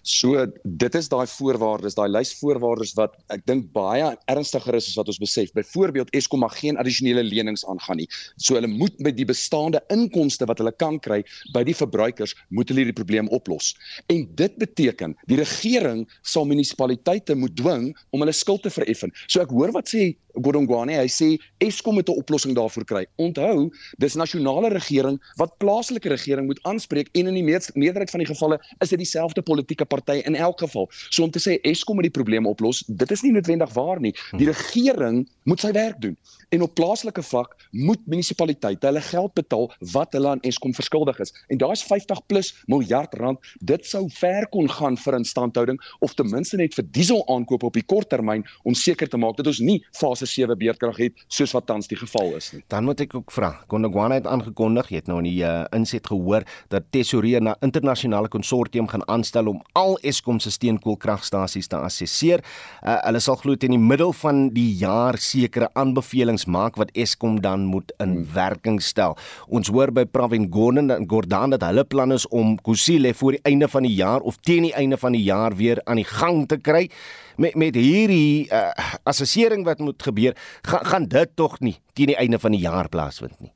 So 0.03 0.47
dit 0.65 0.95
is 0.95 1.09
daai 1.13 1.27
voorwaardes, 1.29 1.95
daai 1.99 2.09
lys 2.09 2.33
voorwaardes 2.39 2.95
wat 2.97 3.17
ek 3.35 3.45
dink 3.49 3.69
baie 3.75 4.15
ernstiger 4.33 4.79
is 4.79 4.89
as 4.89 4.97
wat 4.97 5.11
ons 5.13 5.21
besef. 5.21 5.53
Byvoorbeeld 5.57 6.13
Eskom 6.17 6.41
mag 6.41 6.57
geen 6.59 6.79
addisionele 6.81 7.23
lenings 7.27 7.67
aangaan 7.69 8.01
nie. 8.01 8.09
So 8.41 8.57
hulle 8.57 8.71
moet 8.71 8.97
met 9.05 9.19
die 9.19 9.29
bestaande 9.29 9.83
inkomste 9.93 10.49
wat 10.49 10.63
hulle 10.63 10.73
kan 10.73 10.99
kry 11.05 11.21
by 11.55 11.65
die 11.69 11.77
verbruikers, 11.77 12.35
moet 12.49 12.71
hulle 12.73 12.85
hierdie 12.85 12.97
probleem 12.97 13.29
oplos. 13.29 13.75
En 14.09 14.25
dit 14.41 14.57
beteken 14.61 15.17
die 15.29 15.41
regering 15.41 16.07
sal 16.23 16.49
munisipaliteite 16.49 17.37
moet 17.37 17.57
dwing 17.61 17.91
om 18.11 18.25
hulle 18.25 18.37
skuld 18.37 18.65
te 18.65 18.73
vereffen. 18.73 19.13
So 19.29 19.45
ek 19.45 19.53
hoor 19.53 19.75
wat 19.77 19.93
sê 19.93 20.15
Godongwane, 20.39 20.95
hy 20.95 21.09
sê 21.11 21.29
Eskom 21.59 21.97
moet 21.99 22.09
'n 22.09 22.15
oplossing 22.15 22.55
daarvoor 22.55 22.85
kry. 22.85 23.05
Onthou, 23.19 23.71
dis 23.99 24.15
nasionale 24.15 24.71
regering 24.71 25.19
wat 25.37 25.59
plaaslike 25.59 26.09
regering 26.09 26.47
moet 26.47 26.63
aanspreek 26.63 27.09
en 27.15 27.27
in 27.27 27.35
die 27.35 27.43
meerderheid 27.43 28.11
van 28.11 28.23
die 28.23 28.31
gevalle 28.31 28.61
is 28.81 28.89
dit 28.89 28.99
dieselfde 28.99 29.43
politieke 29.43 29.85
party 29.91 30.21
in 30.29 30.39
elk 30.39 30.63
geval. 30.63 30.89
So 31.11 31.27
om 31.27 31.33
te 31.35 31.43
sê 31.43 31.59
Eskom 31.67 31.99
moet 31.99 32.09
die 32.09 32.15
probleme 32.15 32.49
oplos, 32.51 32.83
dit 32.87 33.11
is 33.11 33.25
nie 33.27 33.33
noodwendig 33.35 33.73
waar 33.77 34.01
nie. 34.03 34.15
Die 34.39 34.49
regering 34.49 35.25
moet 35.49 35.63
sy 35.63 35.73
werk 35.77 36.01
doen. 36.03 36.17
En 36.55 36.63
op 36.67 36.75
plaaslike 36.79 37.23
vlak 37.23 37.55
moet 37.71 38.01
munisipaliteite 38.11 38.87
hulle 38.87 39.03
geld 39.07 39.35
betaal 39.39 39.69
wat 39.93 40.15
hulle 40.17 40.33
aan 40.35 40.43
Eskom 40.47 40.75
verskuldig 40.75 41.19
is. 41.23 41.35
En 41.49 41.61
daar's 41.63 41.83
50 41.87 42.23
plus 42.27 42.53
miljard 42.67 43.15
rand. 43.21 43.39
Dit 43.61 43.87
sou 43.87 44.07
ver 44.19 44.47
kon 44.55 44.71
gaan 44.71 44.99
vir 44.99 45.19
instandhouding 45.21 45.79
of 46.01 46.15
ten 46.19 46.31
minste 46.31 46.59
net 46.59 46.75
vir 46.75 46.87
diesel 46.95 47.23
aankope 47.31 47.69
op 47.69 47.79
die 47.79 47.87
kort 47.87 48.11
termyn 48.11 48.45
om 48.65 48.75
seker 48.75 49.11
te 49.11 49.21
maak 49.21 49.39
dat 49.39 49.51
ons 49.51 49.63
nie 49.65 49.79
fase 49.97 50.27
7 50.27 50.59
beerdkrag 50.59 50.99
het 51.01 51.25
soos 51.29 51.55
wat 51.57 51.69
tans 51.71 51.91
die 51.91 51.99
geval 51.99 52.35
is 52.39 52.51
nie. 52.55 52.63
Dan 52.73 52.89
moet 52.89 53.03
ek 53.07 53.15
ook 53.19 53.35
vra. 53.35 53.53
Gondwana 53.71 54.19
het 54.21 54.29
aangekondig, 54.31 54.91
jy 54.91 55.03
het 55.03 55.11
nou 55.11 55.21
in 55.23 55.31
die 55.31 55.43
uh, 55.47 55.65
inset 55.77 56.07
gehoor 56.11 56.47
dat 56.73 56.91
Tesorie 56.95 57.39
na 57.41 57.57
internasionale 57.65 58.31
konsortium 58.33 58.89
gaan 58.91 59.07
aanstel 59.09 59.51
om 59.53 59.63
al 59.81 59.97
Eskom 60.07 60.41
se 60.43 60.53
steenkoolkragstasies 60.53 61.71
te 61.71 61.79
assesseer. 61.81 62.43
Uh, 62.83 62.99
hulle 63.07 63.21
sal 63.23 63.39
glo 63.41 63.57
teen 63.61 63.75
die 63.75 63.81
middel 63.81 64.13
van 64.21 64.49
die 64.55 64.69
jaar 64.81 65.19
sekere 65.21 65.71
aanbevelings 65.79 66.47
maak 66.51 66.79
wat 66.81 66.93
Eskom 66.99 67.41
dan 67.45 67.67
moet 67.71 67.93
in 68.03 68.19
werking 68.35 68.81
stel. 68.85 69.17
Ons 69.49 69.73
hoor 69.73 69.93
by 69.95 70.05
Pravin 70.09 70.49
Gordhan 70.53 70.91
dat 70.91 71.07
Gordhan 71.11 71.55
dat 71.57 71.65
hulle 71.67 71.85
plan 71.89 72.13
is 72.17 72.27
om 72.29 72.57
Kusile 72.61 73.15
voor 73.17 73.39
die 73.39 73.45
einde 73.49 73.69
van 73.69 73.87
die 73.89 73.95
jaar 73.97 74.21
of 74.27 74.41
teen 74.45 74.69
die 74.69 74.75
einde 74.77 74.99
van 75.01 75.17
die 75.17 75.25
jaar 75.25 75.57
weer 75.57 75.81
aan 75.87 76.01
die 76.03 76.09
gang 76.09 76.45
te 76.49 76.61
kry. 76.61 76.89
Met 77.41 77.57
met 77.57 77.77
hierdie 77.79 78.51
uh, 78.53 78.69
assessering 79.09 79.65
wat 79.65 79.81
moet 79.81 80.03
gebeur, 80.03 80.37
gaan 80.63 80.85
gaan 80.85 81.09
dit 81.09 81.37
tog 81.37 81.61
nie 81.61 81.79
teen 81.95 82.13
die 82.13 82.21
einde 82.21 82.39
van 82.39 82.53
die 82.57 82.63
jaar 82.67 82.89
plaasvind 82.89 83.41
nie 83.41 83.55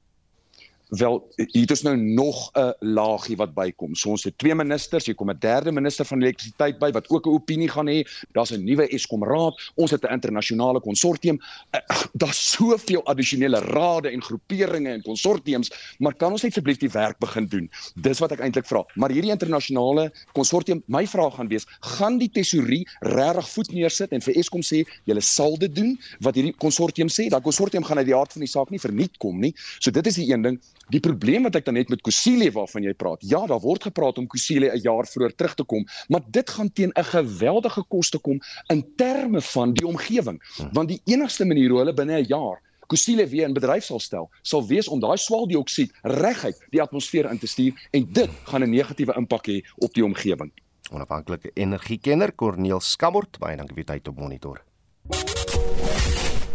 wel 0.98 1.20
hier 1.36 1.70
is 1.70 1.82
nou 1.82 1.96
nog 1.96 2.50
'n 2.52 2.74
laagie 2.80 3.36
wat 3.36 3.54
bykom. 3.54 3.94
So 3.94 4.10
ons 4.10 4.24
het 4.24 4.38
twee 4.38 4.54
ministers, 4.54 5.06
hier 5.06 5.14
kom 5.14 5.30
'n 5.30 5.38
derde 5.38 5.72
minister 5.72 6.04
van 6.04 6.22
elektrisiteit 6.22 6.78
by 6.78 6.90
wat 6.90 7.08
ook 7.08 7.26
'n 7.26 7.30
opinie 7.30 7.68
gaan 7.68 7.86
hê. 7.88 8.02
Daar's 8.32 8.50
'n 8.50 8.64
nuwe 8.64 8.88
Eskom 8.88 9.24
raad. 9.24 9.72
Ons 9.74 9.90
het 9.90 10.04
'n 10.04 10.12
internasionale 10.12 10.80
konsortium. 10.80 11.40
Uh, 11.72 11.80
Daar's 12.12 12.50
soveel 12.50 13.04
addisionele 13.04 13.58
rade 13.58 14.08
en 14.08 14.22
groeperinge 14.22 14.88
en 14.88 15.02
konsortiums, 15.02 15.70
maar 15.98 16.14
kan 16.14 16.32
ons 16.32 16.42
net 16.42 16.50
asseblief 16.54 16.78
die 16.78 16.90
werk 16.90 17.18
begin 17.18 17.46
doen? 17.46 17.70
Dis 17.94 18.20
wat 18.22 18.32
ek 18.32 18.40
eintlik 18.40 18.66
vra. 18.66 18.84
Maar 18.94 19.10
hierdie 19.10 19.32
internasionale 19.34 20.12
konsortium, 20.32 20.82
my 20.86 21.06
vraag 21.10 21.34
gaan 21.34 21.48
wees, 21.48 21.66
gaan 21.80 22.18
die 22.18 22.30
tesorie 22.30 22.84
regtig 23.00 23.48
voet 23.50 23.72
neersit 23.72 24.12
en 24.12 24.22
vir 24.24 24.38
Eskom 24.38 24.62
sê, 24.62 24.84
julle 25.04 25.20
sal 25.20 25.58
dit 25.58 25.74
doen 25.74 25.94
wat 26.20 26.38
hierdie 26.38 26.54
konsortium 26.62 27.10
sê? 27.12 27.28
Dat 27.32 27.42
konsortium 27.42 27.84
gaan 27.84 27.98
uit 27.98 28.06
die 28.06 28.16
hart 28.16 28.32
van 28.32 28.44
die 28.46 28.50
saak 28.50 28.70
nie 28.70 28.80
verniet 28.80 29.18
kom 29.18 29.40
nie. 29.42 29.54
So 29.80 29.90
dit 29.90 30.06
is 30.06 30.20
die 30.20 30.30
een 30.30 30.42
ding. 30.46 30.60
Die 30.88 31.00
probleem 31.00 31.42
wat 31.42 31.56
ek 31.56 31.64
dan 31.64 31.74
net 31.74 31.88
met 31.88 32.02
Kusile 32.02 32.50
waarvan 32.52 32.82
jy 32.82 32.92
praat. 32.94 33.22
Ja, 33.22 33.46
daar 33.46 33.60
word 33.60 33.82
gepraat 33.82 34.18
om 34.18 34.26
Kusile 34.26 34.72
'n 34.72 34.80
jaar 34.82 35.06
vroeër 35.06 35.34
terug 35.34 35.54
te 35.54 35.64
kom, 35.64 35.86
maar 36.08 36.22
dit 36.30 36.50
gaan 36.50 36.72
teen 36.72 36.92
'n 36.94 37.04
geweldige 37.04 37.84
koste 37.88 38.18
kom 38.18 38.40
in 38.68 38.84
terme 38.96 39.40
van 39.40 39.72
die 39.72 39.86
omgewing. 39.86 40.40
Want 40.72 40.88
die 40.88 41.00
enigste 41.04 41.44
manier 41.44 41.70
hoe 41.70 41.78
hulle 41.78 41.94
binne 41.94 42.20
'n 42.20 42.26
jaar 42.28 42.60
Kusile 42.86 43.26
weer 43.26 43.48
in 43.48 43.54
bedryf 43.54 43.84
sal 43.84 44.00
stel, 44.00 44.30
sal 44.42 44.66
wees 44.66 44.88
om 44.88 45.00
daai 45.00 45.16
swaweldioksied 45.16 45.92
reguit 46.02 46.58
die 46.70 46.82
atmosfeer 46.82 47.30
in 47.30 47.38
te 47.38 47.46
stuur 47.46 47.88
en 47.90 48.12
dit 48.12 48.30
gaan 48.44 48.62
'n 48.62 48.70
negatiewe 48.70 49.16
impak 49.16 49.46
hê 49.46 49.62
op 49.76 49.94
die 49.94 50.04
omgewing. 50.04 50.52
Onafhanklike 50.92 51.50
energiekenner 51.54 52.34
Corneel 52.34 52.80
Skamort, 52.80 53.38
baie 53.38 53.56
dankie 53.56 53.74
vir 53.74 53.84
tyd 53.84 54.08
op 54.08 54.18
monitor. 54.18 54.60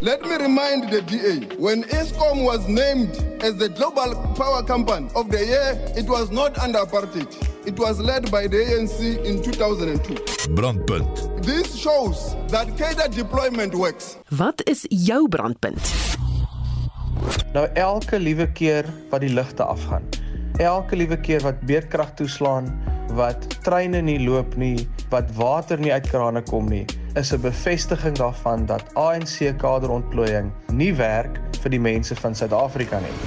Let 0.02 0.22
me 0.22 0.38
remind 0.38 0.90
the 0.90 1.02
DA 1.02 1.44
when 1.58 1.84
ESCOM 1.84 2.46
was 2.46 2.66
named 2.70 3.12
as 3.44 3.58
the 3.58 3.68
global 3.68 4.16
power 4.34 4.64
company 4.64 5.10
of 5.14 5.30
the 5.30 5.44
year, 5.46 5.76
it 5.98 6.08
was 6.08 6.32
not 6.32 6.58
under 6.58 6.80
apartheid. 6.80 7.28
It 7.68 7.78
was 7.78 8.00
led 8.00 8.32
by 8.32 8.48
the 8.48 8.64
ANC 8.64 9.26
in 9.26 9.44
2002. 9.44 10.56
Brandpunt. 10.56 11.44
This 11.44 11.76
shows 11.76 12.38
that 12.48 12.78
cadre 12.78 13.10
deployment 13.10 13.76
works. 13.76 14.16
Wat 14.30 14.62
is 14.70 14.86
jou 14.88 15.28
brandpunt? 15.28 15.92
Nou 17.52 17.68
elke 17.74 18.20
liewe 18.20 18.48
keer 18.56 18.88
wat 19.10 19.20
die 19.20 19.34
ligte 19.34 19.68
afgaan. 19.68 20.08
Elke 20.64 20.96
liewe 20.96 21.20
keer 21.20 21.44
wat 21.44 21.60
beerdkrag 21.68 22.16
toeslaan, 22.16 22.72
wat 23.20 23.52
treine 23.68 24.00
nie 24.00 24.20
loop 24.24 24.56
nie, 24.56 24.88
wat 25.12 25.28
water 25.36 25.80
nie 25.80 25.92
uit 25.92 26.08
krane 26.08 26.44
kom 26.48 26.72
nie 26.72 26.86
is 27.14 27.32
'n 27.32 27.42
bevestiging 27.42 28.18
daarvan 28.18 28.66
dat 28.66 28.94
ANC 28.94 29.58
kaderontplooiing 29.58 30.52
nie 30.72 30.94
werk 30.94 31.40
vir 31.62 31.70
die 31.70 31.80
mense 31.80 32.16
van 32.16 32.36
Suid-Afrika 32.36 33.00
nie. 33.00 33.18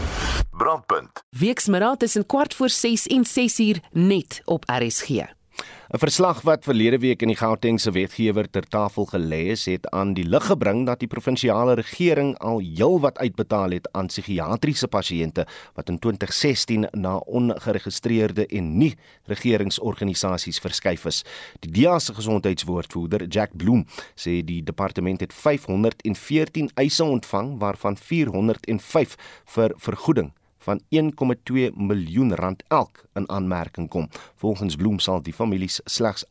Brandpunt. 0.50 1.24
Weksmiddag 1.30 1.96
tussen 1.96 2.26
kwart 2.26 2.54
voor 2.54 2.68
6 2.68 3.06
en 3.06 3.24
6 3.24 3.58
uur 3.58 3.80
net 3.90 4.42
op 4.44 4.64
RSG. 4.66 5.08
'n 5.92 5.98
Verslag 5.98 6.40
wat 6.40 6.64
verlede 6.64 6.98
week 6.98 7.20
in 7.22 7.28
die 7.28 7.36
Gautengse 7.36 7.90
wetgewer 7.92 8.46
ter 8.50 8.64
tafel 8.64 9.04
gelê 9.10 9.50
is, 9.52 9.66
het 9.68 9.90
aan 9.92 10.14
die 10.16 10.24
lig 10.24 10.46
gebring 10.48 10.86
dat 10.86 11.02
die 11.04 11.08
provinsiale 11.08 11.74
regering 11.74 12.32
al 12.38 12.64
heelwat 12.64 13.18
uitbetaal 13.18 13.76
het 13.76 13.90
aan 13.92 14.08
psigiatriese 14.08 14.88
pasiënte 14.88 15.44
wat 15.76 15.92
in 15.92 15.98
2016 15.98 16.88
na 16.96 17.16
ongeregistreerde 17.16 18.46
en 18.46 18.78
nie 18.78 18.94
regeringsorganisasies 19.28 20.64
verskuif 20.64 21.04
is. 21.04 21.22
Die 21.60 21.70
DEA 21.70 21.98
se 21.98 22.14
gesondheidswoordvoerder, 22.14 23.28
Jack 23.28 23.52
Bloem, 23.52 23.84
sê 24.16 24.40
die 24.40 24.62
departement 24.64 25.20
het 25.20 25.32
514 25.34 26.70
eise 26.74 27.04
ontvang 27.04 27.58
waarvan 27.60 28.00
405 28.00 29.18
vir 29.44 29.76
vergoeding 29.76 30.32
van 30.62 30.80
1,2 30.94 31.70
miljoen 31.74 32.34
rand 32.34 32.62
elk 32.68 33.04
in 33.14 33.28
aanmerking 33.28 33.88
kom. 33.88 34.08
Volgens 34.34 34.76
Bloem 34.76 34.98
sal 34.98 35.22
die 35.22 35.34
families 35.34 35.80
slegs 35.84 36.24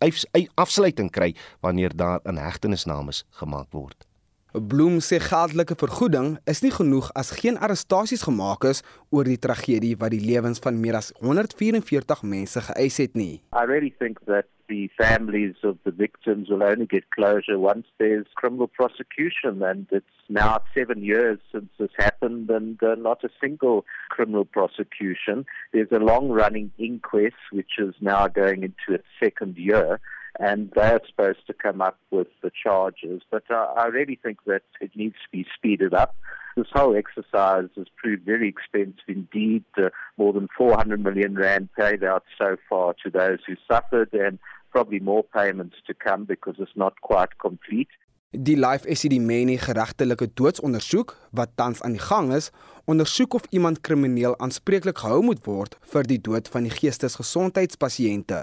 afsluiting 0.55 1.11
kry 1.11 1.35
wanneer 1.59 1.95
daar 1.95 2.19
'n 2.23 2.37
hegtenisnames 2.37 3.25
gemaak 3.29 3.71
word. 3.71 4.07
Bloem 4.51 4.99
sê 4.99 5.15
geldelike 5.23 5.77
vergoeding 5.79 6.33
is 6.43 6.59
nie 6.59 6.71
genoeg 6.75 7.07
as 7.15 7.29
geen 7.31 7.55
arrestasies 7.63 8.25
gemaak 8.27 8.65
is 8.67 8.81
oor 9.09 9.23
die 9.23 9.39
tragedie 9.39 9.93
wat 9.95 10.11
die 10.11 10.19
lewens 10.19 10.59
van 10.59 10.75
meer 10.79 10.97
as 10.99 11.13
144 11.21 12.23
mense 12.23 12.59
geëis 12.59 12.97
het 12.97 13.15
nie. 13.15 13.39
I 13.55 13.63
really 13.63 13.93
think 13.99 14.19
that 14.27 14.45
the 14.71 14.89
families 14.97 15.55
of 15.63 15.77
the 15.83 15.91
victims 15.91 16.47
will 16.49 16.63
only 16.63 16.85
get 16.85 17.11
closure 17.11 17.59
once 17.59 17.85
there's 17.99 18.25
criminal 18.35 18.67
prosecution 18.67 19.61
and 19.61 19.85
it's 19.91 20.05
now 20.29 20.61
7 20.73 21.03
years 21.03 21.39
since 21.51 21.67
this 21.77 21.89
happened 21.97 22.49
and 22.49 22.81
uh, 22.81 22.95
not 22.95 23.21
a 23.25 23.29
single 23.41 23.83
criminal 24.09 24.45
prosecution. 24.45 25.45
There's 25.73 25.91
a 25.91 25.99
long 25.99 26.29
running 26.29 26.71
inquest 26.77 27.35
which 27.51 27.71
is 27.79 27.93
now 27.99 28.29
going 28.29 28.63
into 28.63 28.93
its 28.93 29.03
second 29.21 29.57
year 29.57 29.99
and 30.39 30.71
they're 30.73 31.01
supposed 31.05 31.45
to 31.47 31.53
come 31.53 31.81
up 31.81 31.99
with 32.09 32.27
the 32.41 32.51
charges. 32.63 33.23
But 33.29 33.43
I 33.51 33.87
really 33.87 34.17
think 34.23 34.37
that 34.45 34.61
it 34.79 34.91
needs 34.95 35.15
to 35.15 35.29
be 35.33 35.45
speeded 35.53 35.93
up. 35.93 36.15
This 36.55 36.67
whole 36.73 36.95
exercise 36.95 37.69
has 37.77 37.87
proved 37.95 38.23
very 38.25 38.49
expensive 38.49 39.03
indeed. 39.07 39.63
Uh, 39.77 39.89
more 40.17 40.33
than 40.33 40.47
400 40.57 41.01
million 41.01 41.35
rand 41.35 41.69
paid 41.77 42.03
out 42.03 42.23
so 42.37 42.57
far 42.69 42.93
to 43.03 43.09
those 43.09 43.39
who 43.47 43.55
suffered, 43.69 44.09
and 44.13 44.37
probably 44.71 44.99
more 44.99 45.23
payments 45.23 45.77
to 45.87 45.93
come 45.93 46.25
because 46.25 46.55
it's 46.59 46.75
not 46.75 46.99
quite 47.01 47.37
complete. 47.37 47.91
Die 48.31 48.55
Life 48.55 48.87
Esidimeni 48.87 49.57
geregtelike 49.59 50.29
doodsondersoek 50.39 51.17
wat 51.35 51.51
tans 51.59 51.81
aan 51.83 51.97
die 51.97 52.05
gang 52.05 52.31
is, 52.31 52.47
ondersoek 52.87 53.33
of 53.33 53.49
iemand 53.51 53.81
krimineel 53.83 54.37
aanspreeklik 54.39 55.03
gehou 55.03 55.19
moet 55.27 55.43
word 55.45 55.75
vir 55.93 56.07
die 56.07 56.21
dood 56.29 56.47
van 56.53 56.63
die 56.63 56.71
geestesgesondheidspasiënte. 56.77 58.39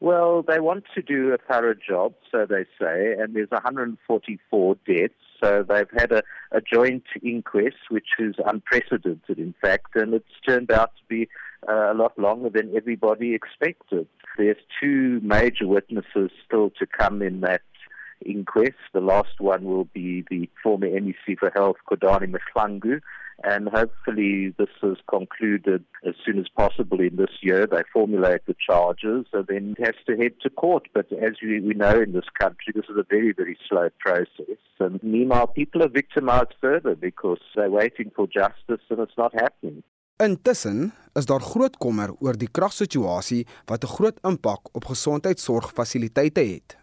Well, 0.00 0.44
they 0.46 0.60
want 0.60 0.84
to 0.94 1.02
do 1.02 1.34
a 1.34 1.38
thorough 1.50 1.74
job, 1.74 2.14
so 2.30 2.46
they 2.46 2.64
say, 2.78 3.14
and 3.20 3.34
there's 3.34 3.50
144 3.50 4.76
deaths. 4.86 5.14
So 5.42 5.62
they've 5.62 5.90
had 5.96 6.10
a, 6.12 6.22
a 6.52 6.60
joint 6.60 7.04
inquest, 7.22 7.90
which 7.90 8.16
is 8.18 8.34
unprecedented, 8.44 9.38
in 9.38 9.54
fact, 9.60 9.94
and 9.94 10.14
it's 10.14 10.40
turned 10.46 10.70
out 10.70 10.92
to 10.96 11.04
be 11.08 11.28
uh, 11.66 11.92
a 11.92 11.94
lot 11.94 12.18
longer 12.18 12.50
than 12.50 12.76
everybody 12.76 13.34
expected. 13.34 14.06
There's 14.36 14.56
two 14.80 15.20
major 15.22 15.66
witnesses 15.66 16.30
still 16.44 16.70
to 16.78 16.86
come 16.86 17.22
in 17.22 17.40
that 17.40 17.62
inquest. 18.24 18.76
The 18.92 19.00
last 19.00 19.40
one 19.40 19.64
will 19.64 19.84
be 19.86 20.24
the 20.30 20.48
former 20.62 20.88
MEC 20.88 21.38
for 21.38 21.50
Health, 21.54 21.76
Kodani 21.90 22.34
Mhlangu, 22.34 23.00
and 23.44 23.68
hopefully 23.68 24.54
this 24.58 24.68
is 24.82 24.96
concluded 25.08 25.84
as 26.06 26.14
soon 26.24 26.38
as 26.40 26.46
possible 26.48 27.00
in 27.00 27.16
this 27.16 27.30
year. 27.40 27.66
They 27.66 27.82
formulate 27.92 28.44
the 28.46 28.56
charges 28.58 29.26
and 29.32 29.46
then 29.46 29.76
it 29.78 29.84
has 29.84 29.94
to 30.06 30.16
head 30.16 30.32
to 30.42 30.50
court. 30.50 30.88
But 30.92 31.06
as 31.12 31.34
we, 31.42 31.60
we 31.60 31.74
know 31.74 32.00
in 32.00 32.12
this 32.12 32.28
country, 32.38 32.72
this 32.74 32.86
is 32.88 32.96
a 32.98 33.06
very, 33.08 33.32
very 33.32 33.56
slow 33.68 33.90
process. 34.00 34.58
And 34.80 35.00
meanwhile, 35.02 35.46
people 35.46 35.84
are 35.84 35.88
victimized 35.88 36.54
further 36.60 36.96
because 36.96 37.38
they're 37.54 37.70
waiting 37.70 38.10
for 38.14 38.26
justice 38.26 38.84
and 38.90 38.98
it's 38.98 39.16
not 39.16 39.32
happening. 39.34 39.84
Intussen 40.18 40.90
is 41.18 41.26
daar 41.26 41.44
groot 41.52 41.76
kommer 41.82 42.14
oor 42.22 42.38
die 42.38 42.50
kragsituasie 42.50 43.46
wat 43.66 43.84
'n 43.84 43.94
groot 43.96 44.18
impak 44.22 44.62
op 44.72 44.84
gesondheidsorgfasiliteite 44.84 46.40
het. 46.40 46.78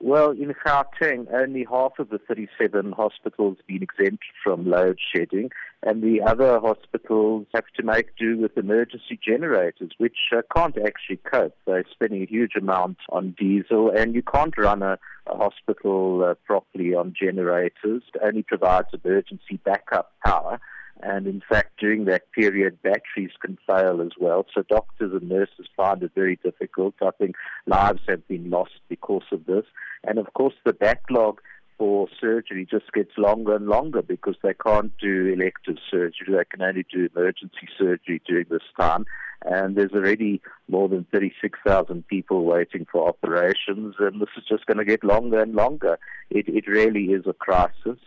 Well, 0.00 0.30
in 0.30 0.54
Gauteng, 0.54 1.26
only 1.32 1.64
half 1.64 1.98
of 1.98 2.10
the 2.10 2.20
37 2.28 2.92
hospitals 2.92 3.58
been 3.66 3.82
exempt 3.82 4.22
from 4.44 4.64
load 4.64 4.96
shedding, 5.00 5.50
and 5.82 6.04
the 6.04 6.22
other 6.22 6.60
hospitals 6.60 7.46
have 7.52 7.66
to 7.76 7.82
make 7.82 8.14
do 8.16 8.38
with 8.38 8.56
emergency 8.56 9.18
generators, 9.20 9.90
which 9.98 10.16
uh, 10.30 10.42
can't 10.54 10.78
actually 10.78 11.16
cope. 11.16 11.56
They're 11.66 11.84
spending 11.90 12.22
a 12.22 12.26
huge 12.26 12.54
amount 12.54 12.98
on 13.10 13.34
diesel, 13.36 13.90
and 13.90 14.14
you 14.14 14.22
can't 14.22 14.56
run 14.56 14.82
a, 14.82 14.98
a 15.26 15.36
hospital 15.36 16.24
uh, 16.24 16.34
properly 16.46 16.94
on 16.94 17.12
generators. 17.20 18.04
It 18.14 18.20
only 18.22 18.44
provides 18.44 18.88
emergency 18.92 19.58
backup 19.64 20.12
power. 20.24 20.60
And 21.02 21.26
in 21.26 21.42
fact, 21.48 21.78
during 21.78 22.06
that 22.06 22.30
period, 22.32 22.82
batteries 22.82 23.30
can 23.40 23.56
fail 23.66 24.00
as 24.00 24.12
well. 24.18 24.46
So 24.52 24.62
doctors 24.62 25.12
and 25.12 25.28
nurses 25.28 25.66
find 25.76 26.02
it 26.02 26.12
very 26.14 26.36
difficult. 26.42 26.94
I 27.00 27.10
think 27.18 27.36
lives 27.66 28.02
have 28.08 28.26
been 28.26 28.50
lost 28.50 28.80
because 28.88 29.22
of 29.30 29.46
this. 29.46 29.64
And 30.04 30.18
of 30.18 30.32
course, 30.34 30.54
the 30.64 30.72
backlog 30.72 31.40
for 31.78 32.08
surgery 32.20 32.66
just 32.68 32.92
gets 32.92 33.12
longer 33.16 33.54
and 33.54 33.68
longer 33.68 34.02
because 34.02 34.34
they 34.42 34.54
can't 34.54 34.92
do 34.98 35.32
elective 35.32 35.76
surgery. 35.88 36.26
They 36.36 36.44
can 36.50 36.62
only 36.62 36.84
do 36.92 37.08
emergency 37.14 37.68
surgery 37.78 38.20
during 38.26 38.46
this 38.50 38.62
time. 38.78 39.06
And 39.44 39.76
there's 39.76 39.92
already 39.92 40.42
more 40.68 40.88
than 40.88 41.06
36,000 41.12 42.06
people 42.08 42.44
waiting 42.44 42.86
for 42.90 43.08
operations, 43.08 43.94
and 44.00 44.20
this 44.20 44.30
is 44.36 44.42
just 44.48 44.66
going 44.66 44.78
to 44.78 44.84
get 44.84 45.04
longer 45.04 45.40
and 45.40 45.54
longer. 45.54 45.96
It, 46.28 46.48
it 46.48 46.66
really 46.66 47.04
is 47.12 47.24
a 47.28 47.32
crisis. 47.32 48.00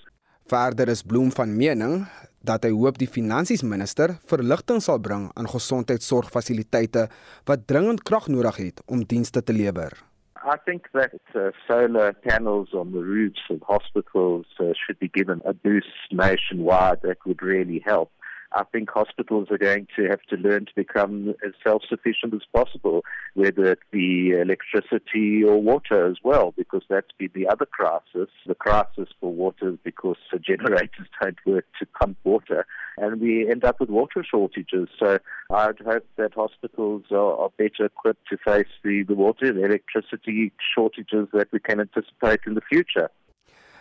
Verder 0.50 0.88
is 0.88 1.04
Bloem 1.04 1.32
van 1.32 1.56
mening 1.58 2.06
dat 2.42 2.64
hy 2.66 2.72
hoop 2.74 2.98
die 2.98 3.10
finansiesminister 3.10 4.16
verligting 4.30 4.82
sal 4.82 5.00
bring 5.00 5.28
aan 5.38 5.50
gesondheidsorgfasiliteite 5.50 7.08
wat 7.50 7.68
dringend 7.70 8.02
krag 8.08 8.28
nodig 8.28 8.58
het 8.58 8.82
om 8.88 9.06
dienste 9.06 9.44
te 9.44 9.54
lewer. 9.54 9.94
I 10.42 10.58
think 10.66 10.88
that 10.94 11.14
uh, 11.36 11.52
solar 11.68 12.14
panels 12.14 12.74
on 12.74 12.92
the 12.92 13.04
roofs 13.04 13.44
of 13.50 13.62
hospitals 13.62 14.48
uh, 14.60 14.74
should 14.74 14.98
be 14.98 15.10
given 15.14 15.42
a 15.46 15.54
boost 15.54 16.10
nationwide 16.10 17.02
that 17.02 17.18
would 17.26 17.42
really 17.42 17.82
help. 17.86 18.10
I 18.54 18.64
think 18.66 18.90
hospitals 18.90 19.48
are 19.50 19.58
going 19.58 19.88
to 19.96 20.08
have 20.10 20.22
to 20.30 20.36
learn 20.36 20.66
to 20.66 20.72
become 20.76 21.36
as 21.46 21.54
self 21.64 21.84
sufficient 21.88 22.34
as 22.34 22.42
possible, 22.54 23.04
whether 23.34 23.72
it 23.72 23.80
be 23.92 24.32
electricity 24.32 25.44
or 25.44 25.62
water 25.62 26.06
as 26.10 26.18
well, 26.24 26.54
because 26.58 26.84
that's 26.90 27.12
been 27.18 27.30
the 27.34 27.48
other 27.48 27.66
crisis. 27.66 28.30
The 28.46 28.56
crisis 28.56 29.08
for 29.20 29.32
water 29.32 29.70
is 29.70 29.78
because 29.84 30.18
the 30.32 30.40
generators 30.52 31.08
don't 31.22 31.38
work 31.46 31.66
to 31.80 31.86
pump 31.86 32.18
water, 32.24 32.66
and 32.98 33.22
we 33.22 33.50
end 33.50 33.64
up 33.64 33.80
with 33.80 33.90
water 33.90 34.24
shortages. 34.30 34.90
So 35.00 35.20
I'd 35.50 35.80
hope 35.80 36.06
that 36.18 36.34
hospitals 36.34 37.04
are, 37.12 37.38
are 37.38 37.52
better 37.58 37.86
equipped 37.86 38.28
to 38.30 38.38
face 38.38 38.68
the, 38.84 39.04
the 39.08 39.16
water 39.16 39.46
and 39.46 39.60
electricity 39.60 40.52
shortages 40.76 41.30
that 41.34 41.48
we 41.54 41.60
can 41.60 41.80
anticipate 41.80 42.42
in 42.46 42.56
the 42.56 42.62
future. 42.62 43.10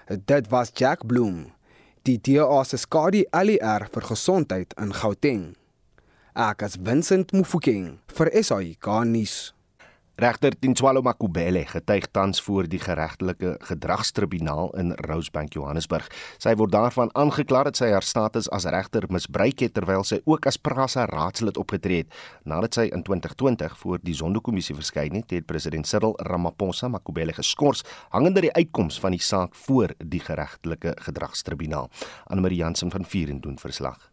That 0.07 0.51
was 0.51 0.71
Jack 0.71 1.01
Bloom. 1.01 1.53
Die 2.07 2.19
DA 2.19 2.65
se 2.65 2.79
skadu 2.81 3.25
ALR 3.33 3.87
vir 3.93 4.07
gesondheid 4.09 4.75
in 4.81 4.93
Gauteng. 4.97 5.55
Ek 6.35 6.63
as 6.63 6.79
Vincent 6.81 7.35
Mufokeng 7.37 7.99
vir 8.17 8.31
SAI 8.43 8.77
Garnis. 8.81 9.53
Regter 10.17 10.53
Tinswalo 10.59 11.01
Makubele 11.03 11.63
getuig 11.67 12.07
tans 12.11 12.43
voor 12.43 12.67
die 12.69 12.79
geregtelike 12.79 13.55
gedragstribunaal 13.61 14.75
in 14.77 14.93
Rosebank 15.07 15.55
Johannesburg. 15.55 16.09
Sy 16.43 16.53
word 16.61 16.75
daarvan 16.75 17.13
aangekla 17.15 17.63
dat 17.71 17.81
sy 17.81 17.89
haar 17.93 18.05
status 18.05 18.51
as 18.51 18.67
regter 18.69 19.07
misbruik 19.09 19.63
het 19.65 19.75
terwyl 19.79 20.05
sy 20.05 20.21
ook 20.25 20.51
as 20.51 20.59
Prasa 20.61 21.07
raadslid 21.09 21.57
opgetree 21.57 22.03
het. 22.03 22.21
Nadat 22.45 22.77
sy 22.81 22.89
in 22.91 23.07
2020 23.07 23.79
voor 23.81 24.03
die 24.05 24.19
Zondo-kommissie 24.19 24.77
verskyn 24.77 25.21
het, 25.23 25.31
het 25.31 25.47
president 25.47 25.89
Cyril 25.89 26.19
Ramaphosa 26.29 26.91
Makubele 26.91 27.33
geskort 27.33 27.87
hangende 28.11 28.45
die 28.45 28.55
uitkoms 28.59 29.01
van 29.01 29.17
die 29.17 29.25
saak 29.25 29.55
voor 29.67 29.95
die 30.05 30.21
geregtelike 30.21 30.99
gedragstribunaal. 31.07 31.89
Anne 32.27 32.45
Marie 32.45 32.61
Jansen 32.61 32.91
van 32.91 33.05
Vieren 33.05 33.41
doen 33.41 33.59
verslag. 33.59 34.10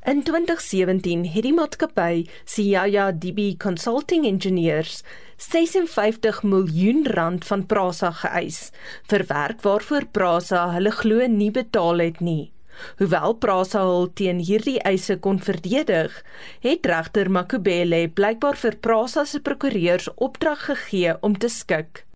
In 0.00 0.22
2017 0.22 1.26
het 1.28 1.44
die 1.44 1.52
maatskappy 1.52 2.22
Siyaya 2.48 3.10
DB 3.12 3.50
Consulting 3.60 4.24
Engineers 4.24 5.02
56 5.36 6.40
miljoen 6.42 7.04
rand 7.04 7.44
van 7.44 7.66
Prasa 7.68 8.08
geëis 8.22 8.70
vir 9.12 9.26
werk 9.28 9.60
waarvoor 9.60 10.08
Prasa 10.08 10.64
hulle 10.72 10.94
glo 11.02 11.28
nie 11.28 11.50
betaal 11.52 12.00
het 12.00 12.24
nie. 12.24 12.48
Hoewel 12.96 13.36
Prasa 13.44 13.84
hul 13.84 14.08
teen 14.16 14.40
hierdie 14.40 14.78
eise 14.88 15.18
kon 15.20 15.36
verdedig, 15.36 16.16
het 16.64 16.88
regter 16.88 17.28
Makubele 17.28 18.06
blykbaar 18.08 18.56
vir 18.56 18.80
Prasa 18.80 19.28
se 19.28 19.44
prokureurs 19.44 20.08
opdrag 20.16 20.64
gegee 20.72 21.18
om 21.20 21.36
te 21.36 21.52
skik. 21.52 22.06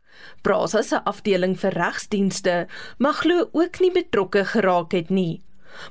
Prasa 0.40 0.80
se 0.80 1.04
afdeling 1.04 1.60
vir 1.60 1.76
regsdienste 1.76 2.62
mag 2.96 3.26
glo 3.26 3.50
ook 3.52 3.84
nie 3.84 3.92
betrokke 3.92 4.48
geraak 4.56 4.96
het 4.96 5.12
nie. 5.12 5.42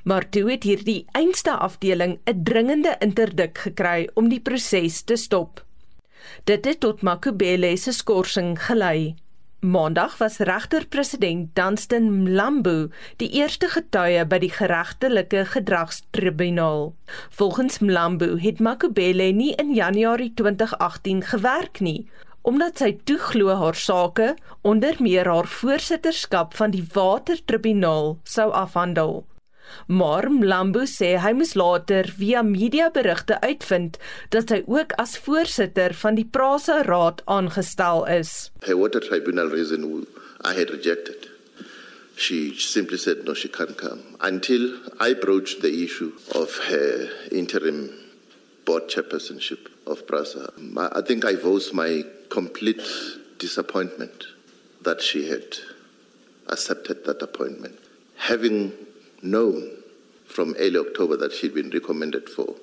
Maar 0.04 0.30
toe 0.30 0.52
het 0.52 0.64
hierdie 0.64 1.06
einste 1.12 1.52
afdeling 1.52 2.20
'n 2.26 2.44
dringende 2.44 2.96
interdik 3.00 3.58
gekry 3.58 4.10
om 4.14 4.30
die 4.30 4.40
proses 4.40 5.02
te 5.02 5.16
stop. 5.16 5.66
Dit 6.44 6.66
het 6.66 6.80
tot 6.80 7.02
Makubele 7.02 7.78
se 7.78 7.92
skorsing 7.92 8.66
gelei. 8.66 9.16
Maandag 9.64 10.18
was 10.18 10.38
regter-president 10.38 11.56
Dunstan 11.56 12.24
Mlambo 12.24 12.90
die 13.16 13.30
eerste 13.40 13.70
getuie 13.72 14.26
by 14.28 14.42
die 14.44 14.52
geregtelike 14.52 15.46
gedragstribunaal. 15.54 16.92
Volgens 17.30 17.80
Mlambo 17.80 18.36
het 18.44 18.60
Makubele 18.60 19.32
nie 19.32 19.54
in 19.56 19.72
Januarie 19.74 20.34
2018 20.36 21.24
gewerk 21.32 21.80
nie, 21.80 22.10
omdat 22.42 22.84
sy 22.84 22.92
toeglo 23.08 23.56
haar 23.56 23.80
sake 23.80 24.34
onder 24.68 25.00
meer 25.00 25.32
haar 25.32 25.48
voorsitterskap 25.48 26.60
van 26.60 26.76
die 26.76 26.84
watertribunaal 26.94 28.18
sou 28.28 28.52
afhandel. 28.52 29.24
Maar 29.88 30.30
Mlambo 30.32 30.86
sê 30.90 31.18
hy 31.22 31.34
moes 31.38 31.56
later 31.56 32.10
via 32.18 32.44
mediaberigte 32.44 33.40
uitvind 33.42 34.00
dat 34.30 34.50
hy 34.50 34.64
ook 34.68 34.96
as 35.02 35.18
voorsitter 35.18 35.94
van 35.94 36.16
die 36.16 36.28
Prasa 36.28 36.82
Raad 36.88 37.22
aangestel 37.26 38.06
is. 38.08 38.52
A 38.68 38.76
water 38.76 39.02
tribunal 39.02 39.50
reason 39.50 40.06
I 40.44 40.54
had 40.54 40.70
rejected. 40.70 41.30
She 42.16 42.54
simply 42.56 42.98
said, 42.98 43.26
no, 43.26 43.34
she 43.34 43.48
can't 43.48 43.78
come. 43.78 44.02
Until 44.22 44.78
I 45.00 45.14
broached 45.14 45.62
the 45.62 45.84
issue 45.84 46.14
of 46.36 46.56
her 46.70 47.10
interim 47.32 47.90
board 48.66 48.88
chairpersonship 48.88 49.68
of 49.88 50.06
PRASA. 50.08 50.54
I 50.78 51.02
think 51.02 51.26
I 51.26 51.36
voiced 51.36 51.74
my 51.74 52.04
complete 52.30 52.88
disappointment 53.40 54.26
that 54.84 55.02
she 55.02 55.30
had 55.30 55.58
accepted 56.48 57.06
that 57.06 57.22
appointment. 57.22 57.80
Having 58.16 58.74
known 59.24 59.70
from 60.26 60.56
early 60.60 60.80
October 60.80 61.18
that 61.18 61.34
she'd 61.34 61.54
been 61.54 61.70
recommended 61.70 62.30
for 62.30 62.56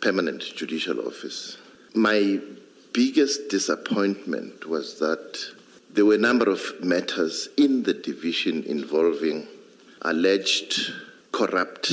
permanent 0.00 0.42
judicial 0.56 1.06
office. 1.06 1.58
My 1.94 2.40
biggest 2.92 3.48
disappointment 3.50 4.66
was 4.66 4.98
that 4.98 5.38
there 5.92 6.04
were 6.04 6.14
a 6.14 6.18
number 6.18 6.50
of 6.50 6.62
matters 6.82 7.48
in 7.56 7.82
the 7.82 7.94
division 7.94 8.62
involving 8.64 9.46
alleged 10.02 10.92
corrupt 11.32 11.92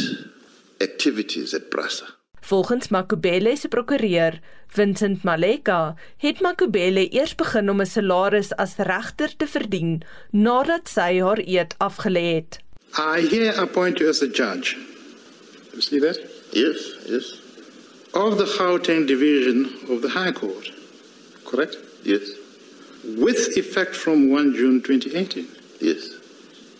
activities 0.82 1.54
at 1.54 1.70
Brasa. 1.70 2.08
Volgens 2.42 2.88
Makubele 2.88 3.58
se 3.58 3.68
prokureur, 3.68 4.40
Vincent 4.68 5.24
Maleka, 5.24 5.96
het 6.18 6.40
Makubele 6.40 7.10
eers 7.12 7.36
begin 7.36 7.70
om 7.70 7.82
'n 7.82 7.86
salaris 7.86 8.54
as 8.56 8.78
regter 8.78 9.36
te 9.38 9.48
verdien 9.48 10.04
nadat 10.32 10.88
sy 10.88 11.20
haar 11.20 11.40
eed 11.40 11.76
afgelê 11.78 12.36
het. 12.36 12.60
I 13.00 13.22
here 13.22 13.54
appoint 13.62 14.00
you 14.00 14.10
as 14.10 14.24
a 14.24 14.28
judge. 14.28 14.76
You 15.74 15.82
see 15.82 16.00
that? 16.00 16.18
Yes, 16.52 16.80
yes. 17.08 17.26
Of 18.14 18.38
the 18.40 18.46
Gauteng 18.46 19.06
division 19.06 19.66
of 19.94 20.02
the 20.02 20.10
High 20.10 20.32
Court. 20.32 20.68
Correct? 21.46 21.78
Yes. 22.04 22.24
With 23.18 23.56
effect 23.56 23.96
from 23.96 24.32
1 24.32 24.56
June 24.56 24.82
2018. 24.82 25.48
Yes. 25.80 26.10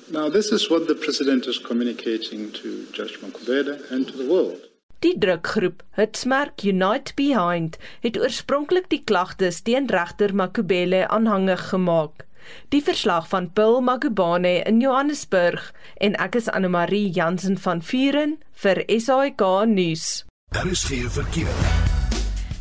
Now, 0.10 0.28
this 0.30 0.52
is 0.52 0.72
what 0.72 0.88
the 0.88 0.96
President 0.96 1.46
is 1.46 1.60
communicating 1.60 2.52
to 2.54 2.88
Judge 2.94 3.20
Makubele 3.22 3.92
and 3.92 4.08
to 4.08 4.18
the 4.18 4.26
world. 4.26 4.60
Die 5.02 5.14
drukgroep 5.14 5.84
Hitsmerk 5.96 6.64
Unite 6.64 7.14
Behind 7.16 7.78
het 8.02 8.18
oorspronklik 8.18 8.90
die 8.90 9.04
klagtes 9.06 9.62
teen 9.62 9.86
regter 9.94 10.34
Makubele 10.34 11.04
aanhangig 11.08 11.70
gemaak. 11.70 12.26
Die 12.70 12.82
verslag 12.82 13.28
van 13.28 13.54
Paul 13.54 13.82
Magubane 13.82 14.64
in 14.64 14.80
Johannesburg 14.80 15.74
en 15.98 16.16
ek 16.16 16.36
is 16.36 16.50
Anne 16.50 16.70
Marie 16.70 17.10
Jansen 17.10 17.58
van 17.58 17.82
Vuren 17.82 18.38
vir 18.54 18.84
SAK 18.88 19.44
nuus. 19.66 20.26
Daar 20.52 20.68
is 20.68 20.84
geen 20.84 21.10
verkeer. 21.10 21.96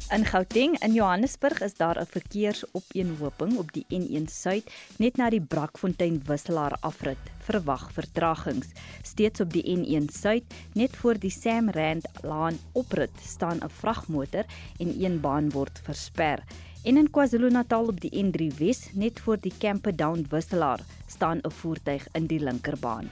In 0.07 0.22
Gauteng 0.24 0.76
in 0.78 0.93
Johannesburg 0.95 1.61
is 1.61 1.74
daar 1.74 1.99
'n 1.99 2.07
verkeersopeenhoping 2.07 3.57
op 3.59 3.72
die 3.72 3.87
N1 3.89 4.28
Suid 4.30 4.70
net 4.99 5.16
na 5.16 5.30
die 5.30 5.41
Brakfontein 5.41 6.22
wisselaar 6.24 6.76
afrit. 6.80 7.18
Verwag 7.39 7.93
vertragings. 7.93 8.66
Steeds 9.03 9.41
op 9.41 9.53
die 9.53 9.64
N1 9.76 10.09
Suid, 10.09 10.45
net 10.72 10.97
voor 10.97 11.18
die 11.18 11.30
Sam 11.30 11.70
Rand 11.70 12.07
laan 12.22 12.59
oprit, 12.72 13.11
staan 13.22 13.59
'n 13.64 13.68
vragmotor 13.68 14.45
en 14.78 15.03
een 15.03 15.20
baan 15.20 15.51
word 15.51 15.80
versper. 15.82 16.45
En 16.87 16.97
in 16.97 17.09
KwaZulu-Natal 17.11 17.89
op 17.91 18.01
die 18.01 18.12
N3 18.14 18.53
Wes, 18.59 18.80
net 18.95 19.18
voor 19.20 19.41
die 19.43 19.53
Camperdown 19.59 20.26
wisselaar, 20.30 20.80
staan 21.07 21.39
'n 21.43 21.51
voertuig 21.51 22.09
in 22.12 22.26
die 22.26 22.39
linkerbaan. 22.41 23.11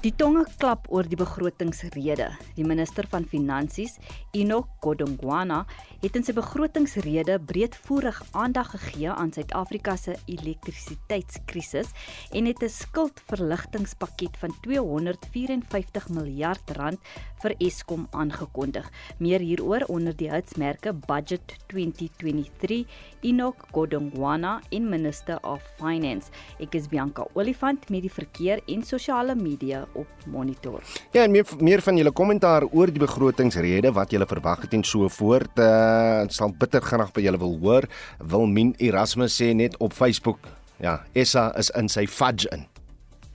Die 0.00 0.12
tonge 0.16 0.46
klap 0.56 0.86
oor 0.88 1.08
die 1.08 1.16
begrotingsrede. 1.16 2.30
Die 2.54 2.64
minister 2.64 3.04
van 3.08 3.24
Finansies, 3.24 3.98
Enoch 4.32 4.68
Godongwana, 4.80 5.66
het 6.00 6.14
in 6.16 6.24
sy 6.24 6.32
begrotingsrede 6.32 7.34
breedvoerig 7.44 8.22
aandag 8.32 8.70
gegee 8.72 9.10
aan 9.12 9.32
Suid-Afrika 9.36 9.98
se 10.00 10.14
elektrisiteitskrisis 10.32 11.90
en 12.32 12.46
het 12.48 12.62
'n 12.62 12.72
skuldverligtingspakket 12.72 14.38
van 14.40 14.54
254 14.62 16.08
miljard 16.08 16.70
rand 16.76 16.98
vir 17.42 17.54
Eskom 17.58 18.06
aangekondig. 18.10 18.90
Meer 19.18 19.40
hieroor 19.40 19.84
onder 19.88 20.16
die 20.16 20.30
hitsmerke 20.30 20.92
Budget 20.94 21.56
2023 21.66 22.86
Enoch 23.20 23.66
Godongwana 23.72 24.60
en 24.70 24.88
Minister 24.88 25.38
of 25.42 25.62
Finance. 25.76 26.30
Ek 26.58 26.74
is 26.74 26.88
Bianca 26.88 27.26
Olifant 27.34 27.90
met 27.90 28.02
die 28.02 28.12
verkeer 28.12 28.60
en 28.66 28.82
sosiale 28.82 29.34
media 29.34 29.86
op 29.92 30.08
monitor. 30.26 30.82
Ja, 31.12 31.22
en 31.22 31.30
meer 31.30 31.46
meer 31.58 31.82
van 31.82 31.96
julle 31.96 32.12
kommentaar 32.12 32.64
oor 32.64 32.86
die 32.86 33.04
begrotingsrede 33.06 33.92
wat 33.92 34.10
julle 34.10 34.26
verwag 34.26 34.62
het 34.62 34.72
en 34.72 34.84
so 34.84 35.08
voort. 35.08 35.58
Uh 35.58 35.89
sal 36.32 36.54
bitter 36.56 36.84
graag 36.84 37.12
by 37.16 37.24
julle 37.24 37.40
wil 37.42 37.58
hoor. 37.62 37.88
Wilmien 38.22 38.74
Erasmus 38.78 39.36
sê 39.40 39.52
net 39.56 39.76
op 39.82 39.96
Facebook, 39.96 40.38
ja, 40.80 41.00
Essa 41.12 41.50
is 41.60 41.72
in 41.76 41.90
sy 41.92 42.06
fudge 42.08 42.48
in. 42.54 42.69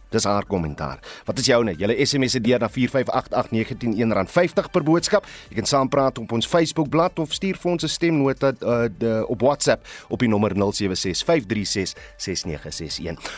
Dis 0.09 0.23
haar 0.23 0.45
kommentaar. 0.45 0.99
Wat 1.25 1.39
is 1.39 1.45
joune? 1.45 1.75
Julle 1.75 2.05
SMS 2.05 2.31
se 2.31 2.41
deur 2.41 2.59
na 2.59 2.69
4588919 2.69 4.25
R50 4.25 4.69
per 4.71 4.83
boodskap. 4.83 5.25
Jy 5.49 5.55
kan 5.55 5.65
saampraat 5.65 6.17
op 6.21 6.31
ons 6.31 6.47
Facebook 6.47 6.89
bladsy 6.89 7.03
of 7.21 7.33
stuur 7.33 7.57
vir 7.61 7.71
ons 7.71 7.83
'n 7.83 7.87
stemnota 7.87 8.53
uh, 8.61 8.89
op 9.29 9.41
WhatsApp 9.41 9.85
op 10.09 10.19
die 10.19 10.27
nommer 10.29 10.51
0765366961. 10.55 10.57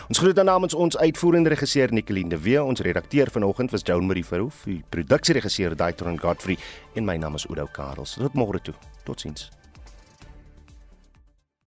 Ons 0.08 0.18
groet 0.18 0.44
namens 0.44 0.74
ons 0.74 0.98
uitvoerende 0.98 1.50
regisseur 1.50 1.94
Nicoline 1.94 2.30
de 2.30 2.40
Wee, 2.40 2.64
ons 2.64 2.80
redakteur 2.80 3.32
vanoggend 3.32 3.72
was 3.72 3.82
Joan 3.84 4.06
Marie 4.06 4.26
Verhoef, 4.26 4.64
die 4.64 4.84
produksieregisseur 4.90 5.76
Daitron 5.76 6.20
Godfrey 6.20 6.58
en 6.96 7.06
my 7.06 7.16
naam 7.18 7.36
is 7.36 7.48
Oudo 7.48 7.68
Karels. 7.72 8.14
Tot 8.14 8.34
môre 8.34 8.62
toe. 8.62 8.74
Totsiens. 9.04 9.50